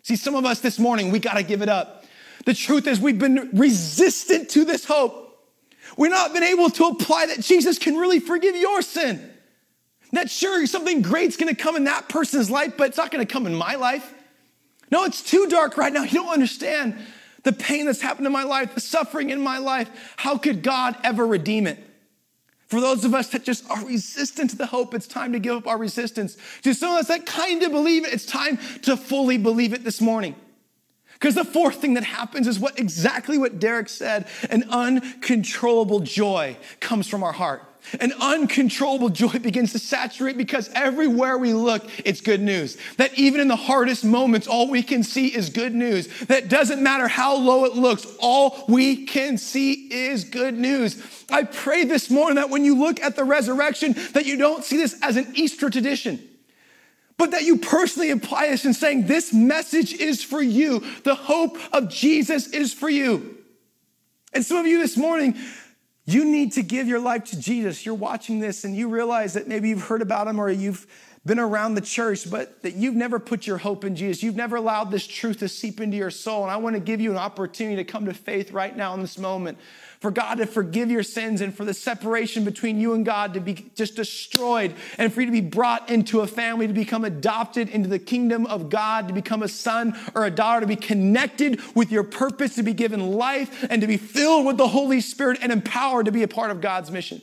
See, 0.02 0.16
some 0.16 0.36
of 0.36 0.44
us 0.44 0.60
this 0.60 0.78
morning, 0.78 1.10
we 1.10 1.18
got 1.18 1.34
to 1.34 1.42
give 1.42 1.62
it 1.62 1.68
up. 1.68 2.04
The 2.44 2.54
truth 2.54 2.86
is, 2.86 3.00
we've 3.00 3.18
been 3.18 3.50
resistant 3.54 4.50
to 4.50 4.64
this 4.64 4.84
hope. 4.84 5.25
We've 5.96 6.10
not 6.10 6.32
been 6.32 6.42
able 6.42 6.70
to 6.70 6.86
apply 6.86 7.26
that 7.26 7.40
Jesus 7.40 7.78
can 7.78 7.96
really 7.96 8.20
forgive 8.20 8.54
your 8.54 8.82
sin. 8.82 9.32
That 10.12 10.30
sure, 10.30 10.66
something 10.66 11.02
great's 11.02 11.36
gonna 11.36 11.54
come 11.54 11.76
in 11.76 11.84
that 11.84 12.08
person's 12.08 12.50
life, 12.50 12.74
but 12.76 12.88
it's 12.88 12.96
not 12.96 13.10
gonna 13.10 13.26
come 13.26 13.46
in 13.46 13.54
my 13.54 13.74
life. 13.74 14.14
No, 14.90 15.04
it's 15.04 15.22
too 15.22 15.46
dark 15.48 15.76
right 15.76 15.92
now. 15.92 16.04
You 16.04 16.22
don't 16.22 16.32
understand 16.32 16.96
the 17.42 17.52
pain 17.52 17.86
that's 17.86 18.00
happened 18.00 18.26
in 18.26 18.32
my 18.32 18.44
life, 18.44 18.74
the 18.74 18.80
suffering 18.80 19.30
in 19.30 19.40
my 19.40 19.58
life. 19.58 20.14
How 20.16 20.38
could 20.38 20.62
God 20.62 20.96
ever 21.02 21.26
redeem 21.26 21.66
it? 21.66 21.82
For 22.66 22.80
those 22.80 23.04
of 23.04 23.14
us 23.14 23.28
that 23.28 23.44
just 23.44 23.68
are 23.70 23.84
resistant 23.84 24.50
to 24.50 24.56
the 24.56 24.66
hope, 24.66 24.94
it's 24.94 25.06
time 25.06 25.32
to 25.32 25.38
give 25.38 25.56
up 25.56 25.66
our 25.68 25.78
resistance. 25.78 26.36
To 26.62 26.74
some 26.74 26.92
of 26.92 26.98
us 26.98 27.08
that 27.08 27.24
kind 27.24 27.62
of 27.62 27.70
believe 27.70 28.04
it, 28.04 28.12
it's 28.12 28.26
time 28.26 28.58
to 28.82 28.96
fully 28.96 29.38
believe 29.38 29.72
it 29.72 29.84
this 29.84 30.00
morning. 30.00 30.34
Because 31.18 31.34
the 31.34 31.44
fourth 31.44 31.76
thing 31.76 31.94
that 31.94 32.04
happens 32.04 32.46
is 32.46 32.58
what 32.58 32.78
exactly 32.78 33.38
what 33.38 33.58
Derek 33.58 33.88
said 33.88 34.26
an 34.50 34.64
uncontrollable 34.70 36.00
joy 36.00 36.56
comes 36.80 37.08
from 37.08 37.22
our 37.22 37.32
heart. 37.32 37.62
An 38.00 38.12
uncontrollable 38.20 39.08
joy 39.08 39.38
begins 39.42 39.72
to 39.72 39.78
saturate 39.78 40.36
because 40.36 40.68
everywhere 40.74 41.38
we 41.38 41.52
look, 41.52 41.88
it's 42.04 42.20
good 42.20 42.40
news. 42.40 42.76
That 42.96 43.16
even 43.18 43.40
in 43.40 43.48
the 43.48 43.56
hardest 43.56 44.04
moments, 44.04 44.46
all 44.46 44.68
we 44.68 44.82
can 44.82 45.02
see 45.02 45.34
is 45.34 45.48
good 45.48 45.74
news. 45.74 46.08
That 46.26 46.48
doesn't 46.48 46.82
matter 46.82 47.08
how 47.08 47.36
low 47.36 47.64
it 47.64 47.74
looks, 47.74 48.06
all 48.18 48.64
we 48.68 49.06
can 49.06 49.38
see 49.38 49.72
is 49.92 50.24
good 50.24 50.54
news. 50.54 51.02
I 51.30 51.44
pray 51.44 51.84
this 51.84 52.10
morning 52.10 52.36
that 52.36 52.50
when 52.50 52.64
you 52.64 52.78
look 52.78 53.00
at 53.00 53.16
the 53.16 53.24
resurrection, 53.24 53.94
that 54.12 54.26
you 54.26 54.36
don't 54.36 54.64
see 54.64 54.76
this 54.76 54.98
as 55.02 55.16
an 55.16 55.32
Easter 55.34 55.70
tradition 55.70 56.20
but 57.18 57.30
that 57.30 57.44
you 57.44 57.58
personally 57.58 58.10
apply 58.10 58.48
this 58.48 58.64
and 58.64 58.76
saying, 58.76 59.06
This 59.06 59.32
message 59.32 59.94
is 59.94 60.22
for 60.22 60.42
you. 60.42 60.84
The 61.04 61.14
hope 61.14 61.56
of 61.72 61.88
Jesus 61.88 62.48
is 62.48 62.72
for 62.72 62.88
you. 62.88 63.38
And 64.32 64.44
some 64.44 64.58
of 64.58 64.66
you 64.66 64.78
this 64.78 64.96
morning, 64.96 65.36
you 66.04 66.24
need 66.24 66.52
to 66.52 66.62
give 66.62 66.86
your 66.86 67.00
life 67.00 67.24
to 67.24 67.40
Jesus. 67.40 67.84
You're 67.86 67.94
watching 67.94 68.38
this 68.38 68.64
and 68.64 68.76
you 68.76 68.88
realize 68.88 69.34
that 69.34 69.48
maybe 69.48 69.70
you've 69.70 69.82
heard 69.82 70.02
about 70.02 70.28
him 70.28 70.38
or 70.38 70.50
you've 70.50 70.86
been 71.24 71.38
around 71.40 71.74
the 71.74 71.80
church, 71.80 72.30
but 72.30 72.62
that 72.62 72.74
you've 72.74 72.94
never 72.94 73.18
put 73.18 73.46
your 73.46 73.58
hope 73.58 73.84
in 73.84 73.96
Jesus. 73.96 74.22
You've 74.22 74.36
never 74.36 74.56
allowed 74.56 74.92
this 74.92 75.06
truth 75.06 75.38
to 75.38 75.48
seep 75.48 75.80
into 75.80 75.96
your 75.96 76.10
soul. 76.10 76.42
And 76.42 76.52
I 76.52 76.56
want 76.58 76.74
to 76.74 76.80
give 76.80 77.00
you 77.00 77.10
an 77.10 77.16
opportunity 77.16 77.76
to 77.76 77.84
come 77.84 78.04
to 78.06 78.14
faith 78.14 78.52
right 78.52 78.76
now 78.76 78.94
in 78.94 79.00
this 79.00 79.18
moment 79.18 79.58
for 80.00 80.10
God 80.10 80.38
to 80.38 80.46
forgive 80.46 80.90
your 80.90 81.02
sins 81.02 81.40
and 81.40 81.54
for 81.54 81.64
the 81.64 81.74
separation 81.74 82.44
between 82.44 82.80
you 82.80 82.94
and 82.94 83.04
God 83.04 83.34
to 83.34 83.40
be 83.40 83.70
just 83.74 83.96
destroyed 83.96 84.74
and 84.98 85.12
for 85.12 85.20
you 85.20 85.26
to 85.26 85.32
be 85.32 85.40
brought 85.40 85.90
into 85.90 86.20
a 86.20 86.26
family, 86.26 86.66
to 86.66 86.72
become 86.72 87.04
adopted 87.04 87.68
into 87.68 87.88
the 87.88 87.98
kingdom 87.98 88.46
of 88.46 88.70
God, 88.70 89.08
to 89.08 89.14
become 89.14 89.42
a 89.42 89.48
son 89.48 89.98
or 90.14 90.24
a 90.24 90.30
daughter, 90.30 90.60
to 90.60 90.66
be 90.66 90.76
connected 90.76 91.60
with 91.74 91.90
your 91.90 92.04
purpose, 92.04 92.54
to 92.56 92.62
be 92.62 92.74
given 92.74 93.12
life 93.12 93.66
and 93.70 93.80
to 93.80 93.86
be 93.86 93.96
filled 93.96 94.46
with 94.46 94.56
the 94.56 94.68
Holy 94.68 95.00
Spirit 95.00 95.38
and 95.42 95.52
empowered 95.52 96.06
to 96.06 96.12
be 96.12 96.22
a 96.22 96.28
part 96.28 96.50
of 96.50 96.60
God's 96.60 96.90
mission. 96.90 97.20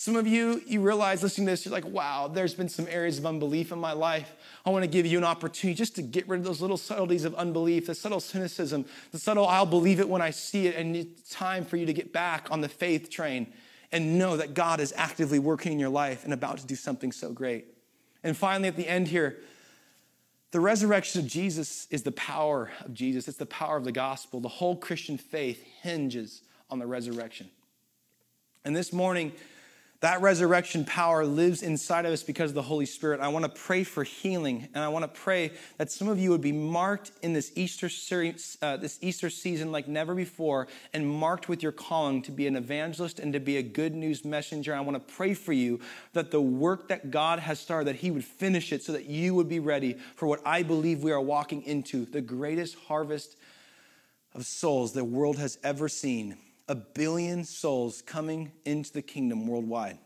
Some 0.00 0.14
of 0.14 0.28
you, 0.28 0.62
you 0.64 0.80
realize 0.80 1.24
listening 1.24 1.48
to 1.48 1.50
this, 1.50 1.64
you're 1.64 1.72
like, 1.72 1.84
wow, 1.84 2.28
there's 2.28 2.54
been 2.54 2.68
some 2.68 2.86
areas 2.88 3.18
of 3.18 3.26
unbelief 3.26 3.72
in 3.72 3.80
my 3.80 3.90
life. 3.90 4.32
I 4.64 4.70
want 4.70 4.84
to 4.84 4.88
give 4.88 5.06
you 5.06 5.18
an 5.18 5.24
opportunity 5.24 5.76
just 5.76 5.96
to 5.96 6.02
get 6.02 6.28
rid 6.28 6.38
of 6.38 6.44
those 6.44 6.60
little 6.60 6.76
subtleties 6.76 7.24
of 7.24 7.34
unbelief, 7.34 7.88
the 7.88 7.96
subtle 7.96 8.20
cynicism, 8.20 8.84
the 9.10 9.18
subtle, 9.18 9.44
I'll 9.44 9.66
believe 9.66 9.98
it 9.98 10.08
when 10.08 10.22
I 10.22 10.30
see 10.30 10.68
it. 10.68 10.76
And 10.76 10.94
it's 10.94 11.30
time 11.30 11.64
for 11.64 11.76
you 11.76 11.84
to 11.84 11.92
get 11.92 12.12
back 12.12 12.46
on 12.52 12.60
the 12.60 12.68
faith 12.68 13.10
train 13.10 13.52
and 13.90 14.20
know 14.20 14.36
that 14.36 14.54
God 14.54 14.78
is 14.78 14.94
actively 14.96 15.40
working 15.40 15.72
in 15.72 15.80
your 15.80 15.88
life 15.88 16.22
and 16.22 16.32
about 16.32 16.58
to 16.58 16.66
do 16.66 16.76
something 16.76 17.10
so 17.10 17.32
great. 17.32 17.66
And 18.22 18.36
finally, 18.36 18.68
at 18.68 18.76
the 18.76 18.86
end 18.86 19.08
here, 19.08 19.38
the 20.52 20.60
resurrection 20.60 21.22
of 21.22 21.26
Jesus 21.26 21.88
is 21.90 22.04
the 22.04 22.12
power 22.12 22.70
of 22.84 22.94
Jesus. 22.94 23.26
It's 23.26 23.38
the 23.38 23.46
power 23.46 23.76
of 23.76 23.82
the 23.82 23.90
gospel. 23.90 24.38
The 24.38 24.48
whole 24.48 24.76
Christian 24.76 25.18
faith 25.18 25.60
hinges 25.82 26.42
on 26.70 26.78
the 26.78 26.86
resurrection. 26.86 27.50
And 28.64 28.76
this 28.76 28.92
morning, 28.92 29.32
That 30.00 30.22
resurrection 30.22 30.84
power 30.84 31.24
lives 31.24 31.60
inside 31.60 32.06
of 32.06 32.12
us 32.12 32.22
because 32.22 32.52
of 32.52 32.54
the 32.54 32.62
Holy 32.62 32.86
Spirit. 32.86 33.18
I 33.18 33.26
want 33.28 33.44
to 33.44 33.48
pray 33.48 33.82
for 33.82 34.04
healing, 34.04 34.68
and 34.72 34.84
I 34.84 34.86
want 34.88 35.02
to 35.02 35.08
pray 35.08 35.50
that 35.76 35.90
some 35.90 36.06
of 36.06 36.20
you 36.20 36.30
would 36.30 36.40
be 36.40 36.52
marked 36.52 37.10
in 37.20 37.32
this 37.32 37.50
Easter 37.56 37.88
series, 37.88 38.56
uh, 38.62 38.76
this 38.76 38.98
Easter 39.00 39.28
season 39.28 39.72
like 39.72 39.88
never 39.88 40.14
before, 40.14 40.68
and 40.92 41.04
marked 41.04 41.48
with 41.48 41.64
your 41.64 41.72
calling 41.72 42.22
to 42.22 42.30
be 42.30 42.46
an 42.46 42.54
evangelist 42.54 43.18
and 43.18 43.32
to 43.32 43.40
be 43.40 43.56
a 43.56 43.62
good 43.62 43.92
news 43.92 44.24
messenger. 44.24 44.72
I 44.72 44.80
want 44.82 44.94
to 44.94 45.14
pray 45.14 45.34
for 45.34 45.52
you 45.52 45.80
that 46.12 46.30
the 46.30 46.40
work 46.40 46.86
that 46.90 47.10
God 47.10 47.40
has 47.40 47.58
started, 47.58 47.88
that 47.88 47.96
He 47.96 48.12
would 48.12 48.24
finish 48.24 48.72
it, 48.72 48.84
so 48.84 48.92
that 48.92 49.06
you 49.06 49.34
would 49.34 49.48
be 49.48 49.58
ready 49.58 49.96
for 50.14 50.28
what 50.28 50.40
I 50.46 50.62
believe 50.62 51.02
we 51.02 51.10
are 51.10 51.20
walking 51.20 51.62
into, 51.64 52.04
the 52.04 52.20
greatest 52.20 52.76
harvest 52.86 53.36
of 54.32 54.46
souls 54.46 54.92
the 54.92 55.04
world 55.04 55.38
has 55.38 55.58
ever 55.64 55.88
seen 55.88 56.36
a 56.68 56.74
billion 56.74 57.44
souls 57.44 58.02
coming 58.02 58.52
into 58.64 58.92
the 58.92 59.02
kingdom 59.02 59.46
worldwide. 59.46 59.98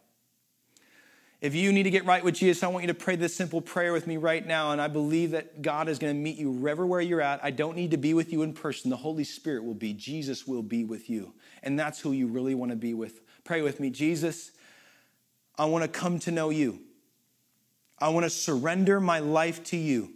If 1.40 1.56
you 1.56 1.72
need 1.72 1.82
to 1.82 1.90
get 1.90 2.06
right 2.06 2.22
with 2.22 2.36
Jesus, 2.36 2.62
I 2.62 2.68
want 2.68 2.84
you 2.84 2.86
to 2.86 2.94
pray 2.94 3.16
this 3.16 3.34
simple 3.34 3.60
prayer 3.60 3.92
with 3.92 4.06
me 4.06 4.16
right 4.16 4.46
now. 4.46 4.70
And 4.70 4.80
I 4.80 4.86
believe 4.86 5.32
that 5.32 5.60
God 5.60 5.88
is 5.88 5.98
going 5.98 6.14
to 6.14 6.18
meet 6.18 6.36
you 6.36 6.68
everywhere 6.68 7.00
you're 7.00 7.20
at. 7.20 7.42
I 7.42 7.50
don't 7.50 7.76
need 7.76 7.90
to 7.90 7.96
be 7.96 8.14
with 8.14 8.32
you 8.32 8.42
in 8.42 8.52
person. 8.52 8.90
The 8.90 8.96
Holy 8.96 9.24
Spirit 9.24 9.64
will 9.64 9.74
be. 9.74 9.92
Jesus 9.92 10.46
will 10.46 10.62
be 10.62 10.84
with 10.84 11.10
you. 11.10 11.34
And 11.64 11.76
that's 11.76 11.98
who 11.98 12.12
you 12.12 12.28
really 12.28 12.54
want 12.54 12.70
to 12.70 12.76
be 12.76 12.94
with. 12.94 13.22
Pray 13.42 13.60
with 13.60 13.80
me. 13.80 13.90
Jesus, 13.90 14.52
I 15.58 15.64
want 15.64 15.82
to 15.82 15.88
come 15.88 16.20
to 16.20 16.30
know 16.30 16.50
you. 16.50 16.78
I 17.98 18.10
want 18.10 18.22
to 18.22 18.30
surrender 18.30 19.00
my 19.00 19.18
life 19.18 19.64
to 19.64 19.76
you. 19.76 20.12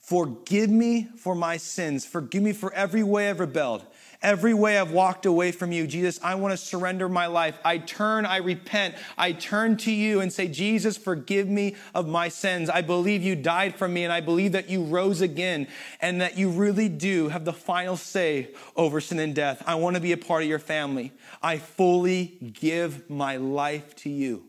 Forgive 0.00 0.70
me 0.70 1.08
for 1.16 1.36
my 1.36 1.56
sins. 1.56 2.04
Forgive 2.04 2.42
me 2.42 2.52
for 2.52 2.72
every 2.74 3.04
way 3.04 3.30
I've 3.30 3.38
rebelled. 3.38 3.86
Every 4.24 4.54
way 4.54 4.78
I've 4.78 4.90
walked 4.90 5.26
away 5.26 5.52
from 5.52 5.70
you, 5.70 5.86
Jesus, 5.86 6.18
I 6.22 6.34
want 6.36 6.52
to 6.52 6.56
surrender 6.56 7.10
my 7.10 7.26
life. 7.26 7.58
I 7.62 7.76
turn, 7.76 8.24
I 8.24 8.38
repent. 8.38 8.94
I 9.18 9.32
turn 9.32 9.76
to 9.76 9.92
you 9.92 10.22
and 10.22 10.32
say, 10.32 10.48
Jesus, 10.48 10.96
forgive 10.96 11.46
me 11.46 11.76
of 11.94 12.08
my 12.08 12.30
sins. 12.30 12.70
I 12.70 12.80
believe 12.80 13.22
you 13.22 13.36
died 13.36 13.74
for 13.74 13.86
me 13.86 14.02
and 14.02 14.10
I 14.10 14.22
believe 14.22 14.52
that 14.52 14.70
you 14.70 14.82
rose 14.82 15.20
again 15.20 15.68
and 16.00 16.22
that 16.22 16.38
you 16.38 16.48
really 16.48 16.88
do 16.88 17.28
have 17.28 17.44
the 17.44 17.52
final 17.52 17.98
say 17.98 18.48
over 18.76 18.98
sin 18.98 19.18
and 19.18 19.34
death. 19.34 19.62
I 19.66 19.74
want 19.74 19.96
to 19.96 20.00
be 20.00 20.12
a 20.12 20.16
part 20.16 20.42
of 20.42 20.48
your 20.48 20.58
family. 20.58 21.12
I 21.42 21.58
fully 21.58 22.38
give 22.54 23.10
my 23.10 23.36
life 23.36 23.94
to 23.96 24.08
you. 24.08 24.46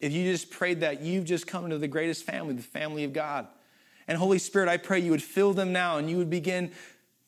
If 0.00 0.12
you 0.12 0.30
just 0.30 0.50
prayed 0.50 0.80
that, 0.80 1.00
you've 1.00 1.24
just 1.24 1.46
come 1.46 1.64
into 1.64 1.78
the 1.78 1.88
greatest 1.88 2.24
family, 2.24 2.52
the 2.52 2.62
family 2.62 3.04
of 3.04 3.14
God. 3.14 3.46
And 4.06 4.18
Holy 4.18 4.38
Spirit, 4.38 4.68
I 4.68 4.76
pray 4.76 5.00
you 5.00 5.12
would 5.12 5.22
fill 5.22 5.54
them 5.54 5.72
now 5.72 5.96
and 5.96 6.10
you 6.10 6.18
would 6.18 6.30
begin 6.30 6.72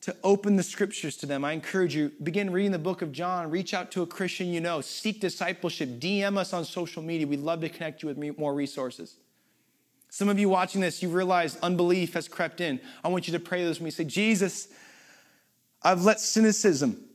to 0.01 0.17
open 0.23 0.57
the 0.57 0.63
scriptures 0.63 1.17
to 1.17 1.27
them. 1.27 1.45
I 1.45 1.53
encourage 1.53 1.95
you, 1.95 2.13
begin 2.23 2.51
reading 2.51 2.71
the 2.73 2.79
book 2.79 3.03
of 3.03 3.11
John, 3.11 3.51
reach 3.51 3.75
out 3.75 3.91
to 3.93 4.03
a 4.03 4.07
Christian 4.07 4.49
you 4.49 4.61
know, 4.61 4.81
seek 4.81 5.21
discipleship, 5.21 5.99
DM 5.99 6.37
us 6.37 6.53
on 6.53 6.65
social 6.65 7.03
media. 7.03 7.27
We'd 7.27 7.41
love 7.41 7.61
to 7.63 7.69
connect 7.69 8.03
you 8.03 8.09
with 8.09 8.39
more 8.39 8.55
resources. 8.55 9.17
Some 10.11 10.29
of 10.29 10.39
you 10.39 10.49
watching 10.49 10.81
this, 10.81 11.03
you 11.03 11.09
realize 11.09 11.57
unbelief 11.57 12.15
has 12.15 12.29
crept 12.29 12.61
in. 12.61 12.81
I 13.05 13.09
want 13.09 13.27
you 13.27 13.33
to 13.33 13.41
pray 13.41 13.65
this 13.65 13.79
with 13.79 13.85
me. 13.85 13.91
Say, 13.91 14.05
Jesus, 14.05 14.69
I've 15.83 16.05
let 16.05 16.21
cynicism, 16.21 17.08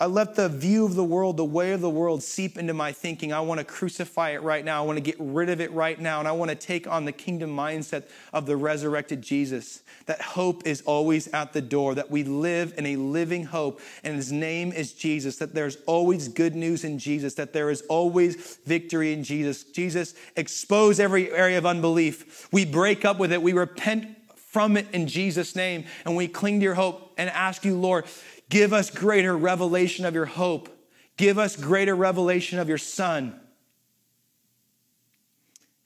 I 0.00 0.06
let 0.06 0.34
the 0.34 0.48
view 0.48 0.86
of 0.86 0.94
the 0.94 1.04
world, 1.04 1.36
the 1.36 1.44
way 1.44 1.72
of 1.72 1.82
the 1.82 1.90
world 1.90 2.22
seep 2.22 2.56
into 2.56 2.72
my 2.72 2.90
thinking. 2.90 3.34
I 3.34 3.40
want 3.40 3.58
to 3.58 3.64
crucify 3.64 4.30
it 4.30 4.42
right 4.42 4.64
now. 4.64 4.82
I 4.82 4.86
want 4.86 4.96
to 4.96 5.02
get 5.02 5.16
rid 5.18 5.50
of 5.50 5.60
it 5.60 5.70
right 5.72 6.00
now. 6.00 6.20
And 6.20 6.26
I 6.26 6.32
want 6.32 6.50
to 6.50 6.54
take 6.54 6.86
on 6.86 7.04
the 7.04 7.12
kingdom 7.12 7.54
mindset 7.54 8.04
of 8.32 8.46
the 8.46 8.56
resurrected 8.56 9.20
Jesus. 9.20 9.82
That 10.06 10.22
hope 10.22 10.66
is 10.66 10.80
always 10.86 11.28
at 11.28 11.52
the 11.52 11.60
door, 11.60 11.94
that 11.96 12.10
we 12.10 12.24
live 12.24 12.72
in 12.78 12.86
a 12.86 12.96
living 12.96 13.44
hope, 13.44 13.82
and 14.02 14.16
his 14.16 14.32
name 14.32 14.72
is 14.72 14.94
Jesus. 14.94 15.36
That 15.36 15.54
there's 15.54 15.76
always 15.84 16.28
good 16.28 16.54
news 16.56 16.82
in 16.82 16.98
Jesus, 16.98 17.34
that 17.34 17.52
there 17.52 17.68
is 17.68 17.82
always 17.82 18.56
victory 18.64 19.12
in 19.12 19.22
Jesus. 19.22 19.64
Jesus, 19.64 20.14
expose 20.34 20.98
every 20.98 21.30
area 21.30 21.58
of 21.58 21.66
unbelief. 21.66 22.48
We 22.50 22.64
break 22.64 23.04
up 23.04 23.18
with 23.18 23.32
it, 23.32 23.42
we 23.42 23.52
repent 23.52 24.16
from 24.50 24.76
it 24.76 24.86
in 24.92 25.06
Jesus' 25.06 25.54
name, 25.54 25.84
and 26.04 26.16
we 26.16 26.26
cling 26.26 26.58
to 26.58 26.64
your 26.64 26.74
hope 26.74 27.12
and 27.16 27.30
ask 27.30 27.64
you, 27.64 27.78
Lord, 27.78 28.04
Give 28.50 28.72
us 28.72 28.90
greater 28.90 29.34
revelation 29.36 30.04
of 30.04 30.12
your 30.12 30.26
hope. 30.26 30.68
Give 31.16 31.38
us 31.38 31.56
greater 31.56 31.94
revelation 31.94 32.58
of 32.58 32.68
your 32.68 32.78
Son. 32.78 33.38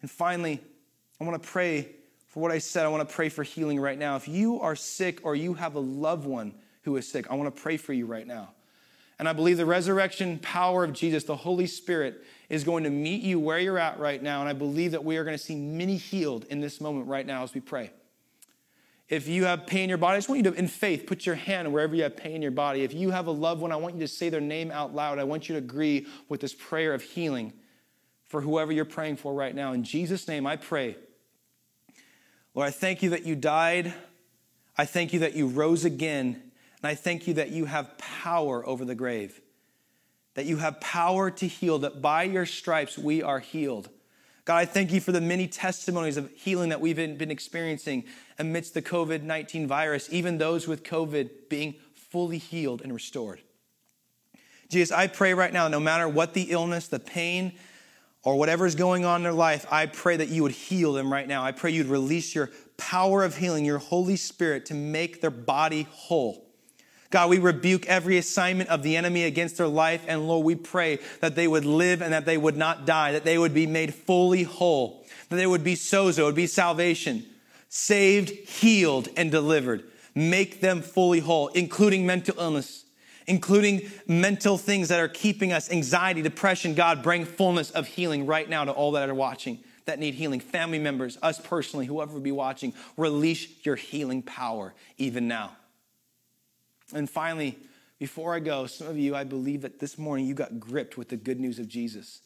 And 0.00 0.10
finally, 0.10 0.60
I 1.20 1.24
want 1.24 1.40
to 1.40 1.48
pray 1.48 1.90
for 2.28 2.40
what 2.40 2.50
I 2.50 2.58
said. 2.58 2.86
I 2.86 2.88
want 2.88 3.06
to 3.06 3.14
pray 3.14 3.28
for 3.28 3.42
healing 3.42 3.78
right 3.78 3.98
now. 3.98 4.16
If 4.16 4.26
you 4.26 4.60
are 4.60 4.74
sick 4.74 5.20
or 5.24 5.36
you 5.36 5.54
have 5.54 5.74
a 5.74 5.80
loved 5.80 6.26
one 6.26 6.54
who 6.82 6.96
is 6.96 7.06
sick, 7.06 7.30
I 7.30 7.34
want 7.34 7.54
to 7.54 7.62
pray 7.62 7.76
for 7.76 7.92
you 7.92 8.06
right 8.06 8.26
now. 8.26 8.50
And 9.18 9.28
I 9.28 9.34
believe 9.34 9.58
the 9.58 9.66
resurrection 9.66 10.38
power 10.38 10.84
of 10.84 10.92
Jesus, 10.92 11.24
the 11.24 11.36
Holy 11.36 11.66
Spirit, 11.66 12.24
is 12.48 12.64
going 12.64 12.84
to 12.84 12.90
meet 12.90 13.22
you 13.22 13.38
where 13.38 13.58
you're 13.58 13.78
at 13.78 13.98
right 13.98 14.22
now. 14.22 14.40
And 14.40 14.48
I 14.48 14.54
believe 14.54 14.92
that 14.92 15.04
we 15.04 15.18
are 15.18 15.24
going 15.24 15.36
to 15.36 15.42
see 15.42 15.54
many 15.54 15.96
healed 15.96 16.46
in 16.50 16.60
this 16.60 16.80
moment 16.80 17.08
right 17.08 17.26
now 17.26 17.42
as 17.44 17.54
we 17.54 17.60
pray. 17.60 17.90
If 19.08 19.28
you 19.28 19.44
have 19.44 19.66
pain 19.66 19.84
in 19.84 19.88
your 19.90 19.98
body, 19.98 20.14
I 20.14 20.18
just 20.18 20.28
want 20.28 20.44
you 20.44 20.50
to, 20.50 20.58
in 20.58 20.66
faith, 20.66 21.06
put 21.06 21.26
your 21.26 21.34
hand 21.34 21.72
wherever 21.72 21.94
you 21.94 22.04
have 22.04 22.16
pain 22.16 22.36
in 22.36 22.42
your 22.42 22.50
body. 22.50 22.82
If 22.82 22.94
you 22.94 23.10
have 23.10 23.26
a 23.26 23.30
loved 23.30 23.60
one, 23.60 23.70
I 23.70 23.76
want 23.76 23.94
you 23.94 24.00
to 24.00 24.08
say 24.08 24.30
their 24.30 24.40
name 24.40 24.70
out 24.70 24.94
loud. 24.94 25.18
I 25.18 25.24
want 25.24 25.48
you 25.48 25.54
to 25.54 25.58
agree 25.58 26.06
with 26.28 26.40
this 26.40 26.54
prayer 26.54 26.94
of 26.94 27.02
healing 27.02 27.52
for 28.24 28.40
whoever 28.40 28.72
you're 28.72 28.86
praying 28.86 29.16
for 29.16 29.34
right 29.34 29.54
now. 29.54 29.72
In 29.72 29.84
Jesus' 29.84 30.26
name, 30.26 30.46
I 30.46 30.56
pray. 30.56 30.96
Lord, 32.54 32.68
I 32.68 32.70
thank 32.70 33.02
you 33.02 33.10
that 33.10 33.24
you 33.24 33.36
died. 33.36 33.92
I 34.76 34.86
thank 34.86 35.12
you 35.12 35.20
that 35.20 35.34
you 35.36 35.48
rose 35.48 35.84
again. 35.84 36.42
And 36.82 36.90
I 36.90 36.94
thank 36.94 37.26
you 37.26 37.34
that 37.34 37.50
you 37.50 37.66
have 37.66 37.96
power 37.98 38.66
over 38.66 38.84
the 38.84 38.94
grave, 38.94 39.40
that 40.34 40.46
you 40.46 40.56
have 40.56 40.80
power 40.80 41.30
to 41.30 41.46
heal, 41.46 41.78
that 41.80 42.00
by 42.00 42.22
your 42.22 42.46
stripes 42.46 42.96
we 42.96 43.22
are 43.22 43.40
healed. 43.40 43.90
God, 44.44 44.56
I 44.56 44.64
thank 44.66 44.92
you 44.92 45.00
for 45.00 45.12
the 45.12 45.22
many 45.22 45.46
testimonies 45.48 46.18
of 46.18 46.30
healing 46.32 46.68
that 46.68 46.80
we've 46.80 46.96
been 46.96 47.30
experiencing 47.30 48.04
amidst 48.38 48.74
the 48.74 48.82
COVID 48.82 49.22
19 49.22 49.66
virus, 49.66 50.08
even 50.12 50.38
those 50.38 50.68
with 50.68 50.82
COVID 50.82 51.30
being 51.48 51.76
fully 51.94 52.38
healed 52.38 52.82
and 52.82 52.92
restored. 52.92 53.40
Jesus, 54.68 54.92
I 54.92 55.06
pray 55.06 55.34
right 55.34 55.52
now, 55.52 55.68
no 55.68 55.80
matter 55.80 56.08
what 56.08 56.34
the 56.34 56.50
illness, 56.50 56.88
the 56.88 56.98
pain, 56.98 57.52
or 58.22 58.36
whatever 58.36 58.66
is 58.66 58.74
going 58.74 59.04
on 59.04 59.16
in 59.16 59.22
their 59.22 59.32
life, 59.32 59.66
I 59.70 59.86
pray 59.86 60.16
that 60.16 60.28
you 60.28 60.42
would 60.42 60.52
heal 60.52 60.92
them 60.92 61.12
right 61.12 61.28
now. 61.28 61.42
I 61.42 61.52
pray 61.52 61.70
you'd 61.70 61.86
release 61.86 62.34
your 62.34 62.50
power 62.76 63.22
of 63.22 63.36
healing, 63.36 63.64
your 63.64 63.78
Holy 63.78 64.16
Spirit 64.16 64.66
to 64.66 64.74
make 64.74 65.20
their 65.20 65.30
body 65.30 65.86
whole. 65.90 66.43
God, 67.14 67.30
we 67.30 67.38
rebuke 67.38 67.86
every 67.86 68.18
assignment 68.18 68.70
of 68.70 68.82
the 68.82 68.96
enemy 68.96 69.22
against 69.22 69.56
their 69.56 69.68
life. 69.68 70.04
And 70.08 70.26
Lord, 70.26 70.44
we 70.44 70.56
pray 70.56 70.98
that 71.20 71.36
they 71.36 71.46
would 71.46 71.64
live 71.64 72.02
and 72.02 72.12
that 72.12 72.24
they 72.24 72.36
would 72.36 72.56
not 72.56 72.86
die, 72.86 73.12
that 73.12 73.22
they 73.22 73.38
would 73.38 73.54
be 73.54 73.68
made 73.68 73.94
fully 73.94 74.42
whole, 74.42 75.06
that 75.28 75.36
they 75.36 75.46
would 75.46 75.62
be 75.62 75.76
sozo, 75.76 76.18
it 76.18 76.24
would 76.24 76.34
be 76.34 76.48
salvation, 76.48 77.24
saved, 77.68 78.30
healed, 78.30 79.06
and 79.16 79.30
delivered. 79.30 79.84
Make 80.16 80.60
them 80.60 80.82
fully 80.82 81.20
whole, 81.20 81.46
including 81.54 82.04
mental 82.04 82.34
illness, 82.36 82.84
including 83.28 83.88
mental 84.08 84.58
things 84.58 84.88
that 84.88 84.98
are 84.98 85.06
keeping 85.06 85.52
us, 85.52 85.70
anxiety, 85.70 86.20
depression. 86.20 86.74
God, 86.74 87.04
bring 87.04 87.26
fullness 87.26 87.70
of 87.70 87.86
healing 87.86 88.26
right 88.26 88.48
now 88.48 88.64
to 88.64 88.72
all 88.72 88.90
that 88.90 89.08
are 89.08 89.14
watching 89.14 89.60
that 89.84 90.00
need 90.00 90.14
healing, 90.14 90.40
family 90.40 90.80
members, 90.80 91.16
us 91.22 91.38
personally, 91.38 91.86
whoever 91.86 92.14
would 92.14 92.22
be 92.24 92.32
watching. 92.32 92.72
Release 92.96 93.46
your 93.64 93.76
healing 93.76 94.22
power 94.22 94.74
even 94.98 95.28
now. 95.28 95.52
And 96.92 97.08
finally, 97.08 97.58
before 97.98 98.34
I 98.34 98.40
go, 98.40 98.66
some 98.66 98.88
of 98.88 98.98
you, 98.98 99.14
I 99.14 99.24
believe 99.24 99.62
that 99.62 99.78
this 99.78 99.96
morning 99.96 100.26
you 100.26 100.34
got 100.34 100.60
gripped 100.60 100.98
with 100.98 101.08
the 101.08 101.16
good 101.16 101.40
news 101.40 101.58
of 101.58 101.68
Jesus. 101.68 102.20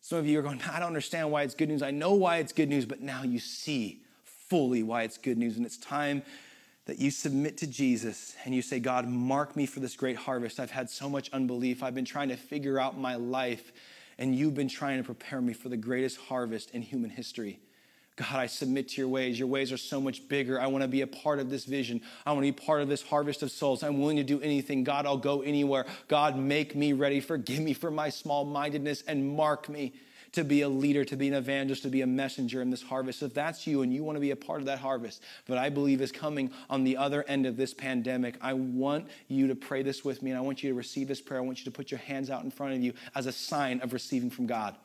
Some 0.00 0.18
of 0.18 0.26
you 0.26 0.38
are 0.40 0.42
going, 0.42 0.60
I 0.62 0.80
don't 0.80 0.88
understand 0.88 1.30
why 1.30 1.42
it's 1.42 1.54
good 1.54 1.68
news. 1.68 1.82
I 1.82 1.92
know 1.92 2.14
why 2.14 2.38
it's 2.38 2.52
good 2.52 2.68
news, 2.68 2.84
but 2.84 3.00
now 3.00 3.22
you 3.22 3.38
see 3.38 4.02
fully 4.24 4.82
why 4.82 5.02
it's 5.04 5.16
good 5.16 5.38
news. 5.38 5.56
And 5.56 5.64
it's 5.64 5.76
time 5.76 6.22
that 6.86 6.98
you 6.98 7.10
submit 7.10 7.56
to 7.58 7.66
Jesus 7.66 8.34
and 8.44 8.54
you 8.54 8.62
say, 8.62 8.80
God, 8.80 9.06
mark 9.06 9.54
me 9.54 9.66
for 9.66 9.78
this 9.78 9.94
great 9.94 10.16
harvest. 10.16 10.58
I've 10.58 10.72
had 10.72 10.90
so 10.90 11.08
much 11.08 11.30
unbelief. 11.32 11.82
I've 11.82 11.94
been 11.94 12.04
trying 12.04 12.28
to 12.30 12.36
figure 12.36 12.80
out 12.80 12.98
my 12.98 13.14
life, 13.14 13.72
and 14.18 14.34
you've 14.34 14.54
been 14.54 14.68
trying 14.68 14.98
to 14.98 15.04
prepare 15.04 15.40
me 15.40 15.52
for 15.52 15.68
the 15.68 15.76
greatest 15.76 16.18
harvest 16.18 16.72
in 16.72 16.82
human 16.82 17.10
history. 17.10 17.60
God, 18.16 18.36
I 18.36 18.46
submit 18.46 18.90
to 18.90 19.00
your 19.00 19.08
ways. 19.08 19.38
Your 19.38 19.48
ways 19.48 19.72
are 19.72 19.78
so 19.78 20.00
much 20.00 20.28
bigger. 20.28 20.60
I 20.60 20.66
want 20.66 20.82
to 20.82 20.88
be 20.88 21.00
a 21.00 21.06
part 21.06 21.38
of 21.38 21.48
this 21.48 21.64
vision. 21.64 22.02
I 22.26 22.32
want 22.32 22.44
to 22.44 22.52
be 22.52 22.66
part 22.66 22.82
of 22.82 22.88
this 22.88 23.02
harvest 23.02 23.42
of 23.42 23.50
souls. 23.50 23.82
I'm 23.82 24.00
willing 24.00 24.18
to 24.18 24.22
do 24.22 24.40
anything. 24.42 24.84
God, 24.84 25.06
I'll 25.06 25.16
go 25.16 25.40
anywhere. 25.40 25.86
God, 26.08 26.36
make 26.36 26.76
me 26.76 26.92
ready. 26.92 27.20
Forgive 27.20 27.60
me 27.60 27.72
for 27.72 27.90
my 27.90 28.10
small 28.10 28.44
mindedness 28.44 29.02
and 29.06 29.34
mark 29.34 29.68
me 29.68 29.94
to 30.32 30.44
be 30.44 30.62
a 30.62 30.68
leader, 30.68 31.04
to 31.04 31.16
be 31.16 31.28
an 31.28 31.34
evangelist, 31.34 31.82
to 31.82 31.88
be 31.88 32.02
a 32.02 32.06
messenger 32.06 32.60
in 32.62 32.70
this 32.70 32.82
harvest. 32.82 33.22
If 33.22 33.34
that's 33.34 33.66
you 33.66 33.82
and 33.82 33.92
you 33.92 34.02
want 34.02 34.16
to 34.16 34.20
be 34.20 34.30
a 34.30 34.36
part 34.36 34.60
of 34.60 34.66
that 34.66 34.78
harvest, 34.78 35.22
but 35.46 35.58
I 35.58 35.68
believe 35.68 36.00
is 36.00 36.12
coming 36.12 36.50
on 36.70 36.84
the 36.84 36.96
other 36.96 37.22
end 37.28 37.46
of 37.46 37.56
this 37.56 37.74
pandemic, 37.74 38.36
I 38.40 38.54
want 38.54 39.08
you 39.28 39.46
to 39.48 39.54
pray 39.54 39.82
this 39.82 40.04
with 40.04 40.22
me 40.22 40.30
and 40.30 40.38
I 40.38 40.42
want 40.42 40.62
you 40.62 40.70
to 40.70 40.74
receive 40.74 41.08
this 41.08 41.20
prayer. 41.20 41.40
I 41.40 41.44
want 41.44 41.58
you 41.58 41.64
to 41.66 41.70
put 41.70 41.90
your 41.90 42.00
hands 42.00 42.30
out 42.30 42.44
in 42.44 42.50
front 42.50 42.74
of 42.74 42.80
you 42.80 42.94
as 43.14 43.26
a 43.26 43.32
sign 43.32 43.80
of 43.80 43.92
receiving 43.92 44.30
from 44.30 44.46
God. 44.46 44.76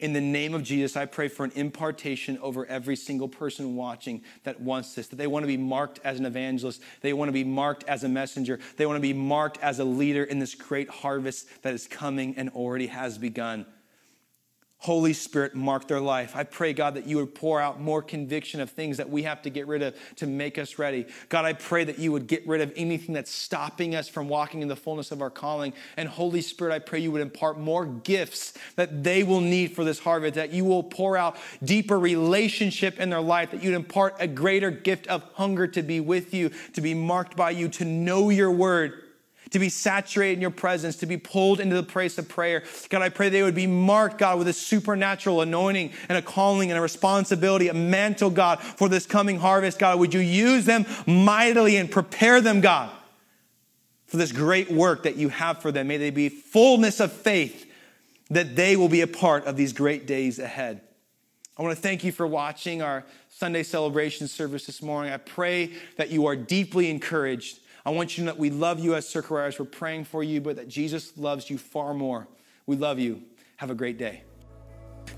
In 0.00 0.14
the 0.14 0.20
name 0.20 0.54
of 0.54 0.62
Jesus, 0.62 0.96
I 0.96 1.04
pray 1.04 1.28
for 1.28 1.44
an 1.44 1.52
impartation 1.54 2.38
over 2.38 2.64
every 2.64 2.96
single 2.96 3.28
person 3.28 3.76
watching 3.76 4.22
that 4.44 4.58
wants 4.58 4.94
this, 4.94 5.08
that 5.08 5.16
they 5.16 5.26
want 5.26 5.42
to 5.42 5.46
be 5.46 5.58
marked 5.58 6.00
as 6.04 6.18
an 6.18 6.24
evangelist. 6.24 6.80
They 7.02 7.12
want 7.12 7.28
to 7.28 7.34
be 7.34 7.44
marked 7.44 7.84
as 7.84 8.02
a 8.02 8.08
messenger. 8.08 8.58
They 8.78 8.86
want 8.86 8.96
to 8.96 9.02
be 9.02 9.12
marked 9.12 9.58
as 9.58 9.78
a 9.78 9.84
leader 9.84 10.24
in 10.24 10.38
this 10.38 10.54
great 10.54 10.88
harvest 10.88 11.62
that 11.62 11.74
is 11.74 11.86
coming 11.86 12.34
and 12.38 12.48
already 12.50 12.86
has 12.86 13.18
begun. 13.18 13.66
Holy 14.80 15.12
Spirit, 15.12 15.54
mark 15.54 15.86
their 15.88 16.00
life. 16.00 16.34
I 16.34 16.42
pray, 16.42 16.72
God, 16.72 16.94
that 16.94 17.06
you 17.06 17.18
would 17.18 17.34
pour 17.34 17.60
out 17.60 17.78
more 17.78 18.00
conviction 18.00 18.62
of 18.62 18.70
things 18.70 18.96
that 18.96 19.10
we 19.10 19.24
have 19.24 19.42
to 19.42 19.50
get 19.50 19.66
rid 19.66 19.82
of 19.82 19.94
to 20.16 20.26
make 20.26 20.56
us 20.56 20.78
ready. 20.78 21.04
God, 21.28 21.44
I 21.44 21.52
pray 21.52 21.84
that 21.84 21.98
you 21.98 22.12
would 22.12 22.26
get 22.26 22.46
rid 22.48 22.62
of 22.62 22.72
anything 22.76 23.14
that's 23.14 23.30
stopping 23.30 23.94
us 23.94 24.08
from 24.08 24.26
walking 24.26 24.62
in 24.62 24.68
the 24.68 24.76
fullness 24.76 25.12
of 25.12 25.20
our 25.20 25.28
calling. 25.28 25.74
And 25.98 26.08
Holy 26.08 26.40
Spirit, 26.40 26.72
I 26.72 26.78
pray 26.78 26.98
you 26.98 27.12
would 27.12 27.20
impart 27.20 27.58
more 27.58 27.84
gifts 27.84 28.54
that 28.76 29.04
they 29.04 29.22
will 29.22 29.42
need 29.42 29.76
for 29.76 29.84
this 29.84 29.98
harvest, 29.98 30.34
that 30.36 30.50
you 30.50 30.64
will 30.64 30.82
pour 30.82 31.14
out 31.14 31.36
deeper 31.62 31.98
relationship 31.98 32.98
in 32.98 33.10
their 33.10 33.20
life, 33.20 33.50
that 33.50 33.62
you'd 33.62 33.74
impart 33.74 34.16
a 34.18 34.26
greater 34.26 34.70
gift 34.70 35.06
of 35.08 35.22
hunger 35.34 35.66
to 35.66 35.82
be 35.82 36.00
with 36.00 36.32
you, 36.32 36.50
to 36.72 36.80
be 36.80 36.94
marked 36.94 37.36
by 37.36 37.50
you, 37.50 37.68
to 37.68 37.84
know 37.84 38.30
your 38.30 38.50
word 38.50 39.09
to 39.50 39.58
be 39.58 39.68
saturated 39.68 40.34
in 40.34 40.40
your 40.40 40.50
presence, 40.50 40.96
to 40.96 41.06
be 41.06 41.16
pulled 41.16 41.60
into 41.60 41.74
the 41.74 41.82
place 41.82 42.18
of 42.18 42.28
prayer. 42.28 42.62
God, 42.88 43.02
I 43.02 43.08
pray 43.08 43.28
they 43.28 43.42
would 43.42 43.54
be 43.54 43.66
marked, 43.66 44.18
God, 44.18 44.38
with 44.38 44.48
a 44.48 44.52
supernatural 44.52 45.40
anointing 45.40 45.92
and 46.08 46.16
a 46.16 46.22
calling 46.22 46.70
and 46.70 46.78
a 46.78 46.82
responsibility, 46.82 47.68
a 47.68 47.74
mantle, 47.74 48.30
God, 48.30 48.60
for 48.60 48.88
this 48.88 49.06
coming 49.06 49.38
harvest. 49.38 49.78
God, 49.78 49.98
would 49.98 50.14
you 50.14 50.20
use 50.20 50.64
them 50.64 50.86
mightily 51.06 51.76
and 51.76 51.90
prepare 51.90 52.40
them, 52.40 52.60
God, 52.60 52.90
for 54.06 54.16
this 54.16 54.32
great 54.32 54.70
work 54.70 55.02
that 55.02 55.16
you 55.16 55.28
have 55.28 55.60
for 55.60 55.72
them? 55.72 55.88
May 55.88 55.96
they 55.96 56.10
be 56.10 56.28
fullness 56.28 57.00
of 57.00 57.12
faith 57.12 57.66
that 58.30 58.54
they 58.54 58.76
will 58.76 58.88
be 58.88 59.00
a 59.00 59.08
part 59.08 59.44
of 59.46 59.56
these 59.56 59.72
great 59.72 60.06
days 60.06 60.38
ahead. 60.38 60.80
I 61.58 61.62
want 61.62 61.76
to 61.76 61.82
thank 61.82 62.04
you 62.04 62.12
for 62.12 62.26
watching 62.26 62.80
our 62.80 63.04
Sunday 63.28 63.64
celebration 63.64 64.28
service 64.28 64.66
this 64.66 64.80
morning. 64.80 65.12
I 65.12 65.16
pray 65.16 65.72
that 65.96 66.10
you 66.10 66.26
are 66.26 66.36
deeply 66.36 66.88
encouraged 66.88 67.58
I 67.84 67.90
want 67.90 68.16
you 68.16 68.22
to 68.22 68.26
know 68.26 68.32
that 68.32 68.38
we 68.38 68.50
love 68.50 68.78
you 68.78 68.94
as 68.94 69.08
Circle 69.08 69.36
Riders. 69.36 69.58
We're 69.58 69.64
praying 69.66 70.04
for 70.04 70.22
you, 70.22 70.40
but 70.40 70.56
that 70.56 70.68
Jesus 70.68 71.16
loves 71.16 71.48
you 71.48 71.58
far 71.58 71.94
more. 71.94 72.28
We 72.66 72.76
love 72.76 72.98
you. 72.98 73.22
Have 73.56 73.70
a 73.70 73.74
great 73.74 73.98
day. 73.98 74.22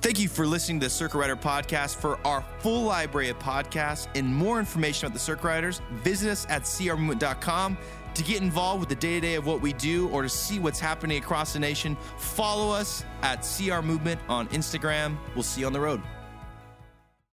Thank 0.01 0.19
you 0.19 0.29
for 0.29 0.47
listening 0.47 0.81
to 0.81 0.87
the 0.87 0.91
Circle 0.91 1.21
Rider 1.21 1.37
podcast. 1.37 1.97
For 1.97 2.19
our 2.27 2.45
full 2.59 2.83
library 2.83 3.29
of 3.29 3.39
podcasts 3.39 4.09
and 4.15 4.27
more 4.35 4.59
information 4.59 5.07
about 5.07 5.15
the 5.15 5.21
Circle 5.21 5.49
Riders, 5.49 5.81
visit 5.93 6.31
us 6.31 6.47
at 6.49 6.63
crmovement.com. 6.63 7.79
To 8.15 8.23
get 8.23 8.43
involved 8.43 8.81
with 8.81 8.91
the 8.91 8.95
day 8.95 9.15
to 9.15 9.21
day 9.21 9.35
of 9.37 9.47
what 9.47 9.63
we 9.63 9.73
do 9.73 10.09
or 10.11 10.23
to 10.23 10.29
see 10.29 10.59
what's 10.59 10.79
happening 10.79 11.17
across 11.19 11.55
the 11.55 11.59
nation, 11.59 11.97
follow 12.19 12.71
us 12.71 13.05
at 13.23 13.37
CR 13.37 13.81
Movement 13.81 14.21
on 14.29 14.49
Instagram. 14.49 15.17
We'll 15.35 15.45
see 15.45 15.63
you 15.63 15.67
on 15.67 15.73
the 15.73 15.81
road. 15.81 16.03